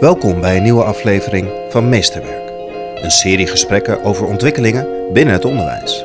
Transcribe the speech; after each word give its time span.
Welkom 0.00 0.40
bij 0.40 0.56
een 0.56 0.62
nieuwe 0.62 0.82
aflevering 0.82 1.48
van 1.68 1.88
Meesterwerk. 1.88 2.50
Een 2.94 3.10
serie 3.10 3.46
gesprekken 3.46 4.04
over 4.04 4.26
ontwikkelingen 4.26 4.86
binnen 5.12 5.34
het 5.34 5.44
onderwijs. 5.44 6.04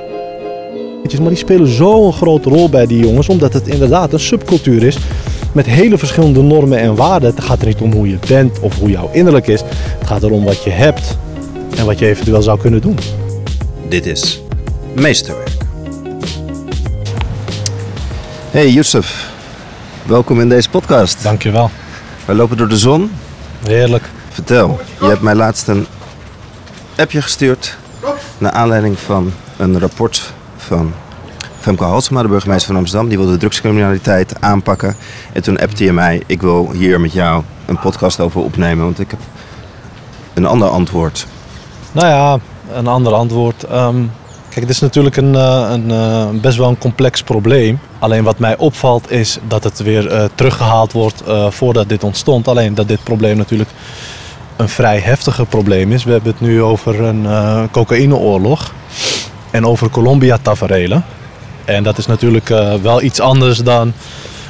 Maar 1.19 1.29
die 1.29 1.37
spelen 1.37 1.67
zo'n 1.67 2.13
grote 2.13 2.49
rol 2.49 2.69
bij 2.69 2.85
die 2.85 2.99
jongens, 2.99 3.29
omdat 3.29 3.53
het 3.53 3.67
inderdaad 3.67 4.13
een 4.13 4.19
subcultuur 4.19 4.83
is 4.83 4.97
met 5.51 5.65
hele 5.65 5.97
verschillende 5.97 6.41
normen 6.41 6.79
en 6.79 6.95
waarden. 6.95 7.29
Het 7.29 7.43
gaat 7.43 7.61
er 7.61 7.67
niet 7.67 7.81
om 7.81 7.91
hoe 7.91 8.09
je 8.09 8.17
bent 8.27 8.59
of 8.59 8.79
hoe 8.79 8.89
jouw 8.89 9.09
innerlijk 9.11 9.47
is. 9.47 9.61
Het 9.99 10.07
gaat 10.07 10.23
erom 10.23 10.43
wat 10.43 10.63
je 10.63 10.69
hebt 10.69 11.17
en 11.77 11.85
wat 11.85 11.99
je 11.99 12.07
eventueel 12.07 12.41
zou 12.41 12.59
kunnen 12.59 12.81
doen. 12.81 12.97
Dit 13.87 14.05
is 14.05 14.41
Meesterwerk. 14.95 15.57
Hey 18.51 18.69
Youssef, 18.69 19.31
welkom 20.05 20.39
in 20.39 20.49
deze 20.49 20.69
podcast. 20.69 21.23
Dankjewel. 21.23 21.69
Wij 22.25 22.35
lopen 22.35 22.57
door 22.57 22.69
de 22.69 22.77
zon. 22.77 23.11
Heerlijk. 23.63 24.09
Vertel, 24.29 24.79
je 24.99 25.05
hebt 25.05 25.21
mij 25.21 25.35
laatst 25.35 25.67
een 25.67 25.87
appje 26.97 27.21
gestuurd 27.21 27.77
naar 28.37 28.51
aanleiding 28.51 28.99
van 28.99 29.33
een 29.57 29.79
rapport 29.79 30.33
van 30.57 30.93
Femke 31.59 31.83
Halsema, 31.83 32.21
de 32.21 32.27
burgemeester 32.27 32.67
van 32.67 32.75
Amsterdam. 32.75 33.07
Die 33.09 33.17
wilde 33.17 33.31
de 33.31 33.37
drugscriminaliteit 33.37 34.41
aanpakken. 34.41 34.95
En 35.33 35.43
toen 35.43 35.59
appte 35.59 35.83
je 35.83 35.93
mij, 35.93 36.23
ik 36.25 36.41
wil 36.41 36.71
hier 36.71 37.01
met 37.01 37.13
jou 37.13 37.43
een 37.65 37.79
podcast 37.79 38.19
over 38.19 38.41
opnemen, 38.41 38.83
want 38.83 38.99
ik 38.99 39.11
heb 39.11 39.19
een 40.33 40.45
ander 40.45 40.67
antwoord. 40.67 41.27
Nou 41.91 42.07
ja, 42.07 42.39
een 42.73 42.87
ander 42.87 43.13
antwoord. 43.13 43.63
Ehm, 43.63 44.03
kijk, 44.51 44.65
het 44.65 44.69
is 44.75 44.79
natuurlijk 44.79 45.17
een, 45.17 45.35
eh, 45.35 45.67
een, 45.69 45.91
eh, 45.91 46.29
best 46.29 46.57
wel 46.57 46.69
een 46.69 46.77
complex 46.77 47.23
probleem. 47.23 47.79
Alleen 47.99 48.23
wat 48.23 48.39
mij 48.39 48.57
opvalt 48.57 49.11
is 49.11 49.37
dat 49.47 49.63
het 49.63 49.79
weer 49.79 50.07
eh, 50.07 50.23
teruggehaald 50.35 50.91
wordt 50.91 51.23
voordat 51.49 51.89
dit 51.89 52.03
ontstond. 52.03 52.47
Alleen 52.47 52.75
dat 52.75 52.87
dit 52.87 53.03
probleem 53.03 53.37
natuurlijk 53.37 53.69
een 54.55 54.69
vrij 54.69 54.99
heftige 54.99 55.45
probleem 55.45 55.91
is. 55.91 56.03
We 56.03 56.11
hebben 56.11 56.31
het 56.31 56.41
nu 56.41 56.61
over 56.61 57.01
een 57.01 57.25
eh 57.25 57.63
cocaïneoorlog 57.71 58.73
en 59.51 59.65
over 59.65 59.89
Colombia-taferelen. 59.89 61.05
En 61.65 61.83
dat 61.83 61.97
is 61.97 62.05
natuurlijk 62.05 62.47
wel 62.81 63.01
iets 63.01 63.19
anders 63.19 63.57
dan 63.57 63.93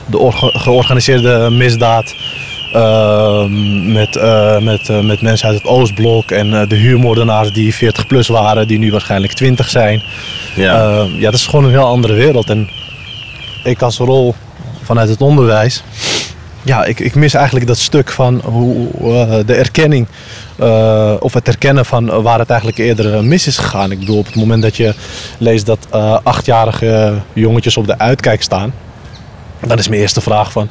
de 0.06 0.18
orga- 0.18 0.60
georganiseerde 0.60 1.50
misdaad 1.50 2.16
ehm, 2.74 3.92
met, 3.92 4.16
eh, 4.16 4.60
met, 4.60 4.90
eh, 4.90 5.00
met 5.00 5.22
mensen 5.22 5.48
uit 5.48 5.58
het 5.58 5.68
Oostblok 5.68 6.32
en 6.32 6.54
eh, 6.54 6.70
de 6.70 6.76
huurmoordenaars 6.76 7.54
die 7.54 7.76
40 7.76 8.08
plus 8.08 8.28
waren, 8.28 8.68
die 8.68 8.80
nu 8.80 8.92
waarschijnlijk 8.92 9.34
20 9.34 9.70
zijn. 9.70 10.04
Ja. 10.56 10.82
Eh, 10.82 11.20
ja, 11.20 11.32
dat 11.32 11.40
is 11.40 11.48
gewoon 11.48 11.66
een 11.66 11.72
heel 11.72 11.86
andere 11.86 12.14
wereld. 12.14 12.50
En 12.50 12.70
ik 13.64 13.82
als 13.82 13.98
rol 13.98 14.36
vanuit 14.84 15.10
het 15.10 15.22
onderwijs, 15.22 15.84
ja, 16.64 16.86
ik, 16.86 17.00
ik 17.00 17.16
mis 17.16 17.34
eigenlijk 17.34 17.68
dat 17.68 17.78
stuk 17.78 18.12
van 18.12 18.42
hoe 18.44 18.88
de 19.46 19.54
erkenning, 19.54 20.08
of 21.20 21.34
het 21.34 21.48
erkennen 21.48 21.86
van 21.86 22.22
waar 22.22 22.40
het 22.40 22.50
eigenlijk 22.50 22.80
eerder 22.80 23.24
mis 23.24 23.48
is 23.48 23.58
gegaan. 23.58 23.92
Ik 23.92 24.00
bedoel, 24.00 24.18
op 24.18 24.26
het 24.26 24.36
moment 24.36 24.62
dat 24.62 24.78
je 24.78 24.94
leest 25.38 25.66
dat 25.66 25.88
achtjarige 26.24 27.14
jongetjes 27.34 27.78
op 27.78 27.86
de 27.86 27.98
uitkijk 27.98 28.42
staan, 28.42 28.74
dan 29.68 29.78
is 29.78 29.88
mijn 29.88 30.02
eerste 30.02 30.22
vraag 30.22 30.52
van, 30.52 30.70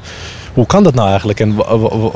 hoe 0.55 0.67
kan 0.67 0.83
dat 0.83 0.95
nou 0.95 1.09
eigenlijk? 1.09 1.41
En 1.41 1.55
wa- 1.55 1.79
wa- 1.79 1.97
wa- 1.98 2.11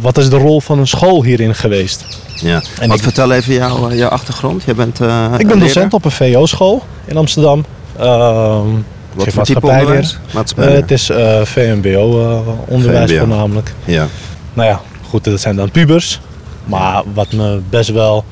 wat 0.00 0.18
is 0.18 0.28
de 0.30 0.36
rol 0.36 0.60
van 0.60 0.78
een 0.78 0.86
school 0.86 1.22
hierin 1.24 1.54
geweest? 1.54 2.04
ja. 2.34 2.62
en 2.80 2.88
Wat 2.88 2.96
ik- 2.96 3.02
vertel 3.02 3.32
even 3.32 3.54
jouw, 3.54 3.92
jouw 3.92 4.08
achtergrond. 4.08 4.62
Je 4.62 4.74
bent, 4.74 5.00
eh, 5.00 5.24
Ik 5.38 5.46
ben 5.46 5.58
docent 5.58 5.94
op 5.94 6.04
een 6.04 6.10
VO-school 6.10 6.82
in 7.04 7.16
Amsterdam. 7.16 7.64
Ehm, 7.98 8.66
Wat 9.14 9.28
voor 9.32 9.42
type 9.44 9.66
onderwijs? 9.66 10.18
Eh, 10.56 10.64
het 10.68 10.90
is 10.90 11.10
eh, 11.10 11.40
VMBO-onderwijs 11.44 13.10
VMBO. 13.10 13.26
voornamelijk. 13.26 13.72
Ja. 13.84 14.06
Nou 14.54 14.68
ja, 14.68 14.80
goed, 15.08 15.24
dat 15.24 15.40
zijn 15.40 15.56
dan 15.56 15.70
pubers. 15.70 16.20
Maar 16.64 17.02
wat 17.14 17.32
me 17.32 17.60
best 17.70 17.90
wel 17.90 18.24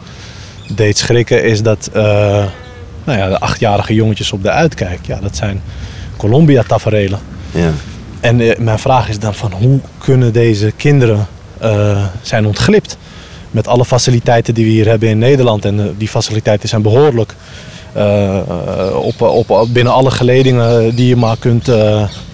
deed 0.74 0.98
schrikken 0.98 1.44
is 1.44 1.62
dat 1.62 1.90
eh, 1.92 2.02
nou 3.04 3.18
ja, 3.18 3.28
de 3.28 3.38
achtjarige 3.40 3.94
jongetjes 3.94 4.32
op 4.32 4.42
de 4.42 4.50
uitkijk, 4.50 4.98
ja, 5.06 5.18
dat 5.22 5.36
zijn 5.36 5.62
Colombia-taferelen. 6.16 7.18
ja. 7.50 7.70
En 8.24 8.40
eh, 8.40 8.58
mijn 8.58 8.78
vraag 8.78 9.08
is 9.08 9.18
dan 9.18 9.34
van 9.34 9.52
hoe 9.52 9.80
kunnen 9.98 10.32
deze 10.32 10.72
kinderen 10.76 11.26
eh, 11.58 12.04
zijn 12.22 12.46
ontglipt 12.46 12.96
met 13.50 13.68
alle 13.68 13.84
faciliteiten 13.84 14.54
die 14.54 14.64
we 14.64 14.70
hier 14.70 14.88
hebben 14.88 15.08
in 15.08 15.18
Nederland. 15.18 15.64
En 15.64 15.80
eh, 15.80 15.86
die 15.96 16.08
faciliteiten 16.08 16.68
zijn 16.68 16.82
behoorlijk 16.82 17.34
eh, 17.92 18.40
op, 18.94 19.20
op, 19.20 19.68
binnen 19.72 19.92
alle 19.92 20.10
geledingen 20.10 20.94
die 20.94 21.06
je 21.06 21.16
maar 21.16 21.36
kunt 21.38 21.66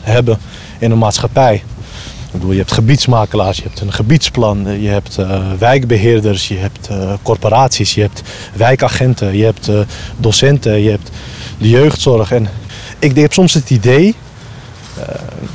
hebben 0.01 0.39
in 0.79 0.91
een 0.91 0.99
maatschappij. 0.99 1.55
Ik 1.55 2.33
bedoel, 2.33 2.51
je 2.51 2.59
hebt 2.59 2.73
gebiedsmakelaars, 2.73 3.57
je 3.57 3.63
hebt 3.63 3.81
een 3.81 3.93
gebiedsplan, 3.93 4.81
je 4.81 4.89
hebt 4.89 5.19
eh, 5.19 5.41
wijkbeheerders, 5.59 6.49
je 6.49 6.57
hebt 6.57 6.89
corporaties, 7.23 7.95
je 7.95 8.01
hebt 8.01 8.23
wijkagenten, 8.55 9.37
je 9.37 9.45
hebt 9.45 9.71
docenten, 10.17 10.83
je 10.83 10.91
hebt 10.91 11.11
de 11.59 11.69
jeugdzorg. 11.69 12.33
En 12.33 12.49
ik 12.99 13.17
heb 13.17 13.33
soms 13.33 13.55
het 13.55 13.71
idee 13.71 14.15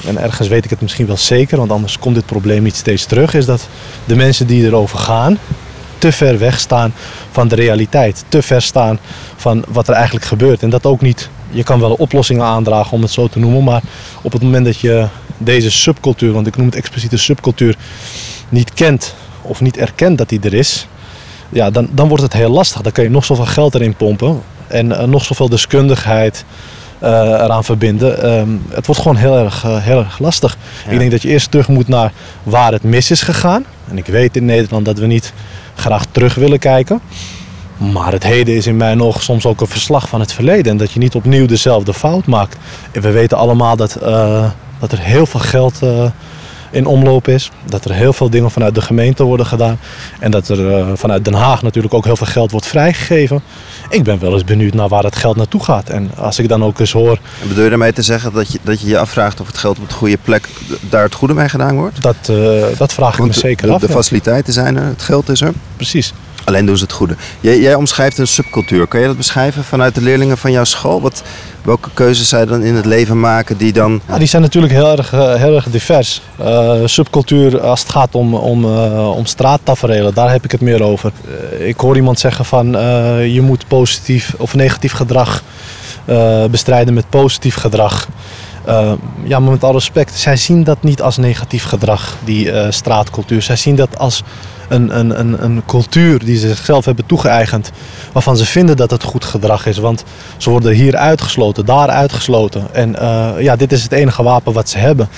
en 0.05 0.17
ergens 0.17 0.47
weet 0.47 0.63
ik 0.63 0.69
het 0.69 0.81
misschien 0.81 1.05
wel 1.05 1.17
zeker, 1.17 1.57
want 1.57 1.71
anders 1.71 1.99
komt 1.99 2.15
dit 2.15 2.25
probleem 2.25 2.63
niet 2.63 2.75
steeds 2.75 3.05
terug, 3.05 3.33
is 3.33 3.45
dat 3.45 3.67
de 4.05 4.15
mensen 4.15 4.47
die 4.47 4.65
erover 4.65 4.97
gaan 4.97 5.37
te 5.97 6.11
ver 6.11 6.39
weg 6.39 6.59
staan 6.59 6.93
van 7.31 7.47
de 7.47 7.55
realiteit. 7.55 8.23
Te 8.29 8.41
ver 8.41 8.61
staan 8.61 8.99
van 9.35 9.63
wat 9.67 9.87
er 9.87 9.93
eigenlijk 9.93 10.25
gebeurt. 10.25 10.63
En 10.63 10.69
dat 10.69 10.85
ook 10.85 11.01
niet, 11.01 11.29
je 11.49 11.63
kan 11.63 11.79
wel 11.79 11.93
oplossingen 11.93 12.45
aandragen 12.45 12.91
om 12.91 13.01
het 13.01 13.11
zo 13.11 13.27
te 13.27 13.39
noemen, 13.39 13.63
maar 13.63 13.81
op 14.21 14.31
het 14.31 14.41
moment 14.41 14.65
dat 14.65 14.79
je 14.79 15.07
deze 15.37 15.71
subcultuur, 15.71 16.31
want 16.31 16.47
ik 16.47 16.57
noem 16.57 16.65
het 16.65 16.75
expliciet 16.75 17.11
een 17.11 17.19
subcultuur, 17.19 17.75
niet 18.49 18.73
kent 18.73 19.15
of 19.41 19.61
niet 19.61 19.77
erkent 19.77 20.17
dat 20.17 20.29
die 20.29 20.39
er 20.39 20.53
is, 20.53 20.87
ja, 21.49 21.69
dan, 21.69 21.89
dan 21.91 22.07
wordt 22.07 22.23
het 22.23 22.33
heel 22.33 22.49
lastig. 22.49 22.81
Dan 22.81 22.91
kun 22.91 23.03
je 23.03 23.09
nog 23.09 23.25
zoveel 23.25 23.45
geld 23.45 23.75
erin 23.75 23.95
pompen 23.95 24.41
en 24.67 24.91
eh, 24.91 25.07
nog 25.07 25.25
zoveel 25.25 25.49
deskundigheid 25.49 26.45
eh, 26.45 26.84
eraan 27.01 27.63
verbinden. 27.63 28.23
Ehm, 28.23 28.49
het 28.69 28.85
wordt 28.85 29.01
gewoon 29.01 29.17
heel 29.17 29.37
erg, 29.37 29.63
eh, 29.63 29.77
heel 29.77 29.99
erg 29.99 30.19
lastig. 30.19 30.57
Ja. 30.85 30.91
Ik 30.91 30.99
denk 30.99 31.11
dat 31.11 31.21
je 31.21 31.29
eerst 31.29 31.51
terug 31.51 31.67
moet 31.67 31.87
naar 31.87 32.11
waar 32.43 32.71
het 32.71 32.83
mis 32.83 33.11
is 33.11 33.21
gegaan. 33.21 33.65
En 33.89 33.97
ik 33.97 34.05
weet 34.05 34.35
in 34.35 34.45
Nederland 34.45 34.85
dat 34.85 34.97
we 34.97 35.05
niet 35.05 35.33
graag 35.75 36.05
terug 36.11 36.35
willen 36.35 36.59
kijken. 36.59 37.01
Maar 37.77 38.11
het 38.11 38.23
heden 38.23 38.55
is 38.55 38.67
in 38.67 38.77
mij 38.77 38.95
nog 38.95 39.21
soms 39.23 39.45
ook 39.45 39.61
een 39.61 39.67
verslag 39.67 40.09
van 40.09 40.19
het 40.19 40.33
verleden. 40.33 40.71
En 40.71 40.77
dat 40.77 40.91
je 40.91 40.99
niet 40.99 41.15
opnieuw 41.15 41.45
dezelfde 41.45 41.93
fout 41.93 42.25
maakt. 42.25 42.57
En 42.91 43.01
we 43.01 43.11
weten 43.11 43.37
allemaal 43.37 43.75
dat, 43.75 43.95
eh, 43.95 44.49
dat 44.79 44.91
er 44.91 44.99
heel 44.99 45.25
veel 45.25 45.39
geld 45.39 45.79
eh, 45.81 46.05
in 46.75 46.85
omloop 46.85 47.27
is. 47.27 47.51
Dat 47.65 47.85
er 47.85 47.93
heel 47.93 48.13
veel 48.13 48.29
dingen 48.29 48.51
vanuit 48.51 48.75
de 48.75 48.81
gemeente 48.81 49.23
worden 49.23 49.45
gedaan. 49.45 49.79
En 50.19 50.31
dat 50.31 50.49
er 50.49 50.77
eh, 50.77 50.87
vanuit 50.93 51.25
Den 51.25 51.33
Haag 51.33 51.61
natuurlijk 51.61 51.93
ook 51.93 52.05
heel 52.05 52.15
veel 52.15 52.27
geld 52.27 52.51
wordt 52.51 52.67
vrijgegeven. 52.67 53.41
Ik 53.89 54.03
ben 54.03 54.19
wel 54.19 54.33
eens 54.33 54.43
benieuwd 54.43 54.73
naar 54.73 54.87
waar 54.87 55.03
het 55.03 55.15
geld 55.15 55.35
naartoe 55.35 55.63
gaat. 55.63 55.89
En 55.89 56.11
als 56.17 56.39
ik 56.39 56.47
dan 56.47 56.63
ook 56.63 56.79
eens 56.79 56.91
hoor 56.91 57.19
En 57.41 57.47
bedoel 57.47 57.63
je 57.63 57.69
daarmee 57.69 57.93
te 57.93 58.01
zeggen 58.01 58.33
dat 58.33 58.51
je, 58.51 58.59
dat 58.63 58.81
je 58.81 58.87
je 58.87 58.97
afvraagt 58.97 59.39
of 59.39 59.47
het 59.47 59.57
geld 59.57 59.79
op 59.79 59.89
de 59.89 59.95
goede 59.95 60.17
plek 60.23 60.47
daar 60.89 61.03
het 61.03 61.15
goede 61.15 61.33
mee 61.33 61.49
gedaan 61.49 61.75
wordt? 61.75 62.01
dat, 62.01 62.15
eh, 62.29 62.77
dat 62.77 62.93
vraag 62.93 63.17
ik 63.17 63.25
me 63.25 63.33
zeker 63.33 63.67
de, 63.67 63.73
af. 63.73 63.81
de 63.81 63.89
faciliteiten 63.89 64.53
zijn 64.53 64.77
er, 64.77 64.85
het 64.85 65.01
geld 65.01 65.29
is 65.29 65.41
er. 65.41 65.53
Precies. 65.75 66.13
Alleen 66.45 66.65
doen 66.65 66.77
ze 66.77 66.83
het 66.83 66.93
goede. 66.93 67.15
Jij, 67.39 67.59
jij 67.59 67.75
omschrijft 67.75 68.17
een 68.17 68.27
subcultuur. 68.27 68.87
Kan 68.87 68.99
je 68.99 69.07
dat 69.07 69.17
beschrijven 69.17 69.63
vanuit 69.63 69.95
de 69.95 70.01
leerlingen 70.01 70.37
van 70.37 70.51
jouw 70.51 70.63
school? 70.63 71.01
Wat, 71.01 71.23
welke 71.61 71.89
keuzes 71.93 72.29
zij 72.29 72.45
dan 72.45 72.63
in 72.63 72.75
het 72.75 72.85
leven 72.85 73.19
maken 73.19 73.57
die 73.57 73.73
dan... 73.73 74.01
Ja, 74.07 74.17
die 74.17 74.27
zijn 74.27 74.41
natuurlijk 74.41 74.73
heel 74.73 74.97
erg, 74.97 75.13
eh, 75.13 75.33
heel 75.33 75.55
erg 75.55 75.69
divers. 75.69 76.21
Eh, 76.37 76.81
subcultuur, 76.85 77.61
als 77.61 77.79
het 77.79 77.89
gaat 77.89 78.15
om, 78.15 78.35
om, 78.35 78.63
eh, 78.65 79.11
om 79.15 79.25
straattaferelen, 79.25 80.13
daar 80.13 80.31
heb 80.31 80.43
ik 80.43 80.51
het 80.51 80.61
meer 80.61 80.83
over. 80.83 81.11
Ik 81.59 81.79
hoor 81.79 81.95
iemand 81.95 82.19
zeggen 82.19 82.45
van 82.45 82.71
je 83.31 83.41
moet 83.41 83.67
positief 83.67 84.33
of 84.37 84.55
negatief 84.55 84.91
gedrag 84.91 85.43
bestrijden 86.51 86.93
met 86.93 87.09
positief 87.09 87.55
gedrag. 87.55 88.07
Ja, 89.23 89.39
maar 89.39 89.51
met 89.51 89.63
alle 89.63 89.73
respect, 89.73 90.19
zij 90.19 90.37
zien 90.37 90.63
dat 90.63 90.83
niet 90.83 91.01
als 91.01 91.17
negatief 91.17 91.63
gedrag, 91.63 92.15
die 92.23 92.71
straatcultuur. 92.71 93.41
Zij 93.41 93.55
zien 93.55 93.75
dat 93.75 93.97
als 93.97 94.23
een, 94.67 94.99
een, 94.99 95.19
een, 95.19 95.43
een 95.43 95.63
cultuur 95.65 96.25
die 96.25 96.37
ze 96.37 96.47
zichzelf 96.47 96.85
hebben 96.85 97.05
toegeëigend, 97.05 97.71
waarvan 98.11 98.37
ze 98.37 98.45
vinden 98.45 98.77
dat 98.77 98.91
het 98.91 99.03
goed 99.03 99.25
gedrag 99.25 99.65
is. 99.65 99.77
Want 99.77 100.03
ze 100.37 100.49
worden 100.49 100.73
hier 100.73 100.95
uitgesloten, 100.95 101.65
daar 101.65 101.89
uitgesloten. 101.89 102.67
En 102.71 102.99
eh, 102.99 103.29
ja, 103.39 103.55
dit 103.55 103.71
is 103.71 103.83
het 103.83 103.91
enige 103.91 104.23
wapen 104.23 104.53
wat 104.53 104.69
ze 104.69 104.77
hebben. 104.77 105.09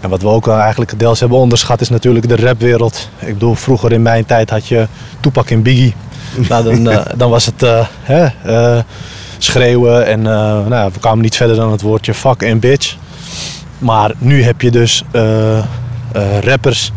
En 0.00 0.10
wat 0.10 0.22
we 0.22 0.28
ook 0.28 0.46
wel 0.46 0.58
eigenlijk 0.58 0.98
deels 0.98 1.20
hebben 1.20 1.38
onderschat 1.38 1.80
is 1.80 1.88
natuurlijk 1.88 2.28
de 2.28 2.36
rapwereld. 2.36 3.08
Ik 3.18 3.32
bedoel, 3.32 3.54
vroeger 3.54 3.92
in 3.92 4.02
mijn 4.02 4.26
tijd 4.26 4.50
had 4.50 4.66
je 4.66 4.86
Tupac 5.20 5.50
en 5.50 5.62
Biggie. 5.62 5.94
nou, 6.48 6.64
dan, 6.64 6.90
eh, 6.90 7.04
dan 7.16 7.30
was 7.30 7.46
het 7.46 7.62
eh, 7.62 7.86
hè, 8.02 8.26
eh, 8.42 8.82
schreeuwen 9.38 10.06
en 10.06 10.26
eh, 10.26 10.66
nou, 10.66 10.90
we 10.92 10.98
kwamen 11.00 11.22
niet 11.22 11.36
verder 11.36 11.56
dan 11.56 11.72
het 11.72 11.80
woordje 11.80 12.14
fuck 12.14 12.42
en 12.42 12.58
bitch. 12.58 12.96
Maar 13.78 14.12
nu 14.18 14.42
heb 14.42 14.60
je 14.60 14.70
dus 14.70 15.02
eh, 15.10 15.58
eh, 15.58 15.64
rappers, 16.40 16.92
eh, 16.92 16.94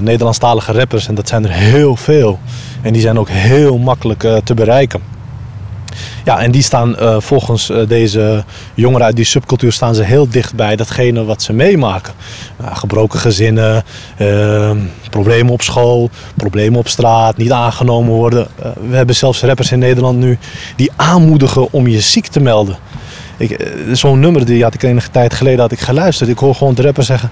Nederlandstalige 0.00 0.72
rappers 0.72 1.08
en 1.08 1.14
dat 1.14 1.28
zijn 1.28 1.44
er 1.44 1.52
heel 1.52 1.96
veel. 1.96 2.38
En 2.82 2.92
die 2.92 3.02
zijn 3.02 3.18
ook 3.18 3.28
heel 3.28 3.78
makkelijk 3.78 4.24
eh, 4.24 4.36
te 4.36 4.54
bereiken. 4.54 5.00
Ja, 6.24 6.40
en 6.40 6.50
die 6.50 6.62
staan 6.62 6.96
uh, 7.00 7.16
volgens 7.20 7.72
deze 7.88 8.44
jongeren 8.74 9.06
uit 9.06 9.16
die 9.16 9.24
subcultuur 9.24 9.72
staan 9.72 9.94
ze 9.94 10.02
heel 10.02 10.28
dicht 10.28 10.54
bij 10.54 10.76
datgene 10.76 11.24
wat 11.24 11.42
ze 11.42 11.52
meemaken. 11.52 12.12
Gebroken 12.72 13.18
gezinnen, 13.18 13.84
problemen 15.10 15.52
op 15.52 15.62
school, 15.62 16.10
problemen 16.36 16.78
op 16.78 16.88
straat, 16.88 17.36
niet 17.36 17.52
aangenomen 17.52 18.12
worden. 18.12 18.46
we 18.88 18.96
hebben 18.96 19.14
zelfs 19.14 19.42
rappers 19.42 19.72
in 19.72 19.78
Nederland 19.78 20.18
nu 20.18 20.38
die 20.76 20.90
aanmoedigen 20.96 21.72
om 21.72 21.86
je 21.86 22.00
ziek 22.00 22.26
te 22.26 22.40
melden. 22.40 22.76
Zo'n 23.92 24.20
nummer 24.20 24.44
die 24.44 24.62
had 24.62 24.74
ik 24.74 24.82
enige 24.82 25.10
tijd 25.10 25.34
geleden 25.34 25.60
had 25.60 25.72
ik 25.72 25.80
geluisterd. 25.80 26.30
Ik 26.30 26.38
hoor 26.38 26.54
gewoon 26.54 26.74
de 26.74 26.82
rapper 26.82 27.04
zeggen: 27.04 27.30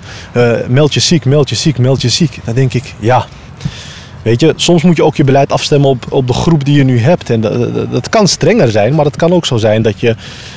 meld 0.68 0.94
je 0.94 1.00
ziek, 1.00 1.24
meld 1.24 1.48
je 1.48 1.56
ziek, 1.56 1.78
meld 1.78 2.02
je 2.02 2.08
ziek. 2.08 2.38
Dan 2.44 2.54
denk 2.54 2.74
ik, 2.74 2.94
ja, 2.98 3.26
Weet 4.26 4.40
je, 4.40 4.52
soms 4.56 4.82
moet 4.82 4.96
je 4.96 5.04
ook 5.04 5.16
je 5.16 5.24
beleid 5.24 5.52
afstemmen 5.52 5.88
op, 5.88 6.06
op 6.08 6.26
de 6.26 6.32
groep 6.32 6.64
die 6.64 6.76
je 6.76 6.84
nu 6.84 6.98
hebt. 6.98 7.30
En 7.30 7.40
dat, 7.40 7.90
dat 7.90 8.08
kan 8.08 8.28
strenger 8.28 8.70
zijn, 8.70 8.94
maar 8.94 9.04
het 9.04 9.16
kan 9.16 9.32
ook 9.32 9.46
zo 9.46 9.56
zijn 9.56 9.82
dat 9.82 10.00
je 10.00 10.16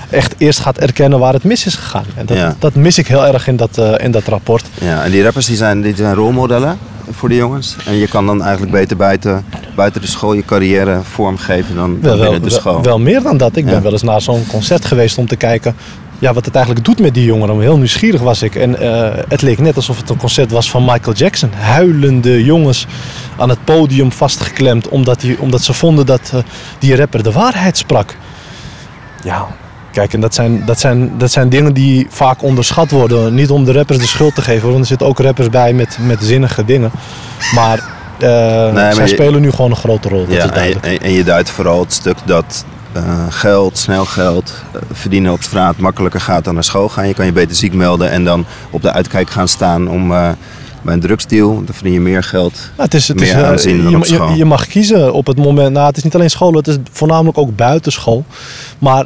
echt 0.10 0.36
eerst 0.38 0.60
gaat 0.60 0.78
erkennen 0.78 1.19
waar 1.19 1.34
het 1.34 1.44
mis 1.44 1.66
is 1.66 1.75
gegaan. 1.75 2.06
En 2.16 2.25
dat, 2.25 2.56
dat 2.60 2.75
mis 2.75 2.98
ik 2.98 3.07
heel 3.07 3.28
erg 3.28 3.48
in 3.48 3.56
dat, 3.56 3.78
uh, 3.80 3.94
in 3.98 4.12
dat 4.12 4.24
rapport. 4.24 4.66
Ja, 4.81 5.04
en 5.04 5.12
die 5.12 5.24
rappers 5.24 5.46
die 5.46 5.56
zijn, 5.56 5.81
die 5.81 5.96
zijn 5.96 6.16
rolmodellen 6.16 6.78
voor 7.12 7.30
de 7.30 7.36
jongens. 7.36 7.76
En 7.86 7.96
je 7.96 8.08
kan 8.08 8.26
dan 8.26 8.42
eigenlijk 8.42 8.72
beter 8.72 8.98
buiten, 8.98 9.46
buiten 9.76 10.02
de 10.02 10.08
school 10.08 10.34
je 10.34 10.46
carrière 10.46 11.00
vormgeven 11.04 11.76
dan, 11.76 11.98
dan 12.02 12.18
wel, 12.18 12.22
binnen 12.22 12.50
de 12.50 12.56
school. 12.56 12.74
Wel, 12.74 12.84
wel 12.84 13.00
meer 13.00 13.22
dan 13.22 13.38
dat. 13.38 13.56
Ik 13.56 13.66
ben 13.66 13.82
wel 13.82 13.92
eens 13.92 14.04
naar 14.04 14.22
zo'n 14.22 14.48
concert 14.48 14.86
geweest 14.86 15.18
om 15.18 15.28
te 15.28 15.36
kijken 15.36 15.76
ja, 16.20 16.34
wat 16.34 16.46
het 16.46 16.56
eigenlijk 16.56 16.86
doet 16.86 17.00
met 17.00 17.14
die 17.14 17.26
jongeren. 17.26 17.60
Heel 17.60 17.78
nieuwsgierig 17.78 18.22
was 18.22 18.42
ik. 18.42 18.56
En 18.56 18.84
uh, 18.84 19.10
het 19.28 19.42
leek 19.42 19.60
net 19.60 19.76
alsof 19.76 19.98
het 19.98 20.10
een 20.10 20.18
concert 20.18 20.52
was 20.52 20.70
van 20.70 20.86
Michael 20.86 21.16
Jackson. 21.16 21.52
Huilende 21.54 22.44
jongens 22.44 22.88
aan 23.38 23.50
het 23.50 23.64
podium 23.64 24.12
vastgeklemd. 24.12 24.88
Omdat, 24.88 25.20
die, 25.20 25.40
omdat 25.40 25.62
ze 25.62 25.74
vonden 25.74 26.06
dat 26.06 26.32
uh, 26.34 26.42
die 26.80 26.96
rapper 26.96 27.24
de 27.24 27.32
waarheid 27.32 27.78
sprak. 27.78 28.16
Ja, 29.24 29.48
kijk, 29.91 30.13
en 30.13 30.21
dat 30.21 30.33
zijn, 30.33 30.65
dat, 30.65 30.80
zijn, 30.80 31.12
dat 31.18 31.31
zijn 31.31 31.50
dingen 31.50 31.74
die 31.74 32.07
vaak 32.09 32.44
onderschat 32.44 32.91
worden. 32.91 33.33
Niet 33.33 33.50
om 33.50 33.65
de 33.65 33.71
rappers 33.71 34.00
de 34.00 34.07
schuld 34.07 34.36
te 34.36 34.41
geven. 34.41 34.68
Want 34.68 34.80
er 34.80 34.86
zitten 34.86 35.07
ook 35.07 35.19
rappers 35.19 35.50
bij 35.50 35.74
met, 35.74 35.97
met 36.01 36.18
zinnige 36.21 36.65
dingen. 36.65 36.91
Maar, 37.56 37.80
uh, 38.19 38.74
nee, 38.74 38.94
zij 38.94 39.07
spelen 39.07 39.41
nu 39.41 39.51
gewoon 39.51 39.71
een 39.71 39.77
grote 39.77 40.09
rol. 40.09 40.25
Dat 40.25 40.36
ja, 40.36 40.53
en, 40.53 41.01
en 41.01 41.12
je 41.12 41.24
duidt 41.24 41.50
vooral 41.50 41.80
het 41.80 41.94
stuk 41.94 42.18
dat 42.25 42.65
uh, 42.97 43.03
geld, 43.30 43.77
snel 43.77 44.06
geld, 44.06 44.53
uh, 44.75 44.81
verdienen 44.91 45.31
op 45.31 45.41
straat 45.41 45.77
makkelijker 45.77 46.21
gaat 46.21 46.44
dan 46.44 46.53
naar 46.53 46.63
school 46.63 46.89
gaan. 46.89 47.07
Je 47.07 47.13
kan 47.13 47.25
je 47.25 47.31
beter 47.31 47.56
ziek 47.56 47.74
melden 47.74 48.09
en 48.09 48.24
dan 48.24 48.45
op 48.69 48.81
de 48.81 48.91
uitkijk 48.91 49.30
gaan 49.30 49.47
staan 49.47 49.89
om 49.89 50.13
bij 50.81 50.94
een 50.94 51.00
drugsdeal. 51.00 51.56
Dan 51.56 51.74
verdien 51.74 51.94
je 51.94 52.00
meer 52.00 52.24
geld, 52.24 52.54
nou, 52.54 52.72
het 52.76 52.94
is, 52.94 53.08
het 53.08 53.20
meer 53.20 53.54
is, 53.54 53.64
dan 53.64 53.90
je, 53.90 53.98
op. 53.98 54.06
Je, 54.06 54.36
je, 54.36 54.46
mag 54.46 54.68
kiezen 54.68 55.14
op 55.14 55.28
het 55.28 55.38
moment. 55.38 55.74
Nou, 55.74 55.88
het 55.88 55.98
is 55.98 56.04
niet 56.04 56.16
alleen 56.16 56.30
school, 56.30 56.54
het 56.54 56.68
is 56.68 56.78
voornamelijk 56.92 57.38
ook 57.38 57.56
buitenschool. 57.56 58.26
Maar 58.80 59.06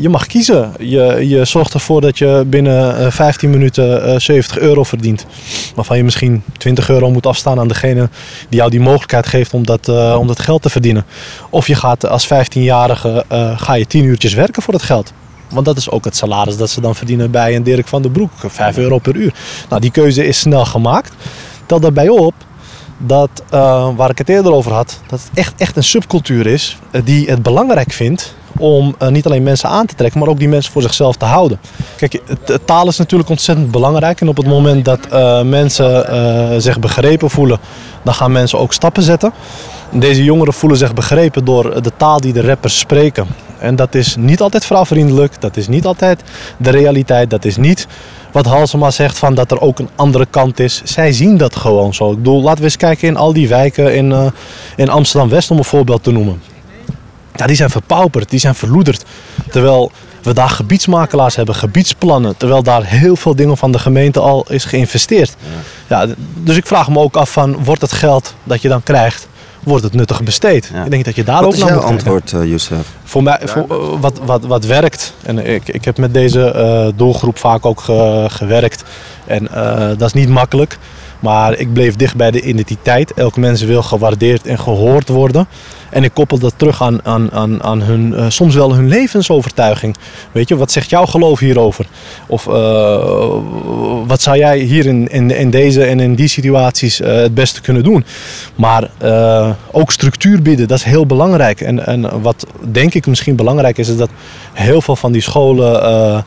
je 0.00 0.08
mag 0.08 0.26
kiezen. 0.26 0.72
Je, 0.78 1.28
je 1.28 1.44
zorgt 1.44 1.74
ervoor 1.74 2.00
dat 2.00 2.18
je 2.18 2.44
binnen 2.46 3.12
15 3.12 3.50
minuten 3.50 4.20
70 4.20 4.58
euro 4.58 4.82
verdient. 4.82 5.26
Waarvan 5.74 5.96
je 5.96 6.04
misschien 6.04 6.42
20 6.58 6.88
euro 6.88 7.10
moet 7.10 7.26
afstaan 7.26 7.58
aan 7.58 7.68
degene 7.68 8.08
die 8.48 8.58
jou 8.58 8.70
die 8.70 8.80
mogelijkheid 8.80 9.26
geeft 9.26 9.54
om 9.54 9.66
dat, 9.66 9.88
om 10.16 10.26
dat 10.26 10.38
geld 10.38 10.62
te 10.62 10.70
verdienen. 10.70 11.04
Of 11.50 11.66
je 11.66 11.74
gaat 11.74 12.06
als 12.06 12.26
15-jarige 12.26 13.24
ga 13.56 13.74
je 13.74 13.86
10 13.86 14.04
uurtjes 14.04 14.34
werken 14.34 14.62
voor 14.62 14.72
dat 14.72 14.82
geld. 14.82 15.12
Want 15.50 15.66
dat 15.66 15.76
is 15.76 15.90
ook 15.90 16.04
het 16.04 16.16
salaris 16.16 16.56
dat 16.56 16.70
ze 16.70 16.80
dan 16.80 16.94
verdienen 16.94 17.30
bij 17.30 17.56
een 17.56 17.62
Dirk 17.62 17.88
van 17.88 18.02
den 18.02 18.12
Broek. 18.12 18.30
5 18.46 18.76
euro 18.76 18.98
per 18.98 19.16
uur. 19.16 19.34
Nou, 19.68 19.80
die 19.80 19.90
keuze 19.90 20.26
is 20.26 20.38
snel 20.38 20.64
gemaakt. 20.64 21.12
Tel 21.66 21.80
daarbij 21.80 22.08
op 22.08 22.34
dat, 23.06 23.30
uh, 23.54 23.88
waar 23.96 24.10
ik 24.10 24.18
het 24.18 24.28
eerder 24.28 24.52
over 24.52 24.72
had, 24.72 25.00
dat 25.06 25.20
het 25.20 25.30
echt, 25.34 25.54
echt 25.56 25.76
een 25.76 25.84
subcultuur 25.84 26.46
is 26.46 26.78
uh, 26.90 27.00
die 27.04 27.28
het 27.30 27.42
belangrijk 27.42 27.92
vindt 27.92 28.34
om 28.58 28.94
uh, 29.02 29.08
niet 29.08 29.26
alleen 29.26 29.42
mensen 29.42 29.68
aan 29.68 29.86
te 29.86 29.94
trekken, 29.94 30.20
maar 30.20 30.28
ook 30.28 30.38
die 30.38 30.48
mensen 30.48 30.72
voor 30.72 30.82
zichzelf 30.82 31.16
te 31.16 31.24
houden. 31.24 31.60
Kijk, 31.96 32.22
taal 32.64 32.88
is 32.88 32.96
natuurlijk 32.96 33.30
ontzettend 33.30 33.70
belangrijk. 33.70 34.20
En 34.20 34.28
op 34.28 34.36
het 34.36 34.46
moment 34.46 34.84
dat 34.84 35.08
mensen 35.44 36.62
zich 36.62 36.78
begrepen 36.78 37.30
voelen, 37.30 37.58
dan 38.02 38.14
gaan 38.14 38.32
mensen 38.32 38.58
ook 38.58 38.72
stappen 38.72 39.02
zetten. 39.02 39.32
Deze 39.92 40.24
jongeren 40.24 40.52
voelen 40.52 40.78
zich 40.78 40.94
begrepen 40.94 41.44
door 41.44 41.82
de 41.82 41.92
taal 41.96 42.20
die 42.20 42.32
de 42.32 42.42
rappers 42.42 42.78
spreken. 42.78 43.26
En 43.58 43.76
dat 43.76 43.94
is 43.94 44.16
niet 44.16 44.40
altijd 44.40 44.64
vrouwvriendelijk, 44.64 45.40
dat 45.40 45.56
is 45.56 45.68
niet 45.68 45.84
altijd 45.84 46.22
de 46.56 46.70
realiteit, 46.70 47.30
dat 47.30 47.44
is 47.44 47.56
niet 47.56 47.86
wat 48.32 48.46
Halsema 48.46 48.90
zegt 48.90 49.18
van 49.18 49.34
dat 49.34 49.50
er 49.50 49.60
ook 49.60 49.78
een 49.78 49.88
andere 49.96 50.26
kant 50.30 50.60
is. 50.60 50.82
Zij 50.84 51.12
zien 51.12 51.36
dat 51.36 51.56
gewoon 51.56 51.94
zo. 51.94 52.10
Ik 52.10 52.16
bedoel, 52.16 52.42
laten 52.42 52.58
we 52.58 52.64
eens 52.64 52.76
kijken 52.76 53.08
in 53.08 53.16
al 53.16 53.32
die 53.32 53.48
wijken 53.48 53.94
in, 53.94 54.10
uh, 54.10 54.26
in 54.76 54.88
Amsterdam-West 54.88 55.50
om 55.50 55.58
een 55.58 55.64
voorbeeld 55.64 56.02
te 56.02 56.10
noemen. 56.10 56.42
Ja, 57.36 57.46
die 57.46 57.56
zijn 57.56 57.70
verpauperd, 57.70 58.30
die 58.30 58.40
zijn 58.40 58.54
verloederd. 58.54 59.04
Terwijl 59.50 59.90
we 60.22 60.32
daar 60.32 60.50
gebiedsmakelaars 60.50 61.36
hebben, 61.36 61.54
gebiedsplannen. 61.54 62.36
Terwijl 62.36 62.62
daar 62.62 62.84
heel 62.84 63.16
veel 63.16 63.34
dingen 63.34 63.56
van 63.56 63.72
de 63.72 63.78
gemeente 63.78 64.20
al 64.20 64.46
is 64.48 64.64
geïnvesteerd. 64.64 65.36
Ja 65.86 66.06
dus 66.34 66.56
ik 66.56 66.66
vraag 66.66 66.88
me 66.88 66.98
ook 66.98 67.16
af 67.16 67.32
van, 67.32 67.64
wordt 67.64 67.80
het 67.80 67.92
geld 67.92 68.34
dat 68.44 68.62
je 68.62 68.68
dan 68.68 68.82
krijgt 68.82 69.28
wordt 69.62 69.84
het 69.84 69.94
nuttig 69.94 70.22
besteed. 70.22 70.70
Ik 70.84 70.90
denk 70.90 71.04
dat 71.04 71.14
je 71.14 71.24
daar 71.24 71.42
wat 71.42 71.54
ook 71.54 71.68
naar 71.68 71.74
moet 71.74 71.84
antwoord, 71.84 72.32
uh, 72.32 72.44
Youssef? 72.44 72.86
Voor 73.04 73.22
mij, 73.22 73.40
voor, 73.44 73.66
uh, 73.70 74.00
wat, 74.00 74.20
wat, 74.24 74.44
wat 74.44 74.64
werkt, 74.64 75.14
en 75.22 75.38
ik, 75.38 75.68
ik 75.68 75.84
heb 75.84 75.98
met 75.98 76.14
deze 76.14 76.52
uh, 76.56 76.98
doelgroep 76.98 77.38
vaak 77.38 77.66
ook 77.66 77.80
ge, 77.80 78.26
gewerkt. 78.28 78.84
En 79.26 79.48
dat 79.98 80.06
is 80.06 80.12
niet 80.12 80.28
makkelijk. 80.28 80.78
Maar 81.20 81.58
ik 81.58 81.72
bleef 81.72 81.96
dicht 81.96 82.16
bij 82.16 82.30
de 82.30 82.42
identiteit. 82.42 83.12
Elk 83.14 83.36
mens 83.36 83.62
wil 83.62 83.82
gewaardeerd 83.82 84.46
en 84.46 84.58
gehoord 84.58 85.08
worden. 85.08 85.48
En 85.90 86.04
ik 86.04 86.14
koppel 86.14 86.38
dat 86.38 86.54
terug 86.56 86.82
aan, 86.82 87.04
aan, 87.04 87.32
aan, 87.32 87.62
aan 87.62 87.82
hun, 87.82 88.12
uh, 88.12 88.24
soms 88.28 88.54
wel 88.54 88.74
hun 88.74 88.88
levensovertuiging. 88.88 89.96
Weet 90.32 90.48
je, 90.48 90.56
wat 90.56 90.72
zegt 90.72 90.90
jouw 90.90 91.06
geloof 91.06 91.38
hierover? 91.38 91.86
Of 92.26 92.46
uh, 92.46 92.52
wat 94.06 94.22
zou 94.22 94.36
jij 94.36 94.58
hier 94.58 94.86
in, 94.86 95.08
in, 95.08 95.30
in 95.30 95.50
deze 95.50 95.84
en 95.84 96.00
in 96.00 96.14
die 96.14 96.28
situaties 96.28 97.00
uh, 97.00 97.14
het 97.14 97.34
beste 97.34 97.60
kunnen 97.60 97.82
doen? 97.82 98.04
Maar 98.54 98.90
ook 99.70 99.92
structuur 99.92 100.42
bieden, 100.42 100.68
dat 100.68 100.78
is 100.78 100.84
heel 100.84 101.06
belangrijk. 101.06 101.60
En, 101.60 101.86
en 101.86 102.22
wat 102.22 102.46
denk 102.70 102.94
ik 102.94 103.06
misschien 103.06 103.36
belangrijk 103.36 103.78
is, 103.78 103.88
is 103.88 103.96
dat 103.96 104.10
heel 104.52 104.80
veel 104.80 104.96
van 104.96 105.12
die 105.12 105.22
scholen 105.22 106.24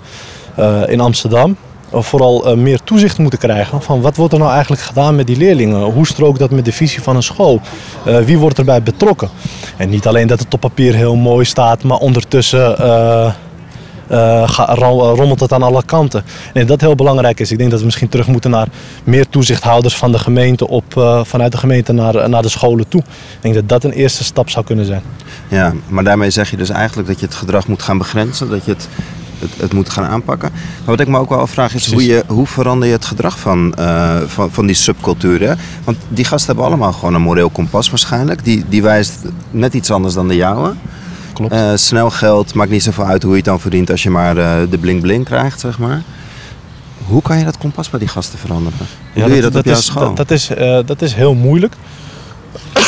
in 0.87 0.99
Amsterdam 0.99 1.57
vooral 1.93 2.47
uh, 2.47 2.57
meer 2.57 2.79
toezicht 2.83 3.17
moeten 3.17 3.39
krijgen. 3.39 3.81
Van 3.81 4.01
wat 4.01 4.15
wordt 4.15 4.33
er 4.33 4.39
nou 4.39 4.51
eigenlijk 4.51 4.81
gedaan 4.81 5.15
met 5.15 5.27
die 5.27 5.37
leerlingen? 5.37 5.81
Hoe 5.81 6.07
strookt 6.07 6.39
dat 6.39 6.51
met 6.51 6.65
de 6.65 6.71
visie 6.71 7.01
van 7.01 7.15
een 7.15 7.23
school? 7.23 7.61
Uh, 8.07 8.17
wie 8.17 8.37
wordt 8.37 8.57
erbij 8.57 8.83
betrokken? 8.83 9.29
En 9.77 9.89
niet 9.89 10.07
alleen 10.07 10.27
dat 10.27 10.39
het 10.39 10.53
op 10.53 10.59
papier 10.59 10.93
heel 10.93 11.15
mooi 11.15 11.45
staat, 11.45 11.83
maar 11.83 11.97
ondertussen 11.97 12.75
rommelt 15.15 15.39
het 15.39 15.53
aan 15.53 15.63
alle 15.63 15.83
kanten. 15.85 16.23
En 16.53 16.67
dat 16.67 16.81
heel 16.81 16.95
belangrijk 16.95 17.39
is. 17.39 17.51
Ik 17.51 17.57
denk 17.57 17.69
dat 17.69 17.79
we 17.79 17.85
misschien 17.85 18.09
terug 18.09 18.27
moeten 18.27 18.51
naar 18.51 18.67
meer 19.03 19.29
toezichthouders 19.29 19.95
van 19.95 20.11
de 20.11 20.19
gemeente 20.19 20.67
op, 20.67 20.83
vanuit 21.23 21.51
de 21.51 21.57
gemeente 21.57 21.91
naar, 21.91 22.29
naar 22.29 22.41
de 22.41 22.50
scholen 22.50 22.88
toe. 22.88 23.01
Ik 23.01 23.41
denk 23.41 23.55
dat 23.55 23.69
dat 23.69 23.83
een 23.83 23.91
eerste 23.91 24.23
stap 24.23 24.50
zou 24.50 24.65
kunnen 24.65 24.85
zijn. 24.85 25.01
Ja, 25.47 25.73
maar 25.88 26.03
daarmee 26.03 26.29
zeg 26.29 26.50
je 26.50 26.57
dus 26.57 26.69
eigenlijk 26.69 27.07
dat 27.07 27.19
je 27.19 27.25
het 27.25 27.35
gedrag 27.35 27.67
moet 27.67 27.81
gaan 27.81 27.97
begrenzen. 27.97 28.50
Dat 28.50 28.65
je 28.65 28.71
het 28.71 28.88
het, 29.43 29.62
het 29.62 29.73
moet 29.73 29.89
gaan 29.89 30.05
aanpakken. 30.05 30.51
Maar 30.51 30.95
wat 30.95 31.00
ik 31.00 31.07
me 31.07 31.17
ook 31.17 31.29
wel 31.29 31.39
afvraag 31.39 31.75
is 31.75 31.91
hoe, 31.91 32.05
je, 32.05 32.23
hoe 32.27 32.47
verander 32.47 32.88
je 32.88 32.93
het 32.93 33.05
gedrag 33.05 33.39
van, 33.39 33.73
uh, 33.79 34.21
van, 34.25 34.51
van 34.51 34.65
die 34.65 34.75
subculturen? 34.75 35.57
Want 35.83 35.97
die 36.07 36.25
gasten 36.25 36.47
hebben 36.47 36.65
allemaal 36.65 36.93
gewoon 36.93 37.13
een 37.13 37.21
moreel 37.21 37.50
kompas 37.50 37.89
waarschijnlijk. 37.89 38.43
Die, 38.43 38.65
die 38.69 38.81
wijst 38.81 39.19
net 39.51 39.73
iets 39.73 39.91
anders 39.91 40.13
dan 40.13 40.27
de 40.27 40.35
jouwe. 40.35 40.73
Klopt. 41.33 41.53
Uh, 41.53 41.71
snel 41.75 42.09
geld, 42.09 42.53
maakt 42.53 42.69
niet 42.69 42.83
zoveel 42.83 43.05
uit 43.05 43.23
hoe 43.23 43.31
je 43.31 43.38
het 43.38 43.45
dan 43.45 43.59
verdient 43.59 43.91
als 43.91 44.03
je 44.03 44.09
maar 44.09 44.38
uh, 44.38 44.53
de 44.69 44.77
bling-bling 44.77 45.25
krijgt, 45.25 45.59
zeg 45.59 45.79
maar. 45.79 46.01
Hoe 47.05 47.21
kan 47.21 47.38
je 47.38 47.43
dat 47.43 47.57
kompas 47.57 47.89
bij 47.89 48.00
die 48.00 48.07
gasten 48.07 48.39
veranderen? 48.39 48.77
Hoe 48.79 49.21
ja, 49.21 49.25
doe 49.25 49.35
je 49.35 49.41
dat, 49.41 49.51
dat, 49.53 49.62
op 49.62 49.67
jouw 49.67 49.77
is, 49.77 49.85
school? 49.85 50.05
Dat, 50.05 50.15
dat, 50.15 50.31
is, 50.31 50.50
dat 50.85 51.01
is 51.01 51.13
heel 51.13 51.33
moeilijk. 51.33 51.75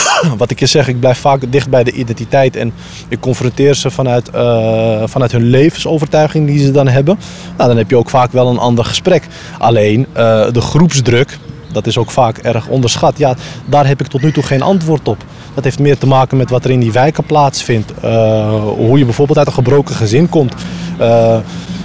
wat 0.38 0.52
ik 0.52 0.60
je 0.60 0.66
zeg, 0.66 0.88
ik 0.88 1.00
blijf 1.00 1.18
vaak 1.18 1.52
dicht 1.52 1.70
bij 1.70 1.84
de 1.84 1.92
identiteit 1.92 2.56
en 2.56 2.74
ik 3.08 3.20
confronteer 3.20 3.74
ze 3.74 3.92
vanuit, 3.92 4.30
uh, 4.36 5.04
vanuit 5.06 5.32
hun 5.32 5.50
levensovertuiging 5.50 6.48
die 6.48 6.60
ze 6.60 6.72
dan 6.72 6.88
hebben. 6.88 7.20
Nou, 7.58 7.70
dan 7.70 7.78
heb 7.78 7.90
je 7.90 7.98
ook 7.98 8.10
vaak 8.10 8.32
wel 8.32 8.50
een 8.50 8.58
ander 8.58 8.86
gesprek. 8.86 9.28
Alleen 9.60 10.00
uh, 10.00 10.16
de 10.52 10.62
groepsdruk, 10.62 11.38
dat 11.72 11.88
is 11.88 11.98
ook 11.98 12.12
vaak 12.12 12.38
erg 12.38 12.68
onderschat. 12.68 13.18
Ja, 13.18 13.36
daar 13.66 13.88
heb 13.88 14.02
ik 14.02 14.08
tot 14.08 14.22
nu 14.22 14.32
toe 14.32 14.44
geen 14.44 14.62
antwoord 14.62 15.08
op. 15.08 15.24
Dat 15.54 15.64
heeft 15.64 15.80
meer 15.80 15.98
te 15.98 16.08
maken 16.08 16.38
met 16.38 16.50
wat 16.50 16.66
er 16.66 16.72
in 16.72 16.80
die 16.80 16.92
wijken 16.92 17.24
plaatsvindt. 17.24 17.92
Uh, 18.06 18.64
hoe 18.64 18.98
je 18.98 19.06
bijvoorbeeld 19.06 19.38
uit 19.38 19.48
een 19.48 19.54
gebroken 19.54 19.96
gezin 19.96 20.30
komt. 20.30 20.54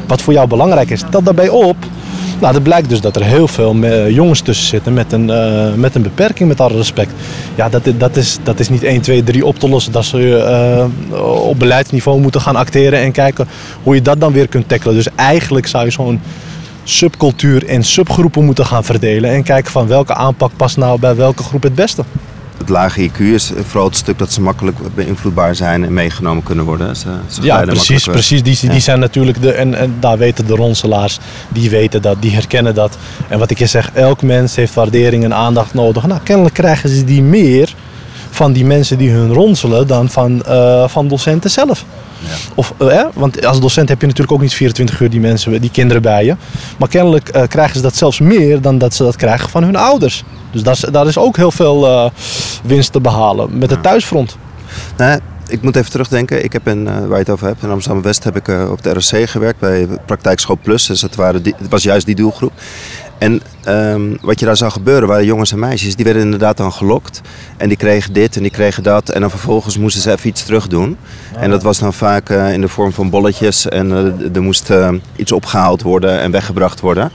wat 0.06 0.22
voor 0.22 0.32
jou 0.32 0.48
belangrijk 0.48 0.90
is. 0.90 1.02
Dat 1.10 1.24
daarbij 1.24 1.48
op 1.48 1.76
nou, 2.40 2.52
dat 2.52 2.62
blijkt 2.62 2.88
dus 2.88 3.00
dat 3.00 3.16
er 3.16 3.25
heel 3.25 3.49
veel 3.49 3.76
jongens 4.09 4.40
tussen 4.40 4.66
zitten 4.66 4.92
met 4.92 5.12
een, 5.12 5.28
uh, 5.28 5.75
met 5.75 5.94
een 5.94 6.02
beperking, 6.02 6.49
met 6.49 6.61
alle 6.61 6.76
respect. 6.76 7.12
Ja, 7.54 7.68
dat, 7.68 7.82
dat, 7.99 8.16
is, 8.16 8.38
dat 8.42 8.61
is 8.61 8.68
niet 8.68 8.82
1, 8.82 9.00
2, 9.00 9.23
3 9.23 9.47
op 9.47 9.59
te 9.59 9.68
lossen. 9.68 9.92
Dat 9.92 10.09
je 10.09 10.88
uh, 11.11 11.49
op 11.49 11.59
beleidsniveau 11.59 12.20
moeten 12.20 12.40
gaan 12.40 12.56
acteren 12.56 12.99
en 12.99 13.12
kijken 13.12 13.49
hoe 13.82 13.94
je 13.94 14.02
dat 14.02 14.20
dan 14.20 14.32
weer 14.32 14.49
kunt 14.49 14.68
tackelen. 14.68 14.94
Dus 14.94 15.09
eigenlijk 15.14 15.66
zou 15.66 15.85
je 15.85 15.90
zo'n 15.90 16.20
subcultuur 16.85 17.68
in 17.68 17.85
subgroepen 17.85 18.44
moeten 18.44 18.66
gaan 18.66 18.85
verdelen 18.85 19.30
en 19.30 19.42
kijken 19.42 19.73
van 19.73 19.87
welke 19.87 20.14
aanpak 20.14 20.50
past 20.56 20.76
nou 20.76 21.00
bij 21.00 21.16
welke 21.16 21.42
groep 21.42 21.62
het 21.62 21.75
beste. 21.75 22.04
Lage 22.68 23.10
IQ 23.10 23.18
is 23.18 23.52
vooral 23.66 23.86
het 23.86 23.96
stuk 23.96 24.18
dat 24.18 24.32
ze 24.32 24.40
makkelijk 24.40 24.78
beïnvloedbaar 24.94 25.54
zijn 25.54 25.84
en 25.84 25.92
meegenomen 25.92 26.42
kunnen 26.42 26.64
worden. 26.64 26.96
Ze, 26.96 27.08
ze 27.28 27.42
Ja, 27.42 27.60
precies. 27.64 28.04
precies. 28.04 28.42
Die, 28.42 28.58
die 28.60 28.72
Ja. 28.72 28.78
zijn 28.78 28.98
natuurlijk 29.00 29.42
de. 29.42 29.52
En, 29.52 29.74
en 29.74 29.96
daar 30.00 30.18
weten 30.18 30.46
de 30.46 30.54
ronselaars, 30.54 31.18
die 31.48 31.70
weten 31.70 32.02
dat, 32.02 32.16
die 32.22 32.30
herkennen 32.32 32.74
dat. 32.74 32.96
En 33.28 33.38
wat 33.38 33.50
ik 33.50 33.58
je 33.58 33.66
zeg, 33.66 33.90
elk 33.92 34.22
mens 34.22 34.56
heeft 34.56 34.74
waardering 34.74 35.24
en 35.24 35.34
aandacht 35.34 35.74
nodig. 35.74 36.06
Nou, 36.06 36.20
kennelijk 36.24 36.54
krijgen 36.54 36.88
ze 36.88 37.04
die 37.04 37.22
meer 37.22 37.74
van 38.30 38.52
die 38.52 38.64
mensen 38.64 38.98
die 38.98 39.10
hun 39.10 39.32
ronselen 39.32 39.86
dan 39.86 40.08
van, 40.08 40.42
eh, 40.42 40.88
van 40.88 41.08
docenten 41.08 41.50
zelf. 41.50 41.84
Of, 42.54 42.74
eh, 42.78 42.86
hè? 42.88 43.04
Want 43.14 43.46
als 43.46 43.60
docent 43.60 43.88
heb 43.88 44.00
je 44.00 44.06
natuurlijk 44.06 44.32
ook 44.32 44.40
niet 44.40 44.54
24 44.54 45.00
uur 45.00 45.10
die 45.10 45.20
mensen, 45.20 45.60
die 45.60 45.70
kinderen 45.70 46.02
bij 46.02 46.24
je. 46.24 46.36
Maar 46.78 46.88
kennelijk 46.88 47.28
eh, 47.28 47.42
krijgen 47.48 47.76
ze 47.76 47.82
dat 47.82 47.96
zelfs 47.96 48.20
meer 48.20 48.60
dan 48.60 48.78
dat 48.78 48.94
ze 48.94 49.02
dat 49.02 49.16
krijgen 49.16 49.48
van 49.48 49.62
hun 49.62 49.76
ouders. 49.76 50.24
Dus 50.50 50.62
daar 50.62 50.74
is, 50.74 50.80
daar 50.80 51.06
is 51.06 51.18
ook 51.18 51.36
heel 51.36 51.50
veel 51.50 51.86
eh, 51.86 52.10
winst 52.64 52.92
te 52.92 53.00
behalen 53.00 53.58
met 53.58 53.70
het 53.70 53.82
thuisfront. 53.82 54.36
Nou, 54.96 55.20
ik 55.48 55.62
moet 55.62 55.76
even 55.76 55.90
terugdenken. 55.90 56.44
Ik 56.44 56.52
heb 56.52 56.68
in, 56.68 56.84
waar 56.84 57.08
je 57.08 57.14
het 57.14 57.30
over 57.30 57.46
hebt, 57.46 57.62
in 57.62 57.70
Amsterdam-West 57.70 58.24
heb 58.24 58.36
ik 58.36 58.48
op 58.48 58.82
de 58.82 58.90
RSC 58.90 59.28
gewerkt 59.28 59.58
bij 59.58 59.88
Praktijkschool 60.06 60.58
Plus. 60.62 60.86
Dus 60.86 61.02
het, 61.02 61.14
waren 61.14 61.42
die, 61.42 61.54
het 61.58 61.70
was 61.70 61.82
juist 61.82 62.06
die 62.06 62.14
doelgroep. 62.14 62.52
En 63.20 63.40
ehm, 63.64 64.16
wat 64.20 64.40
je 64.40 64.46
daar 64.46 64.56
zag 64.56 64.72
gebeuren 64.72 65.08
waren 65.08 65.24
jongens 65.24 65.52
en 65.52 65.58
meisjes. 65.58 65.96
Die 65.96 66.04
werden 66.04 66.22
inderdaad 66.22 66.56
dan 66.56 66.72
gelokt. 66.72 67.20
En 67.56 67.68
die 67.68 67.76
kregen 67.76 68.12
dit 68.12 68.36
en 68.36 68.42
die 68.42 68.50
kregen 68.50 68.82
dat. 68.82 69.08
En 69.08 69.20
dan 69.20 69.30
vervolgens 69.30 69.78
moesten 69.78 70.02
ze 70.02 70.10
even 70.10 70.28
iets 70.28 70.44
terug 70.44 70.66
doen. 70.68 70.96
En 71.36 71.50
dat 71.50 71.62
was 71.62 71.78
dan 71.78 71.92
vaak 71.94 72.30
eh, 72.30 72.52
in 72.52 72.60
de 72.60 72.68
vorm 72.68 72.92
van 72.92 73.10
bolletjes. 73.10 73.68
En 73.68 73.92
eh, 73.92 74.34
er 74.36 74.42
moest 74.42 74.70
eh, 74.70 74.88
iets 75.16 75.32
opgehaald 75.32 75.82
worden 75.82 76.20
en 76.20 76.30
weggebracht 76.30 76.80
worden. 76.80 77.10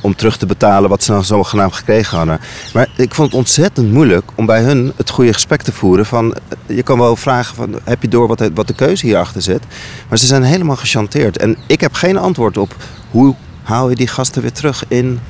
Om 0.00 0.14
terug 0.16 0.36
te 0.36 0.46
betalen 0.46 0.90
wat 0.90 1.02
ze 1.02 1.12
dan 1.12 1.24
zogenaamd 1.24 1.74
gekregen 1.74 2.16
hadden. 2.16 2.38
Maar 2.74 2.88
ik 2.96 3.14
vond 3.14 3.28
het 3.28 3.36
ontzettend 3.38 3.92
moeilijk 3.92 4.24
om 4.34 4.46
bij 4.46 4.62
hun 4.62 4.92
het 4.96 5.10
goede 5.10 5.32
gesprek 5.32 5.62
te 5.62 5.72
voeren. 5.72 6.06
Van, 6.06 6.34
eh, 6.66 6.76
je 6.76 6.82
kan 6.82 6.98
wel 6.98 7.16
vragen, 7.16 7.54
van, 7.56 7.74
heb 7.84 8.02
je 8.02 8.08
door 8.08 8.28
wat, 8.28 8.38
de- 8.38 8.50
wat 8.54 8.66
de 8.66 8.74
keuze 8.74 9.06
hierachter 9.06 9.42
zit? 9.42 9.62
Maar 10.08 10.18
ze 10.18 10.26
zijn 10.26 10.42
helemaal 10.42 10.76
gechanteerd. 10.76 11.36
En 11.38 11.56
ik 11.66 11.80
heb 11.80 11.94
geen 11.94 12.16
antwoord 12.16 12.56
op 12.58 12.74
hoe 13.10 13.34
haal 13.62 13.88
je 13.90 13.96
die 13.96 14.06
gasten 14.08 14.42
weer 14.42 14.52
terug 14.52 14.84
in, 14.88 15.20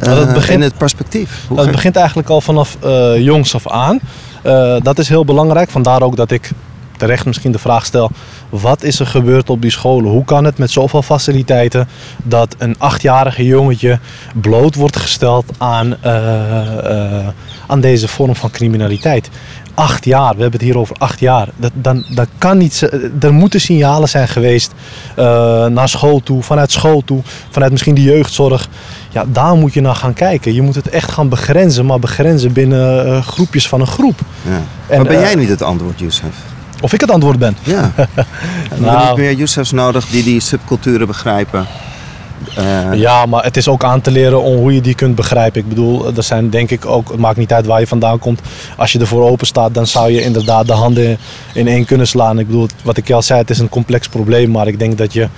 Nou, 0.00 0.16
dat 0.24 0.32
begint- 0.34 0.50
in 0.58 0.60
het 0.62 0.76
perspectief. 0.76 1.44
Hoe 1.48 1.56
Dat 1.56 1.70
begint 1.70 1.96
eigenlijk 1.96 2.28
al 2.28 2.40
vanaf 2.40 2.76
eh, 2.82 3.18
jongs 3.18 3.54
af 3.54 3.68
aan. 3.68 4.00
Eh, 4.42 4.76
dat 4.82 4.98
is 4.98 5.08
heel 5.08 5.24
belangrijk. 5.24 5.70
Vandaar 5.70 6.02
ook 6.02 6.16
dat 6.16 6.30
ik 6.30 6.50
terecht 6.96 7.24
misschien 7.26 7.52
de 7.52 7.58
vraag 7.58 7.84
stel: 7.84 8.10
wat 8.48 8.82
is 8.82 9.00
er 9.00 9.06
gebeurd 9.06 9.50
op 9.50 9.62
die 9.62 9.70
scholen? 9.70 10.10
Hoe 10.10 10.24
kan 10.24 10.44
het 10.44 10.58
met 10.58 10.70
zoveel 10.70 11.02
faciliteiten 11.02 11.88
dat 12.22 12.54
een 12.58 12.74
achtjarige 12.78 13.44
jongetje 13.44 13.98
bloot 14.34 14.74
wordt 14.74 14.96
gesteld 14.96 15.44
aan, 15.58 15.96
eh, 16.00 17.16
eh, 17.20 17.26
aan 17.70 17.80
deze 17.80 18.08
vorm 18.08 18.34
van 18.36 18.50
criminaliteit? 18.50 19.28
Acht 19.74 20.04
jaar, 20.04 20.34
we 20.36 20.42
hebben 20.42 20.60
het 20.60 20.68
hier 20.68 20.78
over 20.78 20.96
acht 20.98 21.20
jaar. 21.20 21.48
Dat, 21.56 21.70
dan, 21.74 22.04
dat 22.14 22.28
kan 22.38 22.58
niet, 22.58 22.88
er 23.20 23.32
moeten 23.32 23.60
signalen 23.60 24.08
zijn 24.08 24.28
geweest 24.28 24.72
eh, 25.16 25.24
naar 25.66 25.88
school 25.88 26.20
toe, 26.22 26.42
vanuit 26.42 26.72
school 26.72 27.02
toe, 27.04 27.22
vanuit 27.50 27.70
misschien 27.72 27.94
de 27.94 28.02
jeugdzorg. 28.02 28.68
Ja, 29.10 29.24
daar 29.28 29.54
moet 29.54 29.72
je 29.74 29.80
naar 29.80 29.94
gaan 29.94 30.14
kijken. 30.14 30.54
Je 30.54 30.62
moet 30.62 30.74
het 30.74 30.88
echt 30.88 31.10
gaan 31.12 31.28
begrenzen, 31.28 31.86
maar 31.86 31.98
begrenzen 31.98 32.52
binnen 32.52 33.06
eh, 33.06 33.22
groepjes 33.26 33.68
van 33.68 33.80
een 33.80 33.86
groep. 33.86 34.20
Ja. 34.42 34.50
En, 34.86 34.96
maar 34.96 35.06
ben 35.06 35.16
eh, 35.16 35.22
jij 35.22 35.34
niet 35.34 35.48
het 35.48 35.62
antwoord, 35.62 35.98
Youssef? 35.98 36.34
Of 36.80 36.92
ik 36.92 37.00
het 37.00 37.10
antwoord 37.10 37.38
ben. 37.38 37.56
Ja. 37.62 37.92
We 37.96 38.04
Nou. 38.78 38.98
hebben 39.06 39.24
meer 39.24 39.34
Youssefs 39.34 39.70
nodig 39.72 40.06
die 40.06 40.22
die 40.22 40.40
subculturen 40.40 41.06
begrijpen. 41.06 41.66
Eh, 42.56 42.94
Ja, 42.94 43.26
maar 43.26 43.44
het 43.44 43.56
is 43.56 43.68
ook 43.68 43.84
aan 43.84 44.00
te 44.00 44.10
leren 44.10 44.42
om 44.42 44.56
hoe 44.56 44.74
je 44.74 44.80
die 44.80 44.94
kunt 44.94 45.14
begrijpen. 45.14 45.60
Ik 45.60 45.68
bedoel, 45.68 46.16
er 46.16 46.22
zijn 46.22 46.50
denk 46.50 46.70
ik 46.70 46.86
ook, 46.86 47.08
het 47.08 47.18
maakt 47.18 47.36
niet 47.36 47.52
uit 47.52 47.66
waar 47.66 47.80
je 47.80 47.86
vandaan 47.86 48.18
komt. 48.18 48.40
Als 48.76 48.92
je 48.92 48.98
ervoor 48.98 49.30
open 49.30 49.46
staat, 49.46 49.74
dan 49.74 49.86
zou 49.86 50.10
je 50.12 50.22
inderdaad 50.22 50.66
de 50.66 50.72
handen 50.72 51.18
in 51.54 51.68
één 51.68 51.84
kunnen 51.84 52.06
slaan. 52.06 52.38
Ik 52.38 52.46
bedoel, 52.46 52.68
wat 52.82 52.96
ik 52.96 53.10
al 53.10 53.22
zei, 53.22 53.40
het 53.40 53.50
is 53.50 53.58
een 53.58 53.68
complex 53.68 54.08
probleem, 54.08 54.50
maar 54.50 54.66
ik 54.66 54.78
denk 54.78 54.98
dat 54.98 55.12
je 55.12 55.28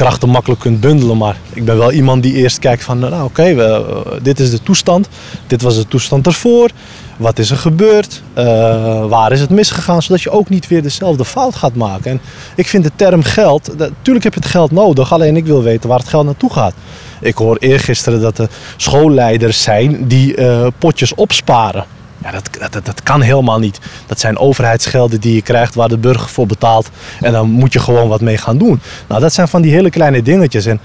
krachten 0.00 0.28
makkelijk 0.28 0.60
kunt 0.60 0.80
bundelen. 0.80 1.16
Maar 1.16 1.36
ik 1.52 1.64
ben 1.64 1.78
wel 1.78 1.92
iemand 1.92 2.22
die 2.22 2.34
eerst 2.34 2.58
kijkt 2.58 2.82
van, 2.84 2.98
nou 2.98 3.24
oké, 3.24 3.42
eh, 3.42 3.80
dit 4.22 4.40
is 4.40 4.50
de 4.50 4.62
toestand. 4.62 5.08
Dit 5.46 5.62
was 5.62 5.76
de 5.76 5.88
toestand 5.88 6.26
ervoor. 6.26 6.70
Wat 7.16 7.38
is 7.38 7.50
er 7.50 7.56
gebeurd? 7.56 8.22
Eh, 8.32 8.44
waar 9.06 9.32
is 9.32 9.40
het 9.40 9.50
misgegaan? 9.50 10.02
Zodat 10.02 10.22
je 10.22 10.30
ook 10.30 10.48
niet 10.48 10.68
weer 10.68 10.82
dezelfde 10.82 11.24
fout 11.24 11.54
gaat 11.54 11.74
maken. 11.74 12.10
En 12.10 12.20
ik 12.54 12.66
vind 12.68 12.84
de 12.84 12.90
term 12.96 13.22
geld, 13.22 13.78
natuurlijk 13.78 14.24
heb 14.24 14.34
je 14.34 14.40
het 14.40 14.48
geld 14.48 14.70
nodig. 14.70 15.12
Alleen 15.12 15.36
ik 15.36 15.46
wil 15.46 15.62
weten 15.62 15.88
waar 15.88 15.98
het 15.98 16.08
geld 16.08 16.24
naartoe 16.24 16.52
gaat. 16.52 16.74
Ik 17.20 17.36
hoor 17.36 17.56
eergisteren 17.56 18.20
dat 18.20 18.38
er 18.38 18.48
schoolleiders 18.76 19.62
zijn 19.62 20.08
die 20.08 20.34
eh, 20.34 20.66
potjes 20.78 21.14
opsparen. 21.14 21.84
Ja, 22.22 22.30
dat, 22.30 22.72
dat, 22.72 22.84
dat 22.84 23.02
kan 23.02 23.20
helemaal 23.20 23.58
niet. 23.58 23.78
Dat 24.06 24.20
zijn 24.20 24.38
overheidsgelden 24.38 25.20
die 25.20 25.34
je 25.34 25.42
krijgt 25.42 25.74
waar 25.74 25.88
de 25.88 25.98
burger 25.98 26.28
voor 26.28 26.46
betaalt. 26.46 26.90
En 27.20 27.32
dan 27.32 27.50
moet 27.50 27.72
je 27.72 27.78
gewoon 27.78 28.08
wat 28.08 28.20
mee 28.20 28.36
gaan 28.36 28.58
doen. 28.58 28.80
Nou, 29.06 29.20
dat 29.20 29.32
zijn 29.32 29.48
van 29.48 29.62
die 29.62 29.72
hele 29.72 29.90
kleine 29.90 30.22
dingetjes. 30.22 30.66
En 30.66 30.80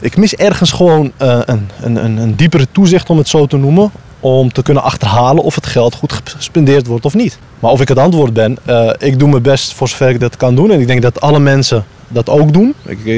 ik 0.00 0.16
mis 0.16 0.34
ergens 0.34 0.70
gewoon 0.72 1.12
eh, 1.16 1.40
een, 1.44 1.68
een, 1.80 2.16
een, 2.16 2.36
diepere 2.36 2.66
toezicht, 2.72 3.10
om 3.10 3.18
het 3.18 3.28
zo 3.28 3.46
te 3.46 3.56
noemen. 3.56 3.90
Om 4.20 4.52
te 4.52 4.62
kunnen 4.62 4.82
achterhalen 4.82 5.44
of 5.44 5.54
het 5.54 5.66
geld 5.66 5.94
goed 5.94 6.12
gespendeerd 6.12 6.86
wordt 6.86 7.04
of 7.04 7.14
niet. 7.14 7.38
Maar 7.58 7.70
of 7.70 7.80
ik 7.80 7.88
het 7.88 7.98
antwoord 7.98 8.32
ben, 8.32 8.58
eh, 8.64 8.90
ik 8.98 9.18
doe 9.18 9.28
mijn 9.28 9.42
best 9.42 9.72
voor 9.72 9.88
zover 9.88 10.08
ik 10.08 10.20
dat 10.20 10.36
kan 10.36 10.54
doen. 10.54 10.70
En 10.70 10.80
ik 10.80 10.86
denk 10.86 11.02
dat 11.02 11.20
alle 11.20 11.38
mensen 11.38 11.84
dat 12.08 12.28
ook 12.28 12.52
doen. 12.52 12.74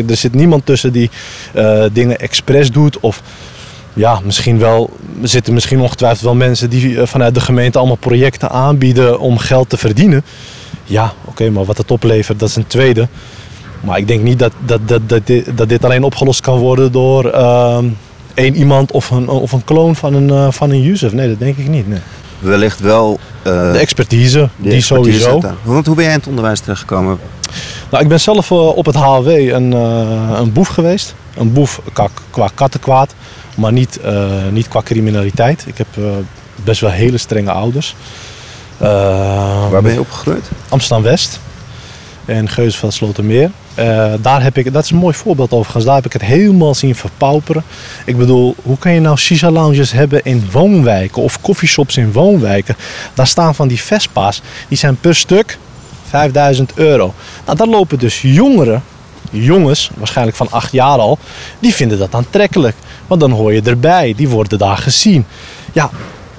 Er 0.08 0.16
zit 0.16 0.34
niemand 0.34 0.66
tussen 0.66 0.92
die 0.92 1.10
eh, 1.52 1.84
dingen 1.92 2.18
expres 2.18 2.70
doet 2.70 3.00
of 3.00 3.22
ja, 3.94 4.20
misschien 4.24 4.58
wel, 4.58 4.90
er 5.22 5.28
zitten 5.28 5.54
misschien 5.54 5.80
ongetwijfeld 5.80 6.20
wel 6.20 6.34
mensen 6.34 6.70
die 6.70 7.00
eh, 7.00 7.06
vanuit 7.06 7.34
de 7.34 7.40
gemeente 7.40 7.78
allemaal 7.78 7.96
projecten 7.96 8.50
aanbieden 8.50 9.20
om 9.20 9.38
geld 9.38 9.68
te 9.68 9.76
verdienen. 9.76 10.24
Ja, 10.84 11.12
oké, 11.24 11.50
maar 11.50 11.64
wat 11.64 11.78
het 11.78 11.90
oplevert, 11.90 12.38
dat 12.38 12.48
is 12.48 12.56
een 12.56 12.66
tweede. 12.66 13.08
Maar 13.80 13.98
ik 13.98 14.08
denk 14.08 14.22
niet 14.22 14.38
dat, 14.38 14.52
dat, 14.66 14.88
dat, 14.88 15.08
dat, 15.08 15.26
dit, 15.26 15.56
dat 15.56 15.68
dit 15.68 15.84
alleen 15.84 16.02
opgelost 16.02 16.40
kan 16.40 16.58
worden 16.58 16.92
door 16.92 17.28
ehm, 17.30 17.84
één 18.34 18.54
iemand 18.54 18.92
of 18.92 19.10
een, 19.10 19.28
of 19.28 19.52
een 19.52 19.64
kloon 19.64 19.96
van 19.96 20.14
een, 20.14 20.30
eh, 20.30 20.46
van 20.50 20.70
een 20.70 20.82
Yusuf. 20.82 21.12
Nee, 21.12 21.28
dat 21.28 21.38
denk 21.38 21.56
ik 21.56 21.68
niet. 21.68 21.88
Nee. 21.88 21.98
wellicht 22.38 22.80
wel. 22.80 23.18
eh, 23.42 23.72
De 23.72 23.78
expertise, 23.78 24.48
die, 24.56 24.72
expertise 24.72 25.20
sowieso. 25.20 25.54
Want 25.62 25.86
hoe 25.86 25.94
ben 25.94 26.04
jij 26.04 26.12
in 26.12 26.18
het 26.18 26.28
onderwijs 26.28 26.60
terechtgekomen? 26.60 27.18
Nou, 27.90 28.02
ik 28.02 28.08
ben 28.08 28.20
zelf 28.20 28.52
op 28.52 28.86
het 28.86 28.94
HLW 28.94 29.28
een, 29.28 29.72
een 29.72 30.52
boef 30.52 30.68
geweest. 30.68 31.14
Een 31.36 31.52
boef 31.52 31.80
qua, 31.92 32.08
qua 32.30 32.48
kattenkwaad, 32.54 33.14
maar 33.54 33.72
niet, 33.72 34.00
eh, 34.00 34.48
niet 34.50 34.68
qua 34.68 34.82
criminaliteit. 34.82 35.64
Ik 35.66 35.78
heb 35.78 35.86
eh, 35.96 36.04
best 36.64 36.80
wel 36.80 36.90
hele 36.90 37.18
strenge 37.18 37.50
ouders. 37.50 37.94
Eh, 38.78 39.70
Waar 39.70 39.82
ben 39.82 39.92
je 39.92 40.00
opgegroeid? 40.00 40.50
Amsterdam-West 40.68 41.40
en 42.24 42.48
Geusveld 42.48 42.94
Slotermeer. 42.94 43.50
Daar 44.20 44.42
heb 44.42 44.58
ik, 44.58 44.72
dat 44.72 44.84
is 44.84 44.90
een 44.90 44.96
mooi 44.96 45.14
voorbeeld 45.14 45.52
overigens. 45.52 45.84
Daar 45.84 45.94
heb 45.94 46.06
ik 46.06 46.12
het 46.12 46.22
helemaal 46.22 46.74
zien 46.74 46.94
verpauperen. 46.94 47.62
Ik 48.04 48.16
bedoel, 48.16 48.54
hoe 48.62 48.78
kan 48.78 48.92
je 48.92 49.00
nou 49.00 49.16
shisha-lounges 49.16 49.92
hebben 49.92 50.24
in 50.24 50.48
woonwijken 50.52 51.22
of 51.22 51.40
coffeeshops 51.40 51.96
in 51.96 52.12
woonwijken? 52.12 52.76
Daar 53.14 53.26
staan 53.26 53.54
van 53.54 53.68
die 53.68 53.80
Vespa's, 53.80 54.42
die 54.68 54.78
zijn 54.78 54.96
per 55.00 55.14
stuk 55.14 55.58
5000 56.08 56.72
euro. 56.74 57.14
Nou, 57.44 57.56
daar 57.58 57.66
lopen 57.66 57.98
dus 57.98 58.22
jongeren, 58.22 58.82
jongens, 59.34 59.90
waarschijnlijk 59.96 60.36
van 60.36 60.50
acht 60.50 60.72
jaar 60.72 60.98
al, 60.98 61.18
die 61.58 61.74
vinden 61.74 61.98
dat 61.98 62.14
aantrekkelijk. 62.14 62.76
Want 63.06 63.20
dan 63.20 63.30
hoor 63.30 63.52
je 63.52 63.62
erbij, 63.62 64.14
die 64.16 64.28
worden 64.28 64.58
daar 64.58 64.76
gezien. 64.78 65.24
Ja, 65.72 65.90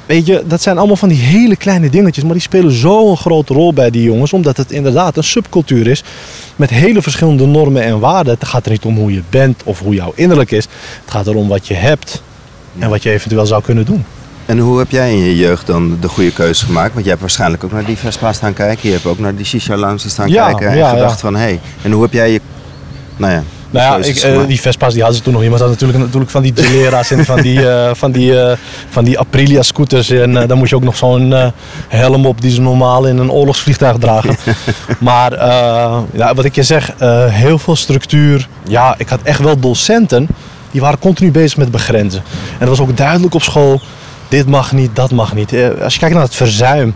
Weet 0.06 0.26
je, 0.26 0.44
dat 0.46 0.62
zijn 0.62 0.78
allemaal 0.78 0.96
van 0.96 1.10
die 1.10 1.18
hele 1.18 1.56
kleine 1.56 1.90
dingetjes, 1.90 2.24
maar 2.24 2.34
die 2.34 2.42
spelen 2.42 2.72
zo'n 2.72 3.18
grote 3.18 3.54
rol 3.54 3.74
bij 3.74 3.90
die 3.90 4.04
jongens, 4.04 4.34
omdat 4.34 4.58
het 4.58 4.72
inderdaad 4.72 5.18
een 5.18 5.24
subcultuur 5.24 5.88
is 5.88 6.04
met 6.56 6.70
hele 6.70 7.02
verschillende 7.02 7.46
normen 7.46 7.84
en 7.84 8.00
waarden. 8.00 8.34
Het 8.34 8.48
gaat 8.48 8.66
er 8.66 8.72
niet 8.72 8.86
om 8.86 8.96
hoe 8.96 9.14
je 9.14 9.22
bent 9.30 9.62
of 9.64 9.80
hoe 9.80 9.94
jouw 9.94 10.12
innerlijk 10.16 10.52
is. 10.52 10.68
Het 11.02 11.12
gaat 11.12 11.28
erom 11.28 11.48
wat 11.48 11.68
je 11.68 11.74
hebt 11.74 12.22
en 12.80 12.90
wat 12.90 13.04
je 13.04 13.12
eventueel 13.12 13.46
zou 13.46 13.62
kunnen 13.64 13.86
doen. 13.86 14.06
En 14.46 14.60
hoe 14.60 14.78
heb 14.78 14.92
jij 14.92 15.12
in 15.12 15.20
je 15.20 15.36
jeugd 15.36 15.68
dan 15.68 15.98
de 16.02 16.08
goede 16.08 16.32
keuze 16.32 16.66
gemaakt? 16.66 16.92
Want 16.92 17.00
jij 17.00 17.10
hebt 17.10 17.22
waarschijnlijk 17.22 17.64
ook 17.64 17.72
naar 17.72 17.86
die 17.86 17.98
Vespa 17.98 18.34
staan 18.34 18.54
kijken. 18.54 18.88
Je 18.88 18.94
hebt 18.94 19.06
ook 19.06 19.20
naar 19.20 19.36
die 19.36 19.46
Shisha 19.46 19.78
Lounges 19.78 20.12
staan 20.12 20.30
Ja, 20.30 20.46
kijken. 20.46 20.68
En 20.68 20.78
ja, 20.78 20.90
gedacht 20.90 21.12
ja. 21.12 21.18
van, 21.18 21.36
hé. 21.36 21.42
Hey, 21.42 21.60
en 21.82 21.92
hoe 21.92 22.02
heb 22.02 22.14
jij 22.14 22.32
je... 22.32 22.42
Nou 23.18 23.34
ja, 23.34 23.44
Nou 23.70 23.86
ja, 23.86 23.94
keuzes 23.94 24.24
ik, 24.24 24.40
eh, 24.40 24.48
die 24.48 24.62
Vespa's 24.62 24.94
die 24.94 25.02
hadden 25.02 25.18
ze 25.18 25.24
toen 25.24 25.34
nog 25.34 25.42
niet. 25.42 25.52
Maar 25.52 25.60
ze 25.60 25.66
hadden 25.66 25.82
natuurlijk, 25.88 26.14
natuurlijk 26.14 26.32
van 26.32 26.42
die 26.42 26.66
Gilera's 26.66 27.12
en 27.12 27.26
van 27.26 27.42
die, 27.42 27.70
eh, 27.70 27.94
van 27.94 28.12
die, 28.12 28.40
eh, 28.40 28.58
van 28.90 29.04
die 29.04 29.20
Aprilia 29.20 29.62
scooters. 29.62 30.10
En 30.10 30.34
dan 30.34 30.58
moest 30.58 30.70
je 30.70 30.76
ook 30.76 30.84
nog 30.84 30.98
zo'n 30.98 31.34
helm 31.88 32.26
op 32.26 32.42
die 32.42 32.52
ze 32.52 32.62
normaal 32.62 33.06
in 33.06 33.18
een 33.18 33.32
oorlogsvliegtuig 33.32 33.98
dragen. 33.98 34.36
maar 35.00 35.32
ja, 36.14 36.34
wat 36.34 36.46
ik 36.46 36.56
je 36.56 36.64
zeg, 36.64 36.94
heel 37.30 37.60
veel 37.60 37.76
structuur. 37.76 38.48
Ja, 38.68 38.96
ik 38.98 39.10
had 39.10 39.20
echt 39.24 39.40
wel 39.40 39.60
docenten 39.60 40.28
die 40.72 40.82
waren 40.82 41.00
continu 41.00 41.32
bezig 41.32 41.58
met 41.58 41.72
begrenzen. 41.72 42.24
En 42.52 42.60
dat 42.60 42.70
was 42.70 42.80
ook 42.80 42.98
duidelijk 42.98 43.34
op 43.34 43.44
school. 43.44 43.82
Dit 44.28 44.48
mag 44.48 44.72
niet, 44.72 44.96
dat 44.96 45.12
mag 45.12 45.34
niet. 45.34 45.56
Als 45.84 45.94
je 45.94 46.00
kijkt 46.00 46.16
naar 46.16 46.24
het 46.24 46.36
verzuim 46.36 46.96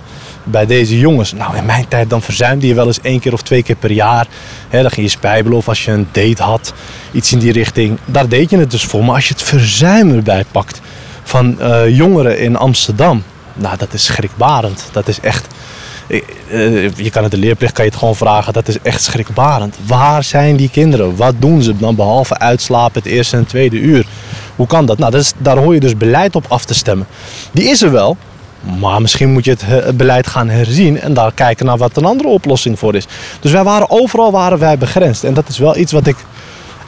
bij 0.52 0.66
deze 0.66 1.00
jongens. 1.00 1.34
Nou, 1.34 1.56
in 1.58 1.66
mijn 1.66 1.88
tijd 1.88 2.10
dan 2.10 2.22
verzuimde 2.22 2.68
je 2.68 2.74
wel 2.74 2.88
eens 2.88 3.02
één 3.02 3.20
keer 3.20 3.34
of 3.34 3.42
twee 3.42 3.64
keer 3.64 3.76
per 3.76 3.92
jaar. 3.92 4.28
Dan 4.70 4.92
ging 4.92 5.06
je 5.06 5.12
spijbelen 5.12 5.58
of 5.58 5.68
als 5.68 5.86
je 5.86 5.92
een 5.92 6.08
date 6.12 6.44
had, 6.44 6.74
iets 7.12 7.32
in 7.32 7.40
die 7.40 7.52
richting. 7.52 7.98
Daar 8.06 8.28
deed 8.28 8.50
je 8.50 8.58
het 8.58 8.72
dus 8.72 8.84
voor. 8.84 9.04
Maar 9.06 9.16
als 9.16 9.28
je 9.28 9.34
het 9.34 9.44
verzuim 9.44 10.16
erbij 10.16 10.46
pakt 10.52 10.82
van 11.24 11.60
eh, 11.60 11.96
jongeren 11.98 12.40
in 12.40 12.56
Amsterdam. 12.58 13.24
Nou, 13.54 13.78
dat 13.78 13.94
is 13.94 14.04
schrikbarend. 14.06 14.84
Dat 14.92 15.08
is 15.08 15.20
echt. 15.20 15.48
eh, 16.08 16.96
Je 16.96 17.10
kan 17.12 17.24
het 17.24 17.32
de 17.32 17.38
leerplicht 17.38 17.74
kan 17.74 17.84
je 17.86 17.90
het 17.90 18.00
gewoon 18.00 18.16
vragen. 18.16 18.54
Dat 18.54 18.68
is 18.68 18.78
echt 18.82 19.04
schrikbarend. 19.04 19.76
Waar 19.86 20.24
zijn 20.24 20.56
die 20.56 20.70
kinderen? 20.70 21.16
Wat 21.16 21.34
doen 21.40 21.62
ze 21.62 21.78
dan 21.78 21.96
behalve 21.96 22.38
uitslapen 22.40 23.02
het 23.04 23.12
eerste 23.12 23.38
en 23.38 23.46
tweede 23.46 23.78
uur? 23.78 24.06
Hoe 24.56 24.68
kan 24.68 24.86
dat? 24.86 24.98
Nou, 24.98 25.12
dat 25.12 25.22
is, 25.22 25.34
daar 25.38 25.58
hoor 25.58 25.74
je 25.74 25.80
dus 25.80 25.98
beleid 25.98 26.36
op 26.36 26.46
af 26.48 26.66
te 26.66 26.74
stemmen. 26.74 27.08
Die 27.52 27.70
is 27.70 27.82
er 27.82 27.92
wel. 27.92 28.18
Maar 28.80 29.02
misschien 29.02 29.32
moet 29.32 29.46
je 29.46 29.52
het, 29.52 29.62
eh, 29.62 29.70
het 29.70 29.98
beleid 29.98 30.28
gaan 30.28 30.50
herzien 30.50 31.00
en 31.00 31.14
daar 31.14 31.32
kijken 31.34 31.66
naar 31.66 31.78
wat 31.78 31.98
een 31.98 32.06
andere 32.06 32.30
oplossing 32.30 32.80
voor 32.80 32.96
is. 32.96 33.08
Dus 33.40 33.52
wij 33.52 33.64
waren 33.64 33.90
overal 33.90 34.32
waren 34.32 34.60
wij 34.60 34.78
begrensd. 34.78 35.24
En 35.24 35.34
dat 35.34 35.48
is 35.48 35.58
wel 35.58 35.78
iets 35.78 35.92
wat 35.92 36.08
ik 36.08 36.16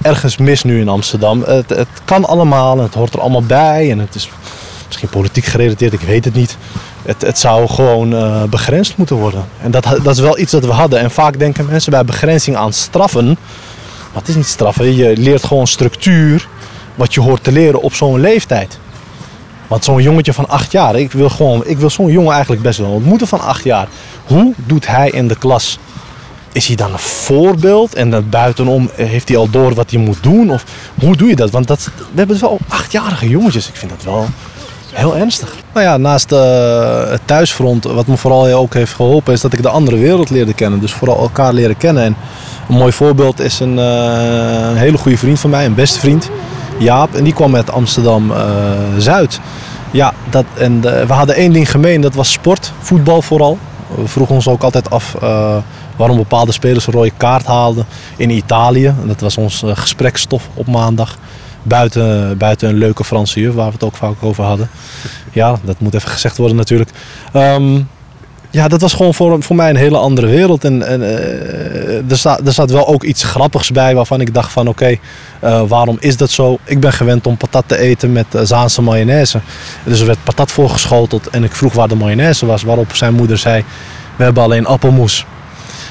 ergens 0.02 0.38
mis 0.38 0.64
nu 0.64 0.80
in 0.80 0.90
Amsterdam. 0.90 1.44
Het, 1.44 1.70
het 1.70 1.88
kan 2.06 2.26
allemaal 2.26 2.78
en 2.78 2.84
het 2.84 2.94
hoort 2.94 3.14
er 3.14 3.22
allemaal 3.22 3.44
bij. 3.44 3.92
En 3.92 4.00
het 4.00 4.16
is 4.16 4.30
misschien 4.88 5.10
politiek 5.10 5.46
gerelateerd, 5.46 5.94
ik 5.94 6.02
weet 6.02 6.26
het 6.26 6.34
niet. 6.34 6.58
Het, 7.04 7.22
het 7.22 7.40
zou 7.40 7.68
gewoon 7.68 8.16
eh, 8.16 8.44
begrensd 8.44 8.98
moeten 8.98 9.16
worden. 9.16 9.46
En 9.62 9.72
dat, 9.72 9.84
dat 9.84 10.16
is 10.16 10.20
wel 10.20 10.40
iets 10.40 10.52
dat 10.52 10.66
we 10.66 10.72
hadden. 10.72 11.00
En 11.00 11.12
vaak 11.12 11.40
denken 11.40 11.66
mensen 11.66 11.92
bij 11.92 12.06
begrenzing 12.06 12.56
aan 12.56 12.74
straffen. 12.74 13.26
Maar 13.26 14.22
het 14.22 14.28
is 14.28 14.36
niet 14.36 14.46
straffen. 14.46 14.96
Je 14.96 15.18
leert 15.18 15.44
gewoon 15.44 15.68
structuur 15.68 16.48
wat 16.96 17.14
je 17.14 17.22
hoort 17.22 17.44
te 17.44 17.52
leren 17.52 17.82
op 17.82 17.94
zo'n 17.94 18.20
leeftijd. 18.20 18.80
Want 19.72 19.84
zo'n 19.84 20.02
jongetje 20.02 20.34
van 20.34 20.48
acht 20.48 20.72
jaar, 20.72 20.96
ik 20.96 21.12
wil, 21.12 21.30
gewoon, 21.30 21.66
ik 21.66 21.78
wil 21.78 21.90
zo'n 21.90 22.12
jongen 22.12 22.32
eigenlijk 22.32 22.62
best 22.62 22.80
wel 22.80 22.90
ontmoeten 22.90 23.28
van 23.28 23.40
acht 23.40 23.64
jaar. 23.64 23.88
Hoe 24.26 24.54
doet 24.66 24.88
hij 24.88 25.10
in 25.10 25.28
de 25.28 25.38
klas? 25.38 25.80
Is 26.52 26.68
hij 26.68 26.76
dan 26.76 26.92
een 26.92 27.00
voorbeeld 27.00 27.94
en 27.96 28.10
dan 28.10 28.30
buitenom 28.30 28.90
heeft 28.96 29.28
hij 29.28 29.38
al 29.38 29.50
door 29.50 29.74
wat 29.74 29.92
hij 29.92 30.00
moet 30.00 30.24
doen? 30.24 30.52
Of 30.52 30.64
hoe 31.00 31.16
doe 31.16 31.30
je 31.30 31.36
dat? 31.36 31.50
Want 31.50 31.68
dat, 31.68 31.90
we 31.96 32.04
hebben 32.14 32.40
wel 32.40 32.58
achtjarige 32.68 33.30
jongetjes. 33.30 33.68
Ik 33.68 33.76
vind 33.76 33.92
dat 33.92 34.04
wel 34.04 34.28
heel 34.94 35.18
ernstig. 35.18 35.56
Nou 35.74 35.86
ja, 35.86 35.98
naast 35.98 36.32
eh, 36.32 37.10
het 37.10 37.22
thuisfront, 37.26 37.84
wat 37.84 38.08
me 38.08 38.18
vooral 38.18 38.54
ook 38.54 38.74
heeft 38.74 38.94
geholpen, 38.94 39.34
is 39.34 39.42
dat 39.42 39.54
ik 39.54 39.62
de 39.62 39.70
andere 39.70 39.98
wereld 39.98 40.30
leerde 40.30 40.54
kennen. 40.54 40.80
Dus 40.80 40.94
vooral 40.94 41.18
elkaar 41.18 41.54
leren 41.54 41.78
kennen. 41.78 42.04
En 42.04 42.16
een 42.70 42.76
mooi 42.76 42.92
voorbeeld 42.92 43.40
is 43.40 43.60
een, 43.60 43.80
eh, 43.80 44.70
een 44.70 44.78
hele 44.78 44.98
goede 44.98 45.18
vriend 45.18 45.40
van 45.40 45.50
mij, 45.50 45.66
een 45.66 45.76
beste 45.76 46.00
vriend. 46.00 46.30
Jaap, 46.82 47.16
en 47.16 47.24
die 47.24 47.34
kwam 47.34 47.56
uit 47.56 47.72
Amsterdam-Zuid. 47.72 49.40
ja, 49.92 50.14
dat, 50.30 50.46
en 50.58 51.00
eh, 51.00 51.08
we 51.08 51.14
hadden 51.14 51.36
één 51.36 51.54
ding 51.54 51.72
gemeen, 51.72 52.02
dat 52.02 52.14
was 52.14 52.32
sport, 52.32 52.72
voetbal 52.80 53.22
vooral. 53.22 53.58
We 53.96 54.08
vroegen 54.08 54.36
ons 54.36 54.48
ook 54.48 54.64
altijd 54.64 54.90
af 54.90 55.16
eh, 55.16 55.58
waarom 55.96 56.18
bepaalde 56.18 56.52
spelers 56.52 56.88
een 56.88 56.94
rode 56.94 57.12
kaart 57.18 57.46
haalden 57.46 57.86
in 58.18 58.30
Italië. 58.30 58.86
En 58.86 59.08
dat 59.08 59.20
was 59.20 59.38
ons 59.38 59.64
eh, 59.64 59.72
gesprekstof 59.74 60.50
op 60.54 60.68
maandag. 60.68 61.18
Buiten, 61.64 62.38
buiten 62.38 62.70
een 62.70 62.78
leuke 62.78 63.04
Franse 63.04 63.40
juf, 63.40 63.54
waar 63.54 63.68
we 63.68 63.74
het 63.74 63.84
ook 63.84 63.96
vaak 63.96 64.16
over 64.20 64.44
hadden. 64.44 64.70
Ja, 65.32 65.60
dat 65.64 65.80
moet 65.80 65.94
even 65.94 66.10
gezegd 66.10 66.38
worden 66.38 66.58
natuurlijk. 66.58 66.90
Ehm, 67.32 67.80
ja, 68.52 68.68
dat 68.68 68.82
was 68.82 68.94
gewoon 68.94 69.14
voor, 69.14 69.44
voor 69.44 69.56
mij 69.56 69.70
een 69.70 69.76
hele 69.76 69.98
andere 69.98 70.28
wereld. 70.28 70.64
En, 70.64 70.88
en 70.88 71.02
eh, 71.02 72.12
er, 72.12 72.18
staat, 72.18 72.48
er 72.48 72.54
staat 72.54 72.72
wel 72.72 72.88
ook 72.88 73.04
iets 73.04 73.24
grappigs 73.24 73.72
bij 73.72 73.96
waarvan 73.96 74.22
ik 74.22 74.34
dacht 74.34 74.52
van 74.52 74.68
oké, 74.68 74.98
eh, 75.40 75.62
waarom 75.68 75.98
is 76.00 76.18
dat 76.18 76.30
zo? 76.30 76.58
Ik 76.64 76.80
ben 76.80 76.94
gewend 76.94 77.28
om 77.28 77.38
patat 77.38 77.64
te 77.68 77.78
eten 77.78 78.12
met 78.12 78.36
eh, 78.36 78.42
Zaanse 78.44 78.82
mayonaise. 78.82 79.40
Dus 79.84 80.00
er 80.00 80.06
werd 80.06 80.24
patat 80.24 80.52
voorgeschoteld 80.52 81.30
en 81.30 81.44
ik 81.44 81.56
vroeg 81.56 81.74
waar 81.74 81.88
de 81.88 81.96
mayonaise 81.96 82.46
was. 82.46 82.64
Waarop 82.64 82.96
zijn 82.96 83.14
moeder 83.14 83.38
zei, 83.38 83.64
we 84.16 84.24
hebben 84.24 84.44
alleen 84.44 84.66
appelmoes. 84.66 85.26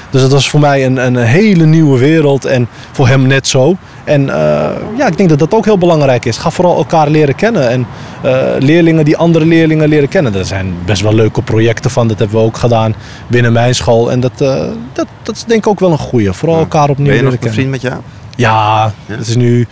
Dus 0.09 0.21
dat 0.21 0.31
was 0.31 0.49
voor 0.49 0.59
mij 0.59 0.85
een, 0.85 0.97
een 0.97 1.15
hele 1.17 1.65
nieuwe 1.65 1.99
wereld 1.99 2.45
en 2.45 2.67
voor 2.91 3.07
hem 3.07 3.27
net 3.27 3.47
zo. 3.47 3.77
En 4.03 4.29
eh, 4.29 4.69
ja, 4.97 5.07
ik 5.07 5.17
denk 5.17 5.29
dat 5.29 5.39
dat 5.39 5.53
ook 5.53 5.65
heel 5.65 5.77
belangrijk 5.77 6.25
is. 6.25 6.37
Ga 6.37 6.49
vooral 6.51 6.77
elkaar 6.77 7.09
leren 7.09 7.35
kennen. 7.35 7.69
En 7.69 7.85
eh, 8.23 8.41
leerlingen 8.59 9.05
die 9.05 9.17
andere 9.17 9.45
leerlingen 9.45 9.89
leren 9.89 10.09
kennen. 10.09 10.35
Er 10.35 10.45
zijn 10.45 10.73
best 10.85 11.01
wel 11.01 11.13
leuke 11.15 11.41
projecten 11.41 11.91
van. 11.91 12.07
Dat 12.07 12.19
hebben 12.19 12.37
we 12.37 12.43
ook 12.43 12.57
gedaan 12.57 12.95
binnen 13.27 13.53
mijn 13.53 13.75
school. 13.75 14.11
En 14.11 14.19
dat, 14.19 14.41
eh, 14.41 14.63
dat, 14.93 15.07
dat 15.23 15.35
is 15.35 15.43
denk 15.43 15.59
ik 15.59 15.67
ook 15.67 15.79
wel 15.79 15.91
een 15.91 15.97
goeie. 15.97 16.31
Vooral 16.31 16.57
elkaar 16.59 16.89
opnieuw 16.89 17.07
Ben 17.07 17.15
je 17.15 17.21
nog 17.21 17.31
leren 17.31 17.47
een 17.47 17.53
kennen. 17.53 17.53
vriend 17.53 17.69
met 17.69 17.81
jou? 17.81 18.01
Ja, 18.35 18.93
Ja? 19.05 19.15
het 19.17 19.27
is 19.27 19.35
nu, 19.35 19.67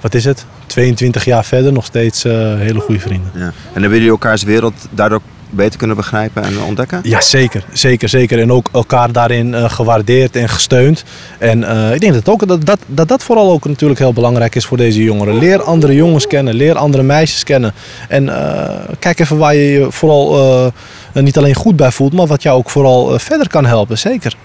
wat 0.00 0.14
is 0.14 0.24
het? 0.24 0.44
22 0.66 1.24
jaar 1.24 1.44
verder 1.44 1.72
nog 1.72 1.84
steeds 1.84 2.22
hele 2.22 2.80
goede 2.80 3.00
vrienden. 3.00 3.30
Ja. 3.34 3.40
En 3.72 3.80
hebben 3.80 3.92
jullie 3.92 4.08
elkaars 4.10 4.42
wereld 4.42 4.74
daardoor 4.90 5.20
beter 5.50 5.78
kunnen 5.78 5.96
begrijpen 5.96 6.42
en 6.42 6.60
ontdekken? 6.60 7.00
Ja, 7.02 7.20
zeker. 7.20 7.64
Zeker, 7.72 8.08
zeker. 8.08 8.40
En 8.40 8.52
ook 8.52 8.68
elkaar 8.72 9.12
daarin 9.12 9.54
eh, 9.54 9.70
gewaardeerd 9.70 10.36
en 10.36 10.48
gesteund. 10.48 11.04
En 11.38 11.64
eh, 11.64 11.94
ik 11.94 12.00
denk 12.00 12.12
dat, 12.12 12.28
ook, 12.28 12.48
dat, 12.48 12.66
dat, 12.66 12.78
dat 12.86 13.08
dat 13.08 13.22
vooral 13.22 13.50
ook 13.50 13.64
natuurlijk 13.64 14.00
heel 14.00 14.12
belangrijk 14.12 14.54
is 14.54 14.66
voor 14.66 14.76
deze 14.76 15.02
jongeren. 15.02 15.38
Leer 15.38 15.62
andere 15.62 15.94
jongens 15.94 16.26
kennen, 16.26 16.54
leer 16.54 16.76
andere 16.76 17.02
meisjes 17.02 17.44
kennen. 17.44 17.74
En 18.08 18.28
eh, 18.28 18.94
kijk 18.98 19.18
even 19.18 19.36
waar 19.38 19.54
je 19.54 19.70
je 19.70 19.86
vooral 19.92 20.72
niet 21.12 21.38
alleen 21.38 21.54
goed 21.54 21.76
bij 21.76 21.90
voelt, 21.90 22.12
maar 22.12 22.26
wat 22.26 22.42
jou 22.42 22.58
ook 22.58 22.70
vooral 22.70 23.18
verder 23.18 23.48
kan 23.48 23.66
helpen. 23.66 23.98
Zeker. 23.98 24.36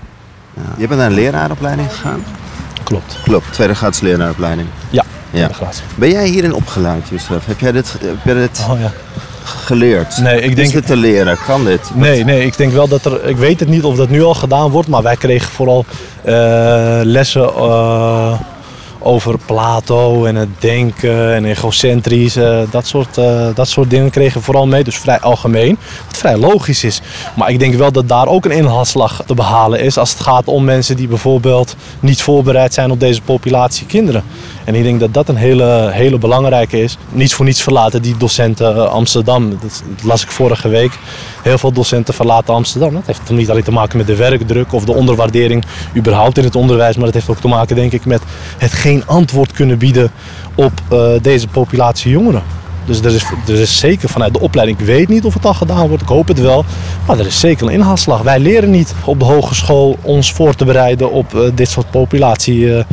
Ja. 0.53 0.61
Je 0.77 0.87
bent 0.87 0.99
naar 0.99 1.09
een 1.09 1.15
leraaropleiding 1.15 1.91
gegaan? 1.91 2.23
Klopt. 2.83 3.17
Klopt, 3.23 3.53
tweede 3.53 3.75
graads 3.75 3.99
leraaropleiding. 3.99 4.67
Ja, 4.89 5.03
Ja. 5.31 5.49
Ben 5.95 6.09
jij 6.09 6.27
hierin 6.27 6.53
opgeleid, 6.53 7.07
Youssef? 7.09 7.45
Heb 7.45 7.59
jij 7.59 7.71
dit, 7.71 7.95
heb 8.01 8.17
jij 8.23 8.33
dit 8.33 8.65
Oh, 8.69 8.79
ja. 8.79 8.91
Geleerd? 9.45 10.17
Nee, 10.21 10.41
ik 10.41 10.49
Is 10.49 10.55
denk- 10.55 10.71
dit 10.71 10.85
te 10.85 10.95
leren? 10.95 11.37
Kan 11.45 11.65
dit? 11.65 11.91
Nee, 11.93 12.23
nee, 12.23 12.45
ik 12.45 12.57
denk 12.57 12.71
wel 12.73 12.87
dat 12.87 13.05
er. 13.05 13.25
Ik 13.25 13.37
weet 13.37 13.59
het 13.59 13.69
niet 13.69 13.83
of 13.83 13.95
dat 13.95 14.09
nu 14.09 14.23
al 14.23 14.33
gedaan 14.33 14.69
wordt, 14.69 14.87
maar 14.87 15.01
wij 15.03 15.15
kregen 15.15 15.51
vooral 15.51 15.85
eh, 16.23 16.99
lessen 17.03 17.43
eh, 17.55 18.39
over 19.05 19.37
Plato 19.45 20.25
en 20.25 20.35
het 20.35 20.49
denken 20.59 21.33
en 21.33 21.45
egocentrisch. 21.45 22.35
eh, 22.35 22.59
dat, 22.69 22.87
soort, 22.87 23.17
eh, 23.17 23.47
dat 23.53 23.67
soort 23.67 23.89
dingen 23.89 24.09
kregen 24.09 24.41
vooral 24.41 24.67
mee, 24.67 24.83
dus 24.83 24.97
vrij 24.97 25.19
algemeen. 25.19 25.77
Wat 26.07 26.17
vrij 26.17 26.37
logisch 26.37 26.83
is. 26.83 27.01
Maar 27.35 27.49
ik 27.49 27.59
denk 27.59 27.73
wel 27.73 27.91
dat 27.91 28.07
daar 28.07 28.27
ook 28.27 28.45
een 28.45 28.51
inhaalslag 28.51 29.23
te 29.25 29.33
behalen 29.33 29.79
is 29.79 29.97
als 29.97 30.11
het 30.11 30.19
gaat 30.19 30.47
om 30.47 30.63
mensen 30.63 30.95
die 30.95 31.07
bijvoorbeeld 31.07 31.75
niet 31.99 32.21
voorbereid 32.21 32.73
zijn 32.73 32.91
op 32.91 32.99
deze 32.99 33.21
populatie 33.21 33.85
kinderen. 33.85 34.23
En 34.65 34.75
ik 34.75 34.83
denk 34.83 34.99
dat 34.99 35.13
dat 35.13 35.29
een 35.29 35.35
hele, 35.35 35.89
hele 35.91 36.17
belangrijke 36.17 36.81
is. 36.81 36.97
Niets 37.09 37.33
voor 37.33 37.45
niets 37.45 37.61
verlaten 37.61 38.01
die 38.01 38.17
docenten 38.17 38.75
eh, 38.75 38.83
Amsterdam. 38.83 39.49
Dat, 39.49 39.83
las 40.03 40.23
ik 40.23 40.31
vorige 40.31 40.67
week. 40.67 40.91
Heel 41.41 41.57
veel 41.57 41.71
docenten 41.71 42.13
verlaten 42.13 42.53
Amsterdam. 42.53 42.93
Dat 42.93 43.05
heeft 43.05 43.29
niet 43.29 43.49
alleen 43.49 43.63
te 43.63 43.71
maken 43.71 43.97
met 43.97 44.07
de 44.07 44.15
werkdruk 44.15 44.73
of 44.73 44.85
de 44.85 44.93
onderwaardering 44.93 45.65
überhaupt 45.95 46.37
in 46.37 46.43
het 46.43 46.55
onderwijs. 46.55 46.95
Maar 46.95 47.05
dat 47.05 47.13
heeft 47.13 47.29
ook 47.29 47.39
te 47.39 47.47
maken 47.47 47.75
denk 47.75 47.91
ik 47.91 48.05
met 48.05 48.21
het 48.57 48.73
antwoord 49.05 49.51
kunnen 49.51 49.77
bieden 49.77 50.11
op 50.55 50.71
eh, 50.89 51.07
deze 51.21 51.47
populatie 51.47 52.11
jongeren. 52.11 52.43
Dus 52.85 52.99
er 52.99 53.13
is, 53.13 53.23
er 53.47 53.59
is 53.59 53.79
zeker 53.79 54.09
vanuit 54.09 54.33
de 54.33 54.39
opleiding, 54.39 54.79
ik 54.79 54.85
weet 54.85 55.07
niet 55.07 55.25
of 55.25 55.33
het 55.33 55.45
al 55.45 55.53
gedaan 55.53 55.87
wordt, 55.87 56.03
ik 56.03 56.09
hoop 56.09 56.27
het 56.27 56.39
wel. 56.39 56.65
Maar 57.07 57.19
er 57.19 57.25
is 57.25 57.39
zeker 57.39 57.67
een 57.67 57.73
inhaalslag. 57.73 58.21
Wij 58.21 58.39
leren 58.39 58.69
niet 58.69 58.93
op 59.05 59.19
de 59.19 59.25
hogeschool 59.25 59.97
ons 60.01 60.33
voor 60.33 60.55
te 60.55 60.65
bereiden 60.65 61.11
op 61.11 61.35
eh, 61.35 61.41
dit 61.55 61.69
soort 61.69 61.91
populatie 61.91 62.75
eh, 62.75 62.83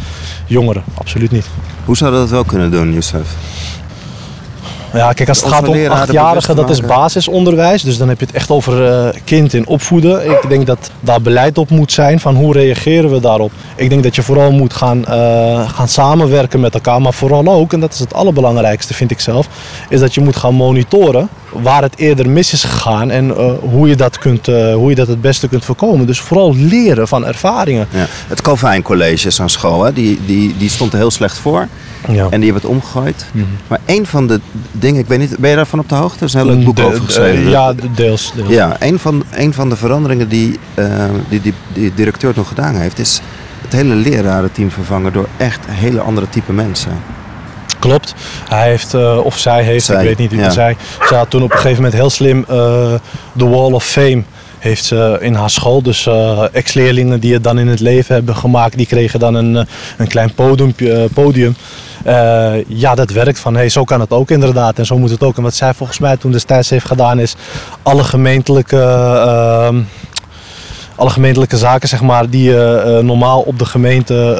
jongeren. 0.46 0.82
Absoluut 0.94 1.30
niet. 1.30 1.46
Hoe 1.84 1.96
zouden 1.96 2.20
we 2.20 2.26
dat 2.26 2.34
wel 2.34 2.44
kunnen 2.44 2.70
doen, 2.70 2.92
Youssef? 2.92 3.36
Ja, 4.92 5.12
kijk, 5.12 5.28
als 5.28 5.40
het 5.40 5.52
gaat 5.52 5.68
om 5.68 5.86
achtjarigen, 5.86 6.56
dat 6.56 6.70
is 6.70 6.80
basisonderwijs. 6.80 7.82
Dus 7.82 7.98
dan 7.98 8.08
heb 8.08 8.20
je 8.20 8.26
het 8.26 8.34
echt 8.34 8.50
over 8.50 8.86
eh, 8.86 9.20
kind 9.24 9.54
in 9.54 9.66
opvoeden. 9.66 10.30
Ik 10.30 10.48
denk 10.48 10.66
dat 10.66 10.90
daar 11.00 11.22
beleid 11.22 11.58
op 11.58 11.70
moet 11.70 11.92
zijn 11.92 12.20
van 12.20 12.34
hoe 12.34 12.52
reageren 12.52 13.10
we 13.10 13.20
daarop. 13.20 13.52
Ik 13.76 13.88
denk 13.88 14.02
dat 14.02 14.14
je 14.14 14.22
vooral 14.22 14.52
moet 14.52 14.72
gaan, 14.72 15.06
eh, 15.06 15.68
gaan 15.68 15.88
samenwerken 15.88 16.60
met 16.60 16.74
elkaar. 16.74 17.00
Maar 17.02 17.12
vooral 17.14 17.48
ook, 17.48 17.72
en 17.72 17.80
dat 17.80 17.92
is 17.92 17.98
het 17.98 18.14
allerbelangrijkste 18.14 18.94
vind 18.94 19.10
ik 19.10 19.20
zelf, 19.20 19.48
is 19.88 20.00
dat 20.00 20.14
je 20.14 20.20
moet 20.20 20.36
gaan 20.36 20.54
monitoren 20.54 21.28
waar 21.52 21.82
het 21.82 21.96
eerder 21.96 22.28
mis 22.30 22.52
is 22.52 22.64
gegaan 22.64 23.10
en 23.10 23.36
eh, 23.36 23.52
hoe, 23.60 23.88
je 23.88 23.96
dat 23.96 24.18
kunt, 24.18 24.48
eh, 24.48 24.74
hoe 24.74 24.88
je 24.88 24.94
dat 24.96 25.06
het 25.08 25.20
beste 25.20 25.48
kunt 25.48 25.64
voorkomen. 25.64 26.06
Dus 26.06 26.20
vooral 26.20 26.54
leren 26.56 27.08
van 27.08 27.26
ervaringen. 27.26 27.86
Ja. 27.90 28.06
Het 28.28 28.40
Calvijn 28.42 28.82
College 28.82 29.26
is 29.26 29.34
zo'n 29.34 29.48
school, 29.48 29.82
hè? 29.84 29.92
Die, 29.92 30.18
die, 30.26 30.54
die 30.58 30.68
stond 30.70 30.92
er 30.92 30.98
heel 30.98 31.10
slecht 31.10 31.38
voor. 31.38 31.68
Ja. 32.08 32.26
En 32.30 32.40
die 32.40 32.52
hebben 32.52 32.62
het 32.62 32.64
omgegooid. 32.70 33.24
Mhm. 33.32 33.44
Maar 33.68 33.80
een 33.86 34.06
van 34.06 34.26
de 34.26 34.40
dingen, 34.72 35.00
ik 35.00 35.06
weet 35.06 35.18
niet, 35.18 35.36
ben 35.38 35.50
je 35.50 35.56
daarvan 35.56 35.78
op 35.78 35.88
de 35.88 35.94
hoogte? 35.94 36.18
Er 36.18 36.24
is 36.24 36.34
een 36.34 36.40
heel 36.46 36.54
leuk 36.56 36.64
boek 36.64 36.76
De- 36.76 36.82
over 36.84 36.98
de- 36.98 37.04
geschreven. 37.04 37.48
ja, 37.50 37.72
deels. 37.94 38.32
deels. 38.36 38.48
Ja, 38.48 38.76
een 38.78 38.98
van, 38.98 39.22
een 39.30 39.52
van 39.54 39.68
de 39.68 39.76
veranderingen 39.76 40.28
die, 40.28 40.58
die, 41.28 41.40
die 41.40 41.54
die 41.72 41.92
directeur 41.94 42.34
toen 42.34 42.46
gedaan 42.46 42.74
heeft, 42.74 42.98
is 42.98 43.20
het 43.62 43.72
hele 43.72 43.94
lerarenteam 43.94 44.70
vervangen 44.70 45.12
door 45.12 45.28
echt 45.36 45.60
hele 45.68 46.00
andere 46.00 46.28
type 46.28 46.52
mensen. 46.52 46.92
Klopt. 47.82 48.14
Hij 48.48 48.68
heeft, 48.68 48.94
eh, 48.94 49.18
of 49.24 49.38
zij 49.38 49.62
heeft, 49.62 49.84
Zij, 49.84 49.96
ik 49.96 50.02
weet 50.02 50.18
niet 50.18 50.30
wie 50.30 50.38
ja. 50.38 50.44
het 50.44 50.54
zei. 50.54 50.76
Ze 51.08 51.14
had 51.14 51.30
toen 51.30 51.42
op 51.42 51.50
een 51.50 51.56
gegeven 51.56 51.82
moment 51.82 52.00
heel 52.00 52.10
slim 52.10 52.44
eh, 52.48 52.92
de 53.32 53.48
Wall 53.48 53.72
of 53.72 53.84
Fame 53.84 54.22
heeft 54.58 54.84
ze 54.84 55.18
in 55.20 55.34
haar 55.34 55.50
school. 55.50 55.82
Dus 55.82 56.06
eh, 56.06 56.44
ex-leerlingen 56.52 57.20
die 57.20 57.32
het 57.32 57.44
dan 57.44 57.58
in 57.58 57.68
het 57.68 57.80
leven 57.80 58.14
hebben 58.14 58.36
gemaakt, 58.36 58.76
die 58.76 58.86
kregen 58.86 59.20
dan 59.20 59.34
een, 59.34 59.66
een 59.96 60.08
klein 60.08 60.34
podiumpje, 60.34 61.08
podium. 61.14 61.56
Ja, 62.66 62.94
dat 62.94 63.10
werkt 63.10 63.38
van 63.38 63.54
hey, 63.54 63.68
zo 63.68 63.84
kan 63.84 64.00
het 64.00 64.10
ook 64.10 64.30
inderdaad 64.30 64.78
en 64.78 64.86
zo 64.86 64.98
moet 64.98 65.10
het 65.10 65.22
ook. 65.22 65.36
En 65.36 65.42
wat 65.42 65.54
zij 65.54 65.74
volgens 65.74 65.98
mij 65.98 66.16
toen 66.16 66.32
destijds 66.32 66.70
heeft 66.70 66.86
gedaan 66.86 67.18
is 67.18 67.34
alle 67.82 68.04
gemeentelijke... 68.04 68.80
ehm, 68.80 69.80
alle 70.96 71.10
gemeentelijke 71.10 71.56
zaken 71.56 71.88
zeg 71.88 72.02
maar, 72.02 72.30
die 72.30 72.42
je 72.42 73.00
normaal 73.02 73.40
op 73.40 73.58
de 73.58 73.64
gemeente 73.64 74.36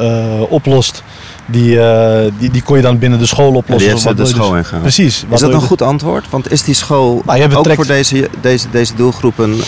oplost, 0.49 1.03
die, 1.45 1.79
eh, 1.79 2.31
die, 2.37 2.51
die 2.51 2.61
kon 2.61 2.75
je 2.75 2.81
dan 2.81 2.97
binnen 2.97 3.19
de 3.19 3.25
school 3.25 3.51
Ja, 3.51 3.57
oplossen. 3.57 3.77
die 3.77 3.87
heeft 3.87 3.99
ze 3.99 4.07
waardoor 4.07 4.25
de 4.25 4.31
dus- 4.31 4.41
school 4.41 4.55
ingegaan. 4.55 4.81
Precies. 4.81 5.25
Is 5.29 5.39
dat 5.39 5.53
een 5.53 5.59
dus- 5.59 5.67
goed 5.67 5.81
antwoord? 5.81 6.29
Want 6.29 6.51
is 6.51 6.63
die 6.63 6.75
school 6.75 7.21
Nou, 7.25 7.39
je 7.39 7.57
ook 7.57 7.73
voor 7.73 7.87
deze, 7.87 8.29
deze, 8.41 8.67
deze 8.71 8.95
doelgroep 8.95 9.37
een, 9.37 9.61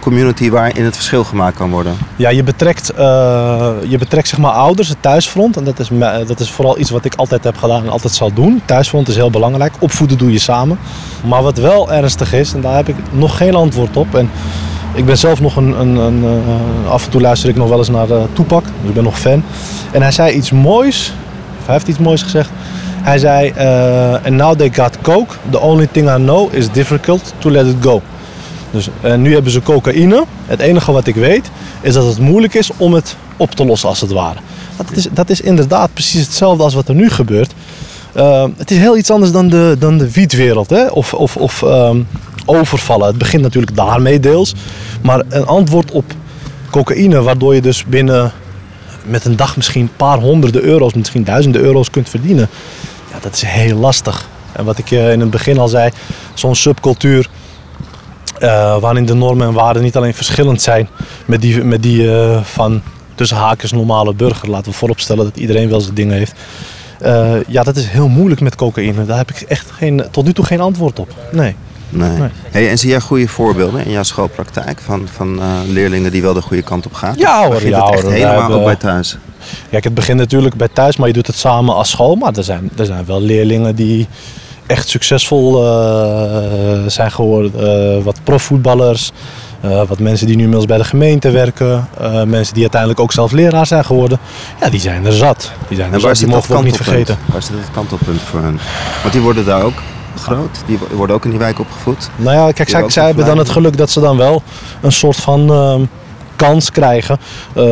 community 0.00 0.50
waarin 0.50 0.84
het 0.84 0.94
verschil 0.94 1.24
gemaakt 1.24 1.56
kan 1.56 1.70
worden? 1.70 1.96
Ja, 2.16 2.28
je 2.28 2.42
betrekt, 2.42 2.90
eh, 2.90 3.70
je 3.88 3.98
betrekt 3.98 4.28
zeg 4.28 4.38
maar 4.38 4.50
ouders, 4.52 4.88
het 4.88 5.02
thuisfront. 5.02 5.56
En 5.56 5.64
dat 5.64 5.78
is, 5.78 5.88
dat 6.26 6.40
is 6.40 6.50
vooral 6.50 6.78
iets 6.78 6.90
wat 6.90 7.04
ik 7.04 7.14
altijd 7.14 7.44
heb 7.44 7.56
gedaan 7.56 7.82
en 7.82 7.88
altijd 7.88 8.12
zal 8.12 8.32
doen. 8.32 8.62
Thuisfront 8.64 9.08
is 9.08 9.14
heel 9.14 9.30
belangrijk. 9.30 9.72
Opvoeden 9.78 10.18
doe 10.18 10.32
je 10.32 10.38
samen. 10.38 10.78
Maar 11.24 11.42
wat 11.42 11.58
wel 11.58 11.92
ernstig 11.92 12.32
is, 12.32 12.52
en 12.52 12.60
daar 12.60 12.74
heb 12.74 12.88
ik 12.88 12.96
nog 13.10 13.36
geen 13.36 13.54
antwoord 13.54 13.96
op. 13.96 14.14
En 14.14 14.30
ik 14.94 15.04
ben 15.04 15.18
zelf 15.18 15.40
nog 15.40 15.56
een, 15.56 15.80
een, 15.80 15.96
een 15.96 16.24
eh, 16.24 16.90
af 16.90 17.04
en 17.04 17.10
toe 17.10 17.20
luister 17.20 17.48
ik 17.48 17.56
nog 17.56 17.68
wel 17.68 17.78
eens 17.78 17.88
naar 17.88 18.08
uh, 18.08 18.22
Toepak. 18.32 18.64
Dus 18.64 18.88
ik 18.88 18.94
ben 18.94 19.04
nog 19.04 19.18
fan. 19.18 19.42
En 19.92 20.02
hij 20.02 20.12
zei 20.12 20.32
iets 20.32 20.50
moois. 20.50 21.12
Of 21.60 21.64
hij 21.64 21.74
heeft 21.74 21.88
iets 21.88 21.98
moois 21.98 22.22
gezegd. 22.22 22.50
Hij 23.02 23.18
zei, 23.18 23.48
eh 23.48 24.12
and 24.12 24.30
now 24.34 24.56
they 24.56 24.70
got 24.72 25.00
coke. 25.00 25.34
The 25.50 25.60
only 25.60 25.86
thing 25.86 26.10
I 26.10 26.16
know 26.16 26.54
is 26.54 26.70
difficult 26.70 27.32
to 27.38 27.50
let 27.50 27.66
it 27.66 27.76
go. 27.80 28.02
Dus 28.70 28.88
eh, 29.00 29.14
nu 29.14 29.32
hebben 29.32 29.52
ze 29.52 29.62
cocaïne. 29.62 30.24
Het 30.46 30.60
enige 30.60 30.92
wat 30.92 31.06
ik 31.06 31.14
weet 31.14 31.50
is 31.80 31.94
dat 31.94 32.06
het 32.06 32.18
moeilijk 32.18 32.54
is 32.54 32.70
om 32.76 32.92
het 32.94 33.16
op 33.36 33.50
te 33.50 33.64
lossen 33.64 33.88
als 33.88 34.00
het 34.00 34.10
ware. 34.10 34.38
Dat 34.76 34.86
is, 34.92 35.06
dat 35.10 35.30
is 35.30 35.40
inderdaad 35.40 35.92
precies 35.92 36.20
hetzelfde 36.20 36.62
als 36.62 36.74
wat 36.74 36.88
er 36.88 36.94
nu 36.94 37.10
gebeurt. 37.10 37.52
Eh, 38.12 38.44
het 38.56 38.70
is 38.70 38.78
heel 38.78 38.96
iets 38.96 39.10
anders 39.10 39.32
dan 39.32 39.48
de, 39.48 39.76
dan 39.78 39.98
de 39.98 40.12
wietwereld 40.12 40.70
hè? 40.70 40.86
of, 40.86 41.14
of, 41.14 41.36
of 41.36 41.62
ehm, 41.62 41.98
overvallen. 42.48 43.06
Het 43.06 43.18
begint 43.18 43.42
natuurlijk 43.42 43.76
daarmee 43.76 44.20
deels. 44.20 44.54
Maar 45.02 45.22
een 45.28 45.46
antwoord 45.46 45.90
op 45.90 46.04
cocaïne 46.70 47.22
waardoor 47.22 47.54
je 47.54 47.60
dus 47.60 47.84
binnen 47.84 48.32
met 49.08 49.24
een 49.24 49.36
dag 49.36 49.56
misschien 49.56 49.82
een 49.82 49.96
paar 49.96 50.18
honderden 50.18 50.62
euro's, 50.62 50.94
misschien 50.94 51.24
duizenden 51.24 51.60
euro's 51.60 51.90
kunt 51.90 52.08
verdienen. 52.08 52.48
Ja, 53.12 53.18
dat 53.20 53.34
is 53.34 53.42
heel 53.42 53.76
lastig. 53.76 54.28
En 54.52 54.64
wat 54.64 54.78
ik 54.78 54.90
eh, 54.90 55.12
in 55.12 55.20
het 55.20 55.30
begin 55.30 55.58
al 55.58 55.68
zei, 55.68 55.90
zo'n 56.34 56.54
subcultuur 56.54 57.28
eh, 58.38 58.78
waarin 58.78 59.06
de 59.06 59.14
normen 59.14 59.46
en 59.46 59.52
waarden 59.52 59.82
niet 59.82 59.96
alleen 59.96 60.14
verschillend 60.14 60.62
zijn 60.62 60.88
met 61.26 61.40
die, 61.40 61.64
met 61.64 61.82
die 61.82 62.14
eh, 62.14 62.42
van 62.42 62.82
tussen 63.14 63.36
haakjes 63.36 63.72
normale 63.72 64.14
burger. 64.14 64.50
Laten 64.50 64.70
we 64.70 64.78
vooropstellen 64.78 65.24
dat 65.24 65.36
iedereen 65.36 65.68
wel 65.68 65.80
zijn 65.80 65.94
dingen 65.94 66.16
heeft. 66.16 66.32
Ja, 67.48 67.62
dat 67.62 67.76
is 67.76 67.86
heel 67.86 68.08
moeilijk 68.08 68.40
met 68.40 68.54
cocaïne. 68.56 69.04
Daar 69.04 69.16
heb 69.16 69.30
ik 69.30 69.40
echt 69.40 69.70
geen, 69.70 70.04
tot 70.10 70.24
nu 70.24 70.32
toe 70.32 70.44
geen 70.44 70.60
antwoord 70.60 70.98
op. 70.98 71.14
Nee. 71.32 71.54
Nee. 71.88 72.18
Nee. 72.18 72.28
Hey, 72.50 72.70
en 72.70 72.78
zie 72.78 72.90
jij 72.90 73.00
goede 73.00 73.28
voorbeelden 73.28 73.84
in 73.84 73.90
jouw 73.90 74.02
schoolpraktijk 74.02 74.80
van, 74.84 75.08
van 75.12 75.40
eh, 75.40 75.46
leerlingen 75.66 76.10
die 76.10 76.22
wel 76.22 76.34
de 76.34 76.42
goede 76.42 76.62
kant 76.62 76.86
op 76.86 76.94
gaan? 76.94 77.14
Ja, 77.18 77.40
hoor, 77.40 77.54
Begint 77.54 77.70
ja, 77.74 77.84
het 77.84 77.94
echt 77.94 78.02
hoor. 78.02 78.12
Helemaal 78.12 78.40
hebben- 78.40 78.56
ook 78.58 78.64
bij 78.64 78.76
thuis? 78.76 79.16
Kijk, 79.70 79.84
het 79.84 79.94
begint 79.94 80.18
natuurlijk 80.18 80.54
bij 80.54 80.68
thuis, 80.72 80.96
maar 80.96 81.06
je 81.08 81.12
doet 81.14 81.26
het 81.26 81.36
samen 81.36 81.74
als 81.74 81.90
school. 81.90 82.14
Maar 82.14 82.32
er 82.36 82.44
zijn, 82.44 82.70
er 82.76 82.86
zijn 82.86 83.04
wel 83.04 83.20
leerlingen 83.22 83.74
die 83.74 84.06
echt 84.66 84.88
succesvol 84.88 85.64
eh, 85.64 86.86
zijn 86.86 87.10
geworden. 87.12 87.52
Eh, 87.98 88.04
wat 88.04 88.20
profvoetballers, 88.24 89.12
wat 89.88 89.98
mensen 89.98 90.26
die 90.26 90.36
nu 90.36 90.42
inmiddels 90.42 90.68
bij 90.68 90.78
de 90.78 90.84
gemeente 90.84 91.30
werken. 91.30 91.88
mensen 92.26 92.52
die 92.54 92.62
uiteindelijk 92.62 93.00
ook 93.00 93.12
zelf 93.12 93.32
leraar 93.32 93.66
zijn 93.66 93.84
geworden. 93.84 94.18
Ja, 94.60 94.70
die 94.70 94.80
zijn 94.80 95.06
er 95.06 95.12
zat. 95.12 95.52
Die 95.68 95.76
zijn 95.76 95.88
er 95.88 95.94
En 95.94 96.00
zat, 96.00 96.02
waar 96.02 96.12
die 96.12 96.20
zit 96.22 96.30
dat 96.30 96.36
mogen 96.36 96.50
we 96.50 96.56
ook 96.58 96.64
niet 96.64 96.76
vergeten. 96.76 97.18
Waar 97.32 97.42
zit 97.42 97.50
het 97.54 97.70
kantelpunt 97.72 98.20
voor 98.20 98.40
hen? 98.40 98.58
Want 99.02 99.12
die 99.12 99.22
worden 99.22 99.44
daar 99.44 99.62
ook 99.62 99.82
groot. 100.36 100.62
Die 100.66 100.78
wo- 100.78 100.96
worden 100.96 101.16
ook 101.16 101.24
in 101.24 101.30
die 101.30 101.38
wijk 101.38 101.58
opgevoed. 101.58 102.10
Nou 102.16 102.36
ja, 102.36 102.52
kijk, 102.52 102.68
zij, 102.68 102.90
zij 102.90 103.06
hebben 103.06 103.24
dan 103.26 103.38
het 103.38 103.48
geluk 103.48 103.76
dat 103.76 103.90
ze 103.90 104.00
dan 104.00 104.16
wel 104.16 104.42
een 104.80 104.92
soort 104.92 105.16
van 105.16 105.50
ehm, 105.52 105.82
kans 106.36 106.70
krijgen 106.70 107.18
eh, 107.54 107.64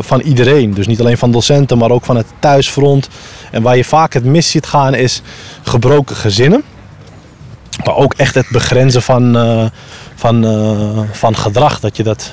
van 0.00 0.20
iedereen. 0.20 0.74
Dus 0.74 0.86
niet 0.86 1.00
alleen 1.00 1.18
van 1.18 1.30
docenten, 1.30 1.78
maar 1.78 1.90
ook 1.90 2.04
van 2.04 2.16
het 2.16 2.26
thuisfront. 2.38 3.08
En 3.50 3.62
waar 3.62 3.76
je 3.76 3.84
vaak 3.84 4.12
het 4.12 4.24
mis 4.24 4.50
ziet 4.50 4.66
gaan 4.66 4.94
is 4.94 5.22
gebroken 5.62 6.16
gezinnen. 6.16 6.62
Maar 7.84 7.96
ook 7.96 8.14
echt 8.14 8.34
het 8.34 8.46
begrenzen 8.50 9.02
van, 9.02 9.36
eh, 9.36 9.64
van, 10.14 10.44
eh, 10.44 10.98
van 11.12 11.36
gedrag. 11.36 11.80
Dat 11.80 11.96
je 11.96 12.02
dat 12.02 12.32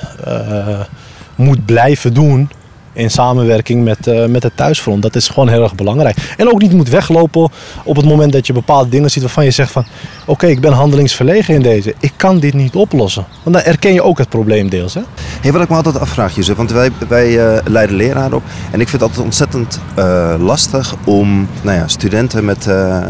moet 1.34 1.64
blijven 1.66 2.14
doen 2.14 2.50
in 2.98 3.10
samenwerking 3.10 3.84
met, 3.84 4.06
eh, 4.06 4.26
met 4.26 4.42
het 4.42 4.56
thuisfront. 4.56 5.02
Dat 5.02 5.16
is 5.16 5.28
gewoon 5.28 5.48
heel 5.48 5.62
erg 5.62 5.74
belangrijk. 5.74 6.16
En 6.36 6.52
ook 6.52 6.60
niet 6.60 6.72
moet 6.72 6.88
weglopen 6.88 7.50
op 7.84 7.96
het 7.96 8.04
moment 8.04 8.32
dat 8.32 8.46
je 8.46 8.52
bepaalde 8.52 8.88
dingen 8.90 9.10
ziet 9.10 9.22
waarvan 9.22 9.44
je 9.44 9.50
zegt 9.50 9.72
van... 9.72 9.86
Oké, 10.26 10.46
ik 10.46 10.60
ben 10.60 10.72
handelingsverlegen 10.72 11.54
in 11.54 11.62
deze. 11.62 11.94
Ik 12.00 12.12
kan 12.16 12.38
dit 12.38 12.54
niet 12.54 12.74
oplossen. 12.74 13.24
Want 13.42 13.56
dan 13.56 13.64
erken 13.64 13.92
je 13.92 14.02
ook 14.02 14.18
het 14.18 14.28
probleem 14.28 14.68
deels. 14.68 14.94
Hè? 14.94 15.00
Hey, 15.40 15.52
wat 15.52 15.62
ik 15.62 15.68
me 15.68 15.76
altijd 15.76 15.98
afvraag, 15.98 16.34
Jozef, 16.34 16.56
want 16.56 16.70
wij, 16.70 16.90
wij 17.08 17.38
eh, 17.38 17.64
leiden 17.66 17.96
leraren 17.96 18.36
op. 18.36 18.42
En 18.70 18.80
ik 18.80 18.88
vind 18.88 18.92
het 18.92 19.02
altijd 19.02 19.24
ontzettend 19.24 19.80
eh, 19.94 20.34
lastig 20.38 20.94
om 21.04 21.48
nou 21.62 21.76
ja, 21.76 21.88
studenten 21.88 22.44
met 22.44 22.68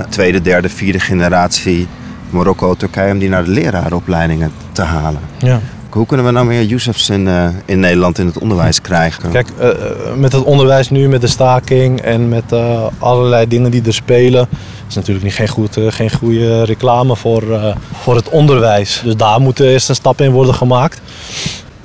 tweede, 0.08 0.40
derde, 0.40 0.68
vierde 0.68 1.00
generatie 1.00 1.86
Marokko, 2.30 2.74
Turkije, 2.74 3.12
om 3.12 3.18
die 3.18 3.28
naar 3.28 3.44
de 3.44 3.50
lerarenopleidingen 3.50 4.52
te 4.72 4.82
halen. 4.82 5.20
Ja. 5.38 5.60
Hoe 5.88 6.06
kunnen 6.06 6.26
we 6.26 6.32
nou 6.32 6.46
meer 6.46 6.62
Jozefs 6.62 7.10
in, 7.10 7.28
eh, 7.28 7.48
in 7.64 7.80
Nederland 7.80 8.18
in 8.18 8.26
het 8.26 8.38
onderwijs 8.38 8.80
krijgen? 8.80 9.30
Kijk, 9.30 9.48
eh, 9.58 9.68
met 10.16 10.32
het 10.32 10.42
onderwijs 10.42 10.90
nu, 10.90 11.08
met 11.08 11.20
de 11.20 11.26
staking 11.26 12.00
en 12.00 12.28
met 12.28 12.52
eh, 12.52 12.86
allerlei 12.98 13.48
dingen 13.48 13.70
die 13.70 13.82
er 13.86 13.94
spelen, 13.94 14.48
is 14.88 14.94
natuurlijk 14.94 15.24
niet 15.24 15.34
geen, 15.34 15.48
goed, 15.48 15.76
eh, 15.76 15.84
geen 15.88 16.10
goede 16.10 16.64
reclame 16.64 17.16
voor, 17.16 17.52
eh, 17.52 17.76
voor 17.92 18.16
het 18.16 18.28
onderwijs. 18.28 19.00
Dus 19.04 19.16
daar 19.16 19.40
moet 19.40 19.60
eerst 19.60 19.88
een 19.88 19.94
stap 19.94 20.20
in 20.20 20.30
worden 20.30 20.54
gemaakt. 20.54 21.00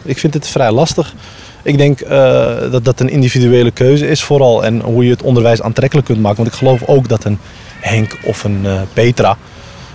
Ik 0.04 0.20
vind 0.20 0.34
het 0.34 0.48
vrij 0.48 0.72
lastig. 0.72 1.14
Ik 1.64 1.78
denk 1.78 2.00
eh, 2.02 2.72
dat 2.72 2.86
dat 2.86 3.00
een 3.00 3.10
individuele 3.10 3.72
keuze 3.72 4.08
is 4.08 4.24
vooral 4.24 4.66
en 4.66 4.82
hoe 4.82 5.04
je 5.04 5.12
het 5.12 5.22
onderwijs 5.22 5.62
aantrekkelijk 5.62 6.08
kunt 6.08 6.20
maken. 6.20 6.38
Want 6.38 6.50
ik 6.50 6.58
geloof 6.58 6.84
ook 6.86 7.08
dat 7.08 7.24
een 7.24 7.40
Henk 7.80 8.18
of 8.26 8.44
een 8.44 8.62
eh, 8.64 8.82
Petra 8.94 9.38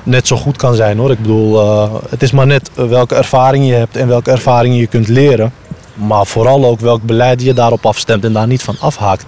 net 0.09 0.27
zo 0.27 0.37
goed 0.37 0.57
kan 0.57 0.75
zijn 0.75 0.99
hoor. 0.99 1.11
Ik 1.11 1.21
bedoel, 1.23 1.61
eh, 1.61 1.94
het 2.11 2.23
is 2.23 2.31
maar 2.31 2.47
net 2.47 2.71
welke 2.75 3.14
ervaring 3.14 3.66
je 3.66 3.75
hebt 3.75 3.97
en 3.97 4.09
welke 4.09 4.31
ervaring 4.31 4.79
je 4.79 4.87
kunt 4.87 5.09
leren. 5.09 5.53
Maar 5.94 6.27
vooral 6.27 6.64
ook 6.64 6.81
welk 6.81 7.03
beleid 7.03 7.42
je 7.42 7.53
daarop 7.53 7.87
afstemt 7.87 8.25
en 8.25 8.33
daar 8.33 8.47
niet 8.47 8.62
van 8.62 8.77
afhaakt. 8.81 9.25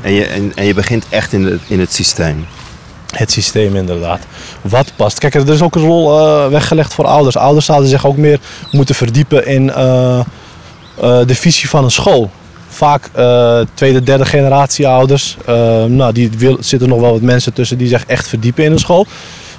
En, 0.00 0.12
je, 0.12 0.24
en, 0.24 0.52
en 0.54 0.64
je 0.64 0.74
begint 0.74 1.04
echt 1.08 1.32
in, 1.32 1.42
de, 1.44 1.58
in 1.66 1.80
het 1.80 1.92
systeem. 1.92 2.46
Het 3.14 3.30
systeem 3.30 3.76
inderdaad. 3.76 4.20
Wat 4.60 4.92
past. 4.96 5.18
Kijk, 5.18 5.34
er 5.34 5.48
is 5.48 5.62
ook 5.62 5.74
een 5.74 5.84
rol 5.86 6.18
eh, 6.18 6.48
weggelegd 6.48 6.94
voor 6.94 7.04
ouders. 7.06 7.36
Ouders 7.36 7.66
zouden 7.66 7.88
zich 7.88 8.06
ook 8.06 8.16
meer 8.16 8.40
moeten 8.70 8.94
verdiepen 8.94 9.46
in 9.46 9.72
eh, 9.72 10.18
eh, 10.18 10.24
de 11.26 11.34
visie 11.34 11.68
van 11.68 11.84
een 11.84 11.90
school. 11.90 12.30
Vaak 12.68 13.08
eh, 13.12 13.60
tweede, 13.74 14.02
derde 14.02 14.24
generatie 14.24 14.88
ouders. 14.88 15.36
eh, 15.46 15.84
nou, 15.84 16.12
die 16.12 16.30
wil, 16.38 16.56
zitten 16.60 16.88
nog 16.88 17.00
wel 17.00 17.12
wat 17.12 17.20
mensen 17.20 17.52
tussen 17.52 17.78
die 17.78 17.88
zich 17.88 18.04
echt 18.06 18.28
verdiepen 18.28 18.64
in 18.64 18.72
een 18.72 18.78
school. 18.78 19.06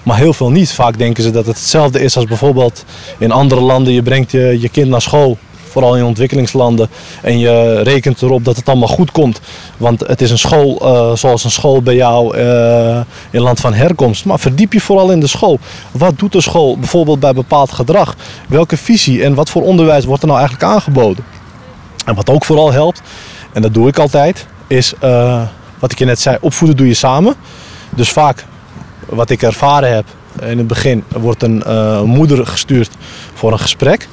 Maar 0.03 0.17
heel 0.17 0.33
veel 0.33 0.49
niet. 0.51 0.71
Vaak 0.71 0.97
denken 0.97 1.23
ze 1.23 1.31
dat 1.31 1.45
het 1.45 1.57
hetzelfde 1.57 1.99
is 1.99 2.15
als 2.15 2.25
bijvoorbeeld 2.25 2.85
in 3.17 3.31
andere 3.31 3.61
landen. 3.61 3.93
Je 3.93 4.03
brengt 4.03 4.31
je, 4.31 4.57
je 4.59 4.69
kind 4.69 4.89
naar 4.89 5.01
school, 5.01 5.37
vooral 5.69 5.97
in 5.97 6.03
ontwikkelingslanden. 6.03 6.89
En 7.21 7.39
je 7.39 7.81
rekent 7.81 8.21
erop 8.21 8.45
dat 8.45 8.55
het 8.55 8.69
allemaal 8.69 8.87
goed 8.87 9.11
komt. 9.11 9.39
Want 9.77 10.07
het 10.07 10.21
is 10.21 10.31
een 10.31 10.37
school 10.37 10.79
eh, 10.81 11.15
zoals 11.15 11.43
een 11.43 11.51
school 11.51 11.81
bij 11.81 11.95
jou 11.95 12.37
eh, 12.37 13.01
in 13.29 13.41
land 13.41 13.59
van 13.59 13.73
herkomst. 13.73 14.25
Maar 14.25 14.39
verdiep 14.39 14.73
je 14.73 14.81
vooral 14.81 15.11
in 15.11 15.19
de 15.19 15.27
school. 15.27 15.59
Wat 15.91 16.19
doet 16.19 16.31
de 16.31 16.41
school 16.41 16.77
bijvoorbeeld 16.77 17.19
bij 17.19 17.33
bepaald 17.33 17.71
gedrag? 17.71 18.15
Welke 18.47 18.77
visie 18.77 19.23
en 19.23 19.33
wat 19.33 19.49
voor 19.49 19.61
onderwijs 19.61 20.05
wordt 20.05 20.21
er 20.21 20.27
nou 20.27 20.39
eigenlijk 20.39 20.71
aangeboden? 20.71 21.23
En 22.05 22.15
wat 22.15 22.29
ook 22.29 22.45
vooral 22.45 22.71
helpt, 22.71 23.01
en 23.53 23.61
dat 23.61 23.73
doe 23.73 23.87
ik 23.87 23.99
altijd, 23.99 24.47
is 24.67 24.93
eh, 24.99 25.41
wat 25.79 25.91
ik 25.91 25.99
je 25.99 26.05
net 26.05 26.19
zei, 26.19 26.37
opvoeden 26.41 26.77
doe 26.77 26.87
je 26.87 26.93
samen. 26.93 27.35
Dus 27.95 28.09
vaak, 28.09 28.45
wat 29.09 29.29
ik 29.29 29.41
ervaren 29.41 29.93
heb 29.93 30.05
in 30.41 30.57
het 30.57 30.67
begin, 30.67 31.03
wordt 31.07 31.43
een 31.43 31.63
eh, 31.63 32.01
moeder 32.01 32.47
gestuurd 32.47 32.89
voor 33.33 33.51
een 33.51 33.59
gesprek. 33.59 34.07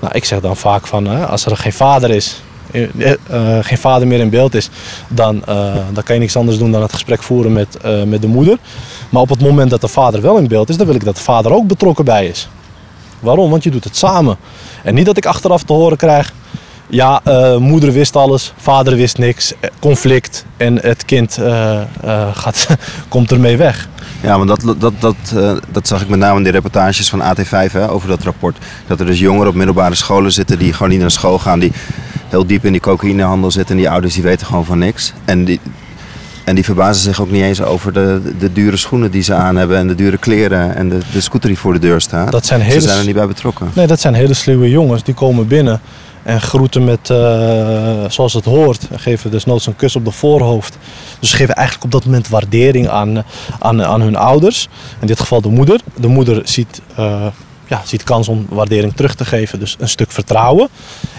Nou, 0.00 0.14
ik 0.14 0.24
zeg 0.24 0.40
dan 0.40 0.56
vaak 0.56 0.86
van, 0.86 1.06
eh, 1.10 1.30
als 1.30 1.46
er 1.46 1.56
geen 1.56 1.72
vader 1.72 2.10
is, 2.10 2.42
eh, 2.70 2.82
eh, 3.12 3.64
geen 3.64 3.78
vader 3.78 4.06
meer 4.06 4.20
in 4.20 4.30
beeld 4.30 4.54
is, 4.54 4.70
dan, 5.08 5.44
eh, 5.44 5.74
dan 5.92 6.02
kan 6.02 6.14
je 6.14 6.20
niks 6.20 6.36
anders 6.36 6.58
doen 6.58 6.72
dan 6.72 6.82
het 6.82 6.92
gesprek 6.92 7.22
voeren 7.22 7.52
met, 7.52 7.76
eh, 7.76 8.02
met 8.02 8.22
de 8.22 8.28
moeder. 8.28 8.58
Maar 9.10 9.22
op 9.22 9.28
het 9.28 9.40
moment 9.40 9.70
dat 9.70 9.80
de 9.80 9.88
vader 9.88 10.22
wel 10.22 10.36
in 10.36 10.48
beeld 10.48 10.68
is, 10.68 10.76
dan 10.76 10.86
wil 10.86 10.94
ik 10.94 11.04
dat 11.04 11.16
de 11.16 11.22
vader 11.22 11.52
ook 11.52 11.66
betrokken 11.66 12.04
bij 12.04 12.26
is. 12.26 12.48
Waarom? 13.20 13.50
Want 13.50 13.62
je 13.62 13.70
doet 13.70 13.84
het 13.84 13.96
samen. 13.96 14.36
En 14.82 14.94
niet 14.94 15.06
dat 15.06 15.16
ik 15.16 15.26
achteraf 15.26 15.62
te 15.62 15.72
horen 15.72 15.96
krijg, 15.96 16.32
ja, 16.88 17.20
eh, 17.24 17.56
moeder 17.56 17.92
wist 17.92 18.16
alles, 18.16 18.52
vader 18.56 18.96
wist 18.96 19.18
niks, 19.18 19.52
eh, 19.60 19.70
conflict 19.80 20.44
en 20.56 20.80
het 20.80 21.04
kind 21.04 21.38
eh, 21.38 21.80
eh, 21.80 22.36
gaat, 22.36 22.66
komt 23.08 23.30
ermee 23.30 23.56
weg. 23.56 23.88
Ja, 24.26 24.38
want 24.38 24.48
dat, 24.48 24.80
dat, 24.80 24.92
dat, 25.00 25.16
eh, 25.34 25.52
dat 25.70 25.88
zag 25.88 26.02
ik 26.02 26.08
met 26.08 26.18
name 26.18 26.36
in 26.38 26.44
de 26.44 26.50
reportages 26.50 27.08
van 27.08 27.20
AT5 27.20 27.72
hè, 27.72 27.90
over 27.90 28.08
dat 28.08 28.22
rapport. 28.22 28.56
Dat 28.86 29.00
er 29.00 29.06
dus 29.06 29.18
jongeren 29.18 29.48
op 29.48 29.54
middelbare 29.54 29.94
scholen 29.94 30.32
zitten 30.32 30.58
die 30.58 30.72
gewoon 30.72 30.88
niet 30.88 31.00
naar 31.00 31.10
school 31.10 31.38
gaan. 31.38 31.58
Die 31.58 31.72
heel 32.28 32.46
diep 32.46 32.64
in 32.64 32.72
die 32.72 32.80
cocaïnehandel 32.80 33.50
zitten. 33.50 33.74
En 33.74 33.80
die 33.80 33.90
ouders 33.90 34.14
die 34.14 34.22
weten 34.22 34.46
gewoon 34.46 34.64
van 34.64 34.78
niks. 34.78 35.12
En 35.24 35.44
die, 35.44 35.60
en 36.44 36.54
die 36.54 36.64
verbazen 36.64 37.02
zich 37.02 37.20
ook 37.20 37.30
niet 37.30 37.42
eens 37.42 37.62
over 37.62 37.92
de, 37.92 38.20
de 38.38 38.52
dure 38.52 38.76
schoenen 38.76 39.10
die 39.10 39.22
ze 39.22 39.34
aan 39.34 39.56
hebben. 39.56 39.76
En 39.76 39.86
de 39.86 39.94
dure 39.94 40.18
kleren 40.18 40.76
en 40.76 40.88
de, 40.88 40.98
de 41.12 41.20
scooter 41.20 41.48
die 41.48 41.58
voor 41.58 41.72
de 41.72 41.78
deur 41.78 42.00
staat. 42.00 42.32
Dat 42.32 42.46
zijn 42.46 42.60
Ze 42.60 42.66
hele 42.66 42.80
zijn 42.80 42.98
er 42.98 43.04
niet 43.04 43.14
bij 43.14 43.26
betrokken. 43.26 43.70
Nee, 43.72 43.86
dat 43.86 44.00
zijn 44.00 44.14
hele 44.14 44.34
sluwe 44.34 44.70
jongens. 44.70 45.02
Die 45.02 45.14
komen 45.14 45.46
binnen 45.46 45.80
En 46.26 46.40
groeten 46.40 46.84
met, 46.84 47.10
uh, 47.10 48.04
zoals 48.08 48.32
het 48.32 48.44
hoort. 48.44 48.88
En 48.90 48.98
geven 48.98 49.30
desnoods 49.30 49.66
een 49.66 49.76
kus 49.76 49.96
op 49.96 50.04
de 50.04 50.10
voorhoofd. 50.10 50.78
Dus 51.20 51.30
ze 51.30 51.36
geven 51.36 51.54
eigenlijk 51.54 51.86
op 51.86 51.92
dat 51.92 52.04
moment 52.04 52.28
waardering 52.28 52.88
aan, 52.88 53.24
aan, 53.58 53.84
aan 53.84 54.00
hun 54.00 54.16
ouders. 54.16 54.68
In 55.00 55.06
dit 55.06 55.20
geval 55.20 55.40
de 55.40 55.48
moeder. 55.48 55.80
De 56.00 56.08
moeder 56.08 56.40
ziet, 56.44 56.80
uh, 56.98 57.26
ja, 57.66 57.82
ziet 57.84 58.02
kans 58.02 58.28
om 58.28 58.46
waardering 58.48 58.96
terug 58.96 59.14
te 59.14 59.24
geven. 59.24 59.58
Dus 59.58 59.76
een 59.78 59.88
stuk 59.88 60.10
vertrouwen. 60.10 60.68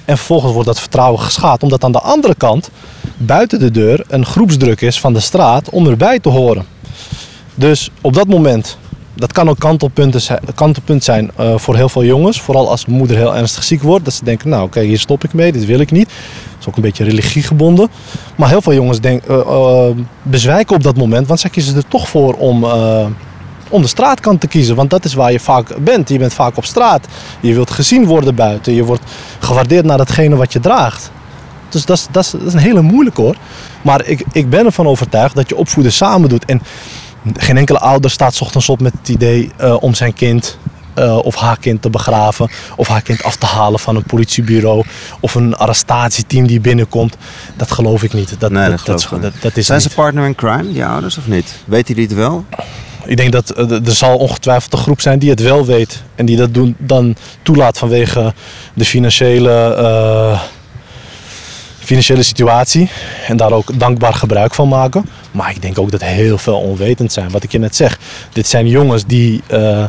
En 0.05 0.17
vervolgens 0.17 0.51
wordt 0.51 0.67
dat 0.67 0.79
vertrouwen 0.79 1.19
geschaad. 1.19 1.63
Omdat 1.63 1.83
aan 1.83 1.91
de 1.91 2.01
andere 2.01 2.35
kant, 2.35 2.69
buiten 3.17 3.59
de 3.59 3.71
deur, 3.71 4.05
een 4.07 4.25
groepsdruk 4.25 4.81
is 4.81 4.99
van 4.99 5.13
de 5.13 5.19
straat 5.19 5.69
om 5.69 5.87
erbij 5.87 6.19
te 6.19 6.29
horen. 6.29 6.65
Dus 7.55 7.89
op 8.01 8.13
dat 8.13 8.27
moment 8.27 8.77
dat 9.17 9.31
kan 9.31 9.49
ook 9.49 9.59
kantelpunten 9.59 10.21
zijn, 10.21 10.39
kantelpunt 10.55 11.03
zijn 11.03 11.31
uh, 11.39 11.57
voor 11.57 11.75
heel 11.75 11.89
veel 11.89 12.03
jongens. 12.03 12.41
Vooral 12.41 12.69
als 12.69 12.85
moeder 12.85 13.17
heel 13.17 13.35
ernstig 13.35 13.63
ziek 13.63 13.81
wordt. 13.81 14.05
Dat 14.05 14.13
ze 14.13 14.23
denken, 14.23 14.49
nou 14.49 14.63
oké, 14.63 14.81
hier 14.81 14.99
stop 14.99 15.23
ik 15.23 15.33
mee, 15.33 15.51
dit 15.51 15.65
wil 15.65 15.79
ik 15.79 15.91
niet. 15.91 16.07
Dat 16.07 16.59
is 16.59 16.67
ook 16.67 16.75
een 16.75 16.81
beetje 16.81 17.03
religiegebonden. 17.03 17.89
Maar 18.35 18.49
heel 18.49 18.61
veel 18.61 18.73
jongens 18.73 18.99
denk, 18.99 19.23
uh, 19.29 19.37
uh, 19.37 19.89
bezwijken 20.21 20.75
op 20.75 20.83
dat 20.83 20.97
moment. 20.97 21.27
Want 21.27 21.39
zij 21.39 21.49
kiezen 21.49 21.75
er 21.75 21.87
toch 21.87 22.09
voor 22.09 22.33
om, 22.33 22.65
om 23.69 23.81
de 23.81 23.87
straatkant 23.87 24.41
te 24.41 24.47
kiezen. 24.47 24.75
Want 24.75 24.89
dat 24.89 25.05
is 25.05 25.13
waar 25.13 25.31
je 25.31 25.39
vaak 25.39 25.77
bent. 25.79 26.09
Je 26.09 26.17
bent 26.17 26.33
vaak 26.33 26.57
op 26.57 26.65
straat. 26.65 27.07
Je 27.39 27.53
wilt 27.53 27.71
gezien 27.71 28.05
worden 28.05 28.35
buiten. 28.35 28.73
Je 28.73 28.83
wordt 28.83 29.03
gewaardeerd 29.39 29.85
naar 29.85 29.97
datgene 29.97 30.35
wat 30.35 30.53
je 30.53 30.59
draagt. 30.59 31.11
Dus 31.69 31.85
dat 31.85 31.97
is, 31.97 32.07
dat 32.11 32.23
is, 32.23 32.31
dat 32.31 32.41
is 32.41 32.53
een 32.53 32.59
hele 32.59 32.81
moeilijke 32.81 33.21
hoor. 33.21 33.35
Maar 33.81 34.05
ik, 34.05 34.23
ik 34.31 34.49
ben 34.49 34.65
ervan 34.65 34.87
overtuigd 34.87 35.35
dat 35.35 35.49
je 35.49 35.55
opvoeden 35.55 35.91
samen 35.91 36.29
doet. 36.29 36.45
En 36.45 36.61
geen 37.33 37.57
enkele 37.57 37.79
ouder 37.79 38.11
staat 38.11 38.41
ochtends 38.41 38.69
op 38.69 38.81
met 38.81 38.93
het 38.99 39.09
idee 39.09 39.51
uh, 39.61 39.75
om 39.79 39.93
zijn 39.93 40.13
kind 40.13 40.57
uh, 40.97 41.17
of 41.17 41.35
haar 41.35 41.57
kind 41.59 41.81
te 41.81 41.89
begraven. 41.89 42.49
Of 42.75 42.87
haar 42.87 43.01
kind 43.01 43.23
af 43.23 43.35
te 43.35 43.45
halen 43.45 43.79
van 43.79 43.95
een 43.95 44.03
politiebureau. 44.03 44.83
Of 45.19 45.35
een 45.35 45.55
arrestatieteam 45.55 46.47
die 46.47 46.59
binnenkomt. 46.59 47.17
Dat 47.55 47.71
geloof 47.71 48.03
ik 48.03 48.13
niet. 48.13 48.39
Dat, 48.39 48.51
nee, 48.51 48.69
dat, 48.69 48.85
dat, 48.85 49.07
dat, 49.21 49.33
dat 49.41 49.57
is 49.57 49.65
Zijn 49.65 49.81
ze 49.81 49.89
partner 49.89 50.25
in 50.25 50.35
crime, 50.35 50.71
die 50.71 50.85
ouders, 50.85 51.17
of 51.17 51.27
niet? 51.27 51.55
Weet 51.65 51.87
die 51.87 52.01
het 52.01 52.13
wel? 52.13 52.45
Ik 53.05 53.17
denk 53.17 53.31
dat 53.31 53.59
uh, 53.59 53.71
er 53.87 53.95
zal 53.95 54.17
ongetwijfeld 54.17 54.73
een 54.73 54.79
groep 54.79 55.01
zijn 55.01 55.19
die 55.19 55.29
het 55.29 55.41
wel 55.41 55.65
weet. 55.65 56.03
En 56.15 56.25
die 56.25 56.37
dat 56.37 56.53
doen, 56.53 56.75
dan 56.77 57.15
toelaat 57.41 57.77
vanwege 57.77 58.33
de 58.73 58.85
financiële 58.85 59.75
financiële 61.87 62.23
situatie 62.23 62.89
en 63.27 63.37
daar 63.37 63.51
ook 63.51 63.79
dankbaar 63.79 64.13
gebruik 64.13 64.53
van 64.53 64.67
maken. 64.67 65.09
Maar 65.31 65.49
ik 65.49 65.61
denk 65.61 65.79
ook 65.79 65.91
dat 65.91 66.03
heel 66.03 66.37
veel 66.37 66.59
onwetend 66.59 67.11
zijn. 67.11 67.29
Wat 67.29 67.43
ik 67.43 67.51
je 67.51 67.59
net 67.59 67.75
zeg, 67.75 67.99
dit 68.33 68.47
zijn 68.47 68.67
jongens 68.67 69.05
die 69.05 69.43
uh, 69.51 69.83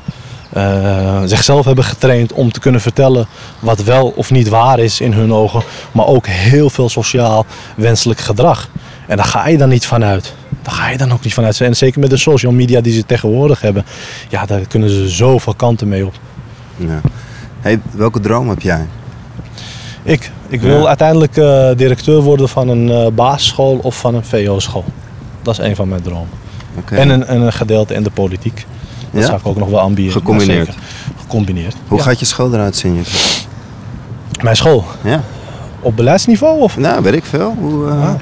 uh, 0.57 1.23
zichzelf 1.25 1.65
hebben 1.65 1.85
getraind 1.85 2.33
om 2.33 2.53
te 2.53 2.61
kunnen 2.61 2.81
vertellen 2.81 3.27
wat 3.59 3.83
wel 3.83 4.13
of 4.17 4.31
niet 4.31 4.49
waar 4.49 4.79
is 4.79 5.01
in 5.01 5.13
hun 5.13 5.33
ogen. 5.33 5.63
Maar 5.93 6.07
ook 6.07 6.27
heel 6.27 6.71
veel 6.71 6.89
sociaal 6.89 7.47
wenselijk 7.77 8.21
gedrag. 8.21 8.71
En 9.07 9.17
daar 9.17 9.27
ga 9.27 9.49
je 9.49 9.59
dan 9.59 9.69
niet 9.69 9.87
vanuit. 9.87 10.35
Daar 10.63 10.75
ga 10.75 10.89
je 10.89 10.99
dan 10.99 11.13
ook 11.13 11.25
niet 11.25 11.35
vanuit. 11.35 11.61
En 11.61 11.77
zeker 11.77 12.01
met 12.01 12.11
de 12.11 12.17
social 12.17 12.53
media 12.53 12.81
die 12.81 12.93
ze 12.93 13.07
tegenwoordig 13.07 13.61
hebben. 13.61 13.85
Ja, 14.29 14.47
daar 14.47 14.61
kunnen 14.69 14.91
ze 14.91 15.09
zoveel 15.09 15.55
kanten 15.55 15.89
mee 15.89 16.07
op. 16.07 16.15
Ja. 16.77 17.01
Hey, 17.61 17.81
welke 17.91 18.21
droom 18.21 18.49
heb 18.49 18.61
jij? 18.61 18.87
Ik, 20.09 20.31
ik 20.49 20.61
wil 20.61 20.81
ja. 20.81 20.87
uiteindelijk 20.87 21.37
uh, 21.37 21.71
directeur 21.77 22.21
worden 22.21 22.49
van 22.49 22.69
een 22.69 22.89
uh, 22.89 23.07
basisschool 23.15 23.79
of 23.83 23.99
van 23.99 24.15
een 24.15 24.25
VO-school. 24.25 24.85
Dat 25.43 25.59
is 25.59 25.67
een 25.67 25.77
van 25.77 25.89
mijn 25.89 26.03
dromen. 26.03 26.29
Okay. 26.79 26.99
En, 26.99 27.09
een, 27.09 27.27
en 27.27 27.41
een 27.41 27.53
gedeelte 27.53 27.95
in 27.95 28.03
de 28.03 28.11
politiek. 28.11 28.67
Dat 29.11 29.21
ja? 29.21 29.27
zou 29.27 29.39
ik 29.39 29.47
ook 29.47 29.57
nog 29.57 29.69
wel 29.69 29.81
ambiëren. 29.81 30.13
Gecombineerd? 30.13 30.75
Gecombineerd. 31.21 31.77
Hoe 31.89 31.99
ja. 31.99 32.05
gaat 32.05 32.19
je 32.19 32.25
school 32.25 32.55
eruit 32.55 32.77
zien? 32.77 32.95
Je? 32.95 33.03
Mijn 34.43 34.57
school? 34.57 34.85
Ja. 35.05 35.23
Op 35.81 35.97
beleidsniveau? 35.97 36.61
Of? 36.61 36.77
Nou, 36.77 37.03
weet 37.03 37.15
ik 37.15 37.25
veel. 37.25 37.55
Hoe, 37.59 37.87
uh, 37.87 38.03
ah. 38.03 38.15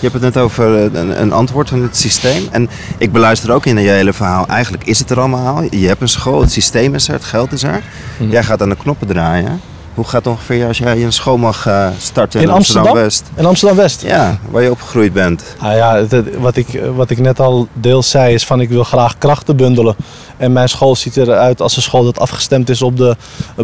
Je 0.00 0.08
hebt 0.08 0.12
het 0.12 0.22
net 0.22 0.36
over 0.36 0.66
een, 0.94 1.20
een, 1.20 1.32
antwoord 1.32 1.68
van 1.68 1.82
het 1.82 1.96
systeem. 1.96 2.42
En 2.50 2.68
ik 2.98 3.12
beluister 3.12 3.52
ook 3.52 3.66
in 3.66 3.78
je 3.78 3.88
hele 3.88 4.12
verhaal. 4.12 4.46
Eigenlijk 4.46 4.84
is 4.84 4.98
het 4.98 5.10
er 5.10 5.18
allemaal. 5.18 5.62
Je 5.70 5.86
hebt 5.86 6.00
een 6.00 6.08
school, 6.08 6.40
het 6.40 6.52
systeem 6.52 6.94
is 6.94 7.08
er, 7.08 7.14
het 7.14 7.24
geld 7.24 7.52
is 7.52 7.62
er. 7.62 7.82
Mm. 8.18 8.30
Jij 8.30 8.42
gaat 8.42 8.62
aan 8.62 8.68
de 8.68 8.76
knoppen 8.76 9.06
draaien. 9.06 9.60
Hoe 9.98 10.06
gaat 10.06 10.24
het 10.24 10.32
ongeveer 10.32 10.66
als 10.66 10.78
jij 10.78 11.04
een 11.04 11.12
school 11.12 11.36
mag 11.36 11.66
uh, 11.66 11.88
starten 11.98 12.40
in, 12.40 12.48
in 12.48 12.52
Amsterdam, 12.52 12.94
West? 12.94 13.24
In 13.34 13.44
Amsterdam 13.44 13.76
West? 13.76 14.02
Ja, 14.02 14.38
waar 14.50 14.62
je 14.62 14.70
opgegroeid 14.70 15.12
bent. 15.12 15.44
Ah 15.58 15.76
ja, 15.76 15.96
het, 15.96 16.36
wat, 16.38 16.56
ik, 16.56 16.80
wat 16.94 17.10
ik 17.10 17.18
net 17.18 17.40
al 17.40 17.68
deels 17.72 18.10
zei 18.10 18.34
is 18.34 18.46
van 18.46 18.60
ik 18.60 18.68
wil 18.68 18.84
graag 18.84 19.18
krachten 19.18 19.56
bundelen. 19.56 19.96
En 20.36 20.52
mijn 20.52 20.68
school 20.68 20.96
ziet 20.96 21.16
eruit 21.16 21.60
als 21.60 21.76
een 21.76 21.82
school 21.82 22.04
dat 22.04 22.18
afgestemd 22.18 22.70
is 22.70 22.82
op 22.82 22.96
de 22.96 23.16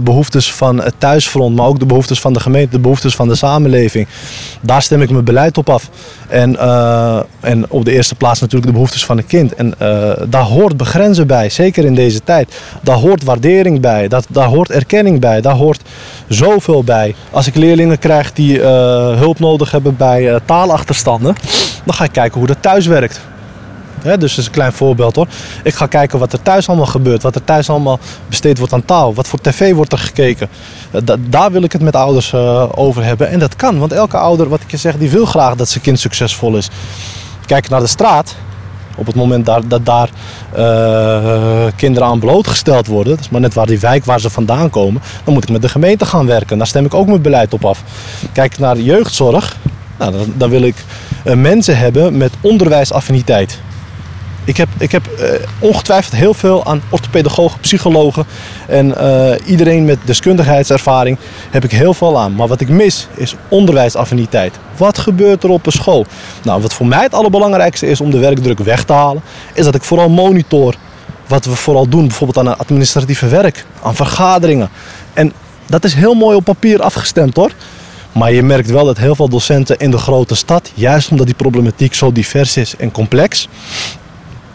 behoeftes 0.02 0.52
van 0.52 0.82
het 0.82 0.94
thuisfront, 0.98 1.56
maar 1.56 1.66
ook 1.66 1.78
de 1.78 1.86
behoeftes 1.86 2.20
van 2.20 2.32
de 2.32 2.40
gemeente, 2.40 2.70
de 2.70 2.78
behoeftes 2.78 3.14
van 3.14 3.28
de 3.28 3.34
samenleving. 3.34 4.06
Daar 4.60 4.82
stem 4.82 5.02
ik 5.02 5.10
mijn 5.10 5.24
beleid 5.24 5.58
op 5.58 5.70
af. 5.70 5.90
En, 6.28 6.52
uh, 6.52 7.20
en 7.40 7.70
op 7.70 7.84
de 7.84 7.92
eerste 7.92 8.14
plaats 8.14 8.40
natuurlijk 8.40 8.66
de 8.66 8.72
behoeftes 8.72 9.04
van 9.04 9.16
het 9.16 9.26
kind. 9.26 9.54
En 9.54 9.74
uh, 9.82 10.12
daar 10.28 10.42
hoort 10.42 10.76
begrenzen 10.76 11.26
bij, 11.26 11.48
zeker 11.48 11.84
in 11.84 11.94
deze 11.94 12.24
tijd. 12.24 12.54
Daar 12.82 12.96
hoort 12.96 13.24
waardering 13.24 13.80
bij, 13.80 14.08
dat, 14.08 14.26
daar 14.28 14.48
hoort 14.48 14.70
erkenning 14.70 15.20
bij, 15.20 15.40
daar 15.40 15.56
hoort 15.56 15.82
zoveel 16.28 16.84
bij. 16.84 17.14
Als 17.30 17.46
ik 17.46 17.54
leerlingen 17.54 17.98
krijg 17.98 18.32
die 18.32 18.58
uh, 18.58 18.64
hulp 19.16 19.38
nodig 19.38 19.70
hebben 19.70 19.96
bij 19.96 20.40
taalachterstanden, 20.44 21.34
dan 21.84 21.94
ga 21.94 22.04
ik 22.04 22.12
kijken 22.12 22.38
hoe 22.38 22.46
dat 22.46 22.56
thuis 22.62 22.86
werkt. 22.86 23.20
Dus 24.04 24.12
dat 24.12 24.38
is 24.38 24.46
een 24.46 24.52
klein 24.52 24.72
voorbeeld 24.72 25.16
hoor. 25.16 25.26
Ik 25.62 25.74
ga 25.74 25.86
kijken 25.86 26.18
wat 26.18 26.32
er 26.32 26.42
thuis 26.42 26.68
allemaal 26.68 26.86
gebeurt. 26.86 27.22
Wat 27.22 27.34
er 27.34 27.44
thuis 27.44 27.70
allemaal 27.70 27.98
besteed 28.28 28.58
wordt 28.58 28.72
aan 28.72 28.84
taal. 28.84 29.14
Wat 29.14 29.28
voor 29.28 29.40
tv 29.40 29.74
wordt 29.74 29.92
er 29.92 29.98
gekeken. 29.98 30.48
Da 31.04 31.16
daar 31.28 31.52
wil 31.52 31.62
ik 31.62 31.72
het 31.72 31.82
met 31.82 31.96
ouders 31.96 32.34
over 32.74 33.04
hebben. 33.04 33.28
En 33.28 33.38
dat 33.38 33.56
kan. 33.56 33.78
Want 33.78 33.92
elke 33.92 34.16
ouder, 34.16 34.48
wat 34.48 34.60
ik 34.60 34.70
je 34.70 34.76
zeg, 34.76 34.96
die 34.96 35.10
wil 35.10 35.26
graag 35.26 35.54
dat 35.54 35.68
zijn 35.68 35.84
kind 35.84 36.00
succesvol 36.00 36.56
is. 36.56 36.68
Kijk 37.46 37.68
naar 37.68 37.80
de 37.80 37.86
straat. 37.86 38.34
Op 38.96 39.06
het 39.06 39.14
moment 39.14 39.46
dat, 39.46 39.62
dat 39.66 39.86
daar 39.86 40.08
uh, 40.56 41.66
kinderen 41.76 42.08
aan 42.08 42.18
blootgesteld 42.18 42.86
worden. 42.86 43.14
Dat 43.14 43.24
is 43.24 43.30
maar 43.30 43.40
net 43.40 43.54
waar 43.54 43.66
die 43.66 43.80
wijk 43.80 44.04
waar 44.04 44.20
ze 44.20 44.30
vandaan 44.30 44.70
komen. 44.70 45.02
Dan 45.24 45.34
moet 45.34 45.42
ik 45.42 45.50
met 45.50 45.62
de 45.62 45.68
gemeente 45.68 46.06
gaan 46.06 46.26
werken. 46.26 46.58
Daar 46.58 46.66
stem 46.66 46.84
ik 46.84 46.94
ook 46.94 47.06
mijn 47.06 47.22
beleid 47.22 47.52
op 47.54 47.64
af. 47.64 47.82
Kijk 48.32 48.58
naar 48.58 48.78
jeugdzorg. 48.78 49.56
Nou, 49.98 50.12
dan, 50.12 50.32
dan 50.36 50.50
wil 50.50 50.62
ik 50.62 50.76
uh, 51.24 51.34
mensen 51.34 51.78
hebben 51.78 52.16
met 52.16 52.32
onderwijsaffiniteit. 52.40 53.58
Ik 54.44 54.56
heb, 54.56 54.68
ik 54.78 54.92
heb 54.92 55.08
uh, 55.20 55.28
ongetwijfeld 55.58 56.14
heel 56.14 56.34
veel 56.34 56.66
aan 56.66 56.82
orthopedagogen, 56.88 57.60
psychologen 57.60 58.26
en 58.68 58.88
uh, 58.88 59.30
iedereen 59.46 59.84
met 59.84 59.98
deskundigheidservaring 60.04 61.18
heb 61.50 61.64
ik 61.64 61.70
heel 61.70 61.94
veel 61.94 62.18
aan. 62.18 62.34
Maar 62.34 62.48
wat 62.48 62.60
ik 62.60 62.68
mis 62.68 63.08
is 63.14 63.34
onderwijsaffiniteit. 63.48 64.54
Wat 64.76 64.98
gebeurt 64.98 65.42
er 65.42 65.50
op 65.50 65.66
een 65.66 65.72
school? 65.72 66.06
Nou, 66.42 66.62
wat 66.62 66.74
voor 66.74 66.86
mij 66.86 67.02
het 67.02 67.14
allerbelangrijkste 67.14 67.86
is 67.86 68.00
om 68.00 68.10
de 68.10 68.18
werkdruk 68.18 68.58
weg 68.58 68.84
te 68.84 68.92
halen, 68.92 69.22
is 69.54 69.64
dat 69.64 69.74
ik 69.74 69.82
vooral 69.82 70.08
monitor 70.08 70.74
wat 71.26 71.44
we 71.44 71.56
vooral 71.56 71.88
doen, 71.88 72.06
bijvoorbeeld 72.06 72.46
aan 72.46 72.58
administratieve 72.58 73.28
werk, 73.28 73.64
aan 73.82 73.94
vergaderingen. 73.94 74.68
En 75.14 75.32
dat 75.66 75.84
is 75.84 75.94
heel 75.94 76.14
mooi 76.14 76.36
op 76.36 76.44
papier 76.44 76.82
afgestemd 76.82 77.36
hoor. 77.36 77.52
Maar 78.12 78.32
je 78.32 78.42
merkt 78.42 78.70
wel 78.70 78.84
dat 78.84 78.98
heel 78.98 79.14
veel 79.14 79.28
docenten 79.28 79.78
in 79.78 79.90
de 79.90 79.98
grote 79.98 80.34
stad, 80.34 80.70
juist 80.74 81.10
omdat 81.10 81.26
die 81.26 81.34
problematiek 81.34 81.94
zo 81.94 82.12
divers 82.12 82.56
is 82.56 82.76
en 82.76 82.90
complex, 82.90 83.48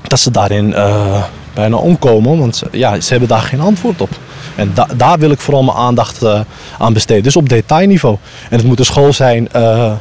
dat 0.10 0.20
ze 0.20 0.32
daarin 0.32 0.70
uh, 0.70 1.24
bijna 1.54 1.76
omkomen. 1.76 2.40
Want 2.40 2.64
ja, 2.72 3.00
ze 3.00 3.10
hebben 3.10 3.30
daar 3.30 3.42
geen 3.42 3.60
antwoord 3.60 4.02
op. 4.02 4.10
En 4.56 4.72
da 4.74 4.88
daar 4.96 5.20
wil 5.20 5.32
ik 5.32 5.40
vooral 5.40 5.64
mijn 5.64 5.78
aandacht 5.78 6.24
uh, 6.24 6.40
aan 6.78 6.94
besteden. 6.94 7.24
Dus 7.24 7.36
op 7.36 7.50
detailniveau. 7.50 8.18
En 8.50 8.58
het 8.58 8.68
moet 8.68 8.80
een 8.80 8.86
school 8.86 9.14
zijn 9.14 9.50
uh, 9.56 9.92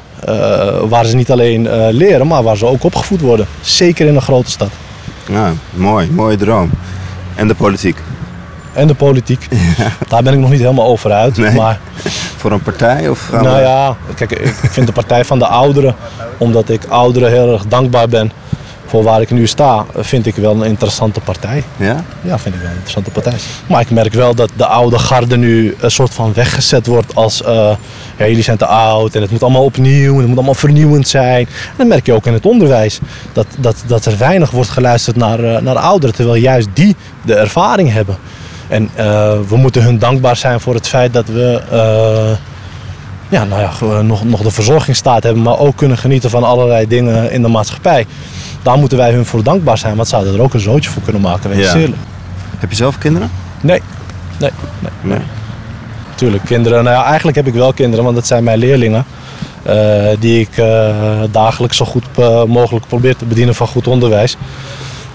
waar 0.88 1.04
ze 1.04 1.16
niet 1.16 1.30
alleen 1.30 1.90
leren, 1.90 2.26
maar 2.26 2.42
waar 2.42 2.56
ze 2.56 2.66
ook 2.66 2.84
opgevoed 2.84 3.20
worden. 3.20 3.46
Zeker 3.60 4.06
in 4.06 4.14
een 4.14 4.22
grote 4.22 4.50
stad. 4.50 4.70
Ja, 5.28 5.52
mooi. 5.70 6.10
Mooie 6.10 6.36
droom. 6.36 6.70
En 7.34 7.48
de 7.48 7.54
politiek. 7.54 7.96
En 8.72 8.86
de 8.86 8.94
politiek. 8.94 9.46
Ja. 9.78 9.90
Daar 10.08 10.22
ben 10.22 10.32
ik 10.32 10.38
nog 10.38 10.50
niet 10.50 10.60
helemaal 10.60 10.86
over 10.86 11.12
uit. 11.12 11.36
Nee. 11.36 11.54
Maar, 11.54 11.80
Voor 12.40 12.52
een 12.52 12.62
partij? 12.62 13.08
Of 13.08 13.28
nou 13.32 13.48
we... 13.48 13.60
ja, 13.60 13.96
kijk, 14.14 14.30
ik 14.32 14.70
vind 14.70 14.86
de 14.86 14.92
partij 14.92 15.24
van 15.24 15.38
de 15.38 15.46
ouderen, 15.46 15.94
omdat 16.38 16.68
ik 16.68 16.84
ouderen 16.88 17.30
heel 17.30 17.52
erg 17.52 17.66
dankbaar 17.66 18.08
ben 18.08 18.32
voor 18.88 19.02
waar 19.02 19.20
ik 19.20 19.30
nu 19.30 19.46
sta, 19.46 19.84
vind 19.96 20.26
ik 20.26 20.34
wel 20.34 20.54
een 20.54 20.62
interessante 20.62 21.20
partij. 21.20 21.62
Ja? 21.76 22.04
Ja, 22.20 22.38
vind 22.38 22.54
ik 22.54 22.60
wel 22.60 22.70
een 22.70 22.76
interessante 22.76 23.10
partij. 23.10 23.38
Maar 23.66 23.80
ik 23.80 23.90
merk 23.90 24.12
wel 24.12 24.34
dat 24.34 24.50
de 24.56 24.66
oude 24.66 24.98
garde 24.98 25.36
nu 25.36 25.76
een 25.80 25.90
soort 25.90 26.14
van 26.14 26.32
weggezet 26.32 26.86
wordt 26.86 27.14
als... 27.14 27.42
Uh, 27.42 27.48
ja, 28.18 28.26
jullie 28.26 28.42
zijn 28.42 28.56
te 28.56 28.66
oud 28.66 29.14
en 29.14 29.22
het 29.22 29.30
moet 29.30 29.42
allemaal 29.42 29.64
opnieuw 29.64 30.12
en 30.12 30.18
het 30.18 30.26
moet 30.26 30.36
allemaal 30.36 30.54
vernieuwend 30.54 31.08
zijn. 31.08 31.46
En 31.46 31.74
dat 31.76 31.86
merk 31.86 32.06
je 32.06 32.12
ook 32.12 32.26
in 32.26 32.32
het 32.32 32.46
onderwijs. 32.46 32.98
Dat, 33.32 33.46
dat, 33.58 33.76
dat 33.86 34.04
er 34.04 34.18
weinig 34.18 34.50
wordt 34.50 34.70
geluisterd 34.70 35.16
naar, 35.16 35.40
uh, 35.40 35.58
naar 35.58 35.76
ouderen, 35.76 36.14
terwijl 36.14 36.36
juist 36.36 36.68
die 36.72 36.96
de 37.24 37.34
ervaring 37.34 37.92
hebben. 37.92 38.16
En 38.68 38.90
uh, 38.98 39.32
we 39.48 39.56
moeten 39.56 39.82
hun 39.82 39.98
dankbaar 39.98 40.36
zijn 40.36 40.60
voor 40.60 40.74
het 40.74 40.88
feit 40.88 41.12
dat 41.12 41.26
we 41.26 42.36
ja, 43.28 43.44
nou 43.44 43.60
ja, 43.60 44.02
nog, 44.02 44.24
nog 44.24 44.40
de 44.42 44.50
verzorgingsstaat 44.50 45.22
hebben, 45.22 45.42
maar 45.42 45.58
ook 45.58 45.76
kunnen 45.76 45.98
genieten 45.98 46.30
van 46.30 46.44
allerlei 46.44 46.86
dingen 46.86 47.30
in 47.32 47.42
de 47.42 47.48
maatschappij. 47.48 48.06
Daar 48.62 48.78
moeten 48.78 48.98
wij 48.98 49.12
hun 49.12 49.26
voor 49.26 49.42
dankbaar 49.42 49.78
zijn, 49.78 49.96
want 49.96 50.08
zouden 50.08 50.34
er 50.34 50.42
ook 50.42 50.54
een 50.54 50.60
zootje 50.60 50.90
voor 50.90 51.02
kunnen 51.02 51.22
maken. 51.22 51.50
Weet 51.50 51.72
je, 51.72 51.78
ja. 51.78 51.86
Heb 52.58 52.70
je 52.70 52.76
zelf 52.76 52.98
kinderen? 52.98 53.30
Nee. 53.60 53.82
Nee. 54.38 54.50
nee, 54.78 54.90
nee. 55.02 55.18
tuurlijk. 56.14 56.44
Kinderen, 56.44 56.84
nou 56.84 56.96
ja, 56.96 57.04
eigenlijk 57.04 57.36
heb 57.36 57.46
ik 57.46 57.54
wel 57.54 57.72
kinderen, 57.72 58.04
want 58.04 58.16
dat 58.16 58.26
zijn 58.26 58.44
mijn 58.44 58.58
leerlingen. 58.58 59.04
eh, 59.62 59.76
die 60.18 60.40
ik 60.40 60.56
eh, 60.56 60.94
dagelijks 61.30 61.76
zo 61.76 61.84
goed 61.84 62.04
eh, 62.16 62.44
mogelijk 62.44 62.86
probeer 62.86 63.16
te 63.16 63.24
bedienen 63.24 63.54
van 63.54 63.66
goed 63.66 63.86
onderwijs. 63.86 64.36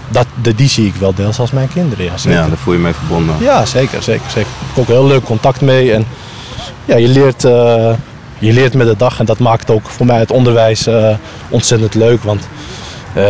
Dat, 0.10 0.26
de- 0.42 0.56
die 0.56 0.70
zie 0.70 0.88
ik 0.88 0.96
wel 0.96 1.14
deels 1.14 1.40
als 1.40 1.52
mijn 1.52 1.68
kinderen, 1.74 2.06
ja 2.06 2.18
zeker. 2.18 2.40
Ja, 2.40 2.48
daar 2.48 2.58
voel 2.58 2.74
je 2.74 2.80
mee 2.80 2.94
verbonden. 2.94 3.36
Ja, 3.40 3.66
zeker, 3.66 4.04
zeker, 4.04 4.30
zeker. 4.32 4.50
Ik 4.62 4.68
heb 4.68 4.78
ook 4.78 4.88
heel 4.88 5.08
leuk 5.08 5.24
contact 5.24 5.62
mee. 5.62 5.94
En 5.94 6.06
ja, 6.86 6.96
je 6.96 7.08
leert, 7.08 7.44
eh, 7.46 7.94
je 8.40 8.54
leert 8.54 8.74
met 8.74 8.88
de 8.88 8.98
dag. 8.98 9.20
En 9.20 9.26
dat 9.26 9.40
maakt 9.40 9.70
ook 9.70 9.90
voor 9.90 10.06
mij 10.06 10.20
het 10.20 10.32
onderwijs 10.32 10.88
eh, 10.88 11.16
ontzettend 11.50 11.94
leuk. 11.96 12.24
Want 12.24 12.42
eh, 13.10 13.24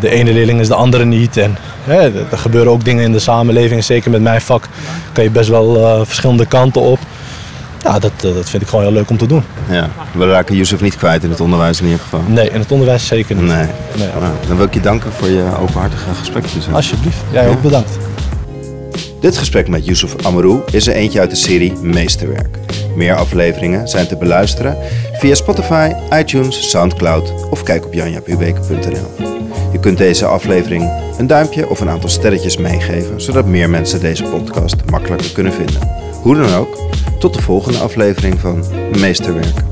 de 0.00 0.08
ene 0.10 0.32
leerling 0.32 0.60
is 0.60 0.68
de 0.68 0.74
andere 0.74 1.04
niet. 1.04 1.36
En 1.36 1.56
hè, 1.84 2.00
er 2.30 2.38
gebeuren 2.38 2.72
ook 2.72 2.84
dingen 2.84 3.04
in 3.04 3.12
de 3.12 3.18
samenleving. 3.18 3.76
En 3.76 3.84
zeker 3.84 4.10
met 4.10 4.22
mijn 4.22 4.40
vak 4.40 4.68
kan 5.12 5.24
je 5.24 5.30
best 5.30 5.48
wel 5.48 6.04
verschillende 6.04 6.46
kanten 6.46 6.80
op. 6.80 6.98
Ja, 7.82 7.98
dat, 7.98 8.12
dat 8.20 8.48
vind 8.50 8.62
ik 8.62 8.68
gewoon 8.68 8.84
heel 8.84 8.92
leuk 8.94 9.10
om 9.10 9.16
te 9.16 9.26
doen. 9.26 9.42
Ja. 9.70 9.88
We 10.12 10.26
raken 10.26 10.56
Yusuf 10.56 10.80
niet 10.80 10.96
kwijt 10.96 11.24
in 11.24 11.30
het 11.30 11.40
onderwijs 11.40 11.78
in 11.80 11.84
ieder 11.84 12.00
geval. 12.00 12.20
Nee, 12.26 12.50
in 12.50 12.58
het 12.60 12.72
onderwijs 12.72 13.06
zeker 13.06 13.34
niet. 13.34 13.44
Nee. 13.44 13.66
Nee, 13.96 14.08
Nou, 14.20 14.32
dan 14.48 14.56
wil 14.56 14.66
ik 14.66 14.74
je 14.74 14.80
danken 14.80 15.12
voor 15.12 15.28
je 15.28 15.44
openhartige 15.60 16.14
gesprek. 16.18 16.46
Yusuf. 16.46 16.72
Alsjeblieft. 16.74 17.16
Jij 17.32 17.44
Ja. 17.44 17.50
ook 17.50 17.62
bedankt. 17.62 17.98
Dit 19.26 19.36
gesprek 19.36 19.68
met 19.68 19.86
Yusuf 19.86 20.14
Amarou 20.26 20.60
is 20.70 20.86
er 20.86 20.94
eentje 20.94 21.20
uit 21.20 21.30
de 21.30 21.36
serie 21.36 21.72
Meesterwerk. 21.72 22.58
Meer 22.96 23.14
afleveringen 23.14 23.88
zijn 23.88 24.06
te 24.06 24.16
beluisteren 24.16 24.76
via 25.12 25.34
Spotify, 25.34 25.92
iTunes, 26.12 26.70
Soundcloud 26.70 27.48
of 27.50 27.62
kijk 27.62 27.86
op 27.86 27.92
janjapubeke.nl. 27.92 29.26
Je 29.72 29.80
kunt 29.80 29.98
deze 29.98 30.26
aflevering 30.26 30.90
een 31.18 31.26
duimpje 31.26 31.68
of 31.68 31.80
een 31.80 31.88
aantal 31.88 32.08
sterretjes 32.08 32.56
meegeven, 32.56 33.20
zodat 33.20 33.46
meer 33.46 33.70
mensen 33.70 34.00
deze 34.00 34.24
podcast 34.24 34.76
makkelijker 34.90 35.32
kunnen 35.32 35.52
vinden. 35.52 35.90
Hoe 36.22 36.36
dan 36.36 36.54
ook, 36.54 36.78
tot 37.18 37.34
de 37.34 37.42
volgende 37.42 37.78
aflevering 37.78 38.40
van 38.40 38.64
Meesterwerk. 38.98 39.64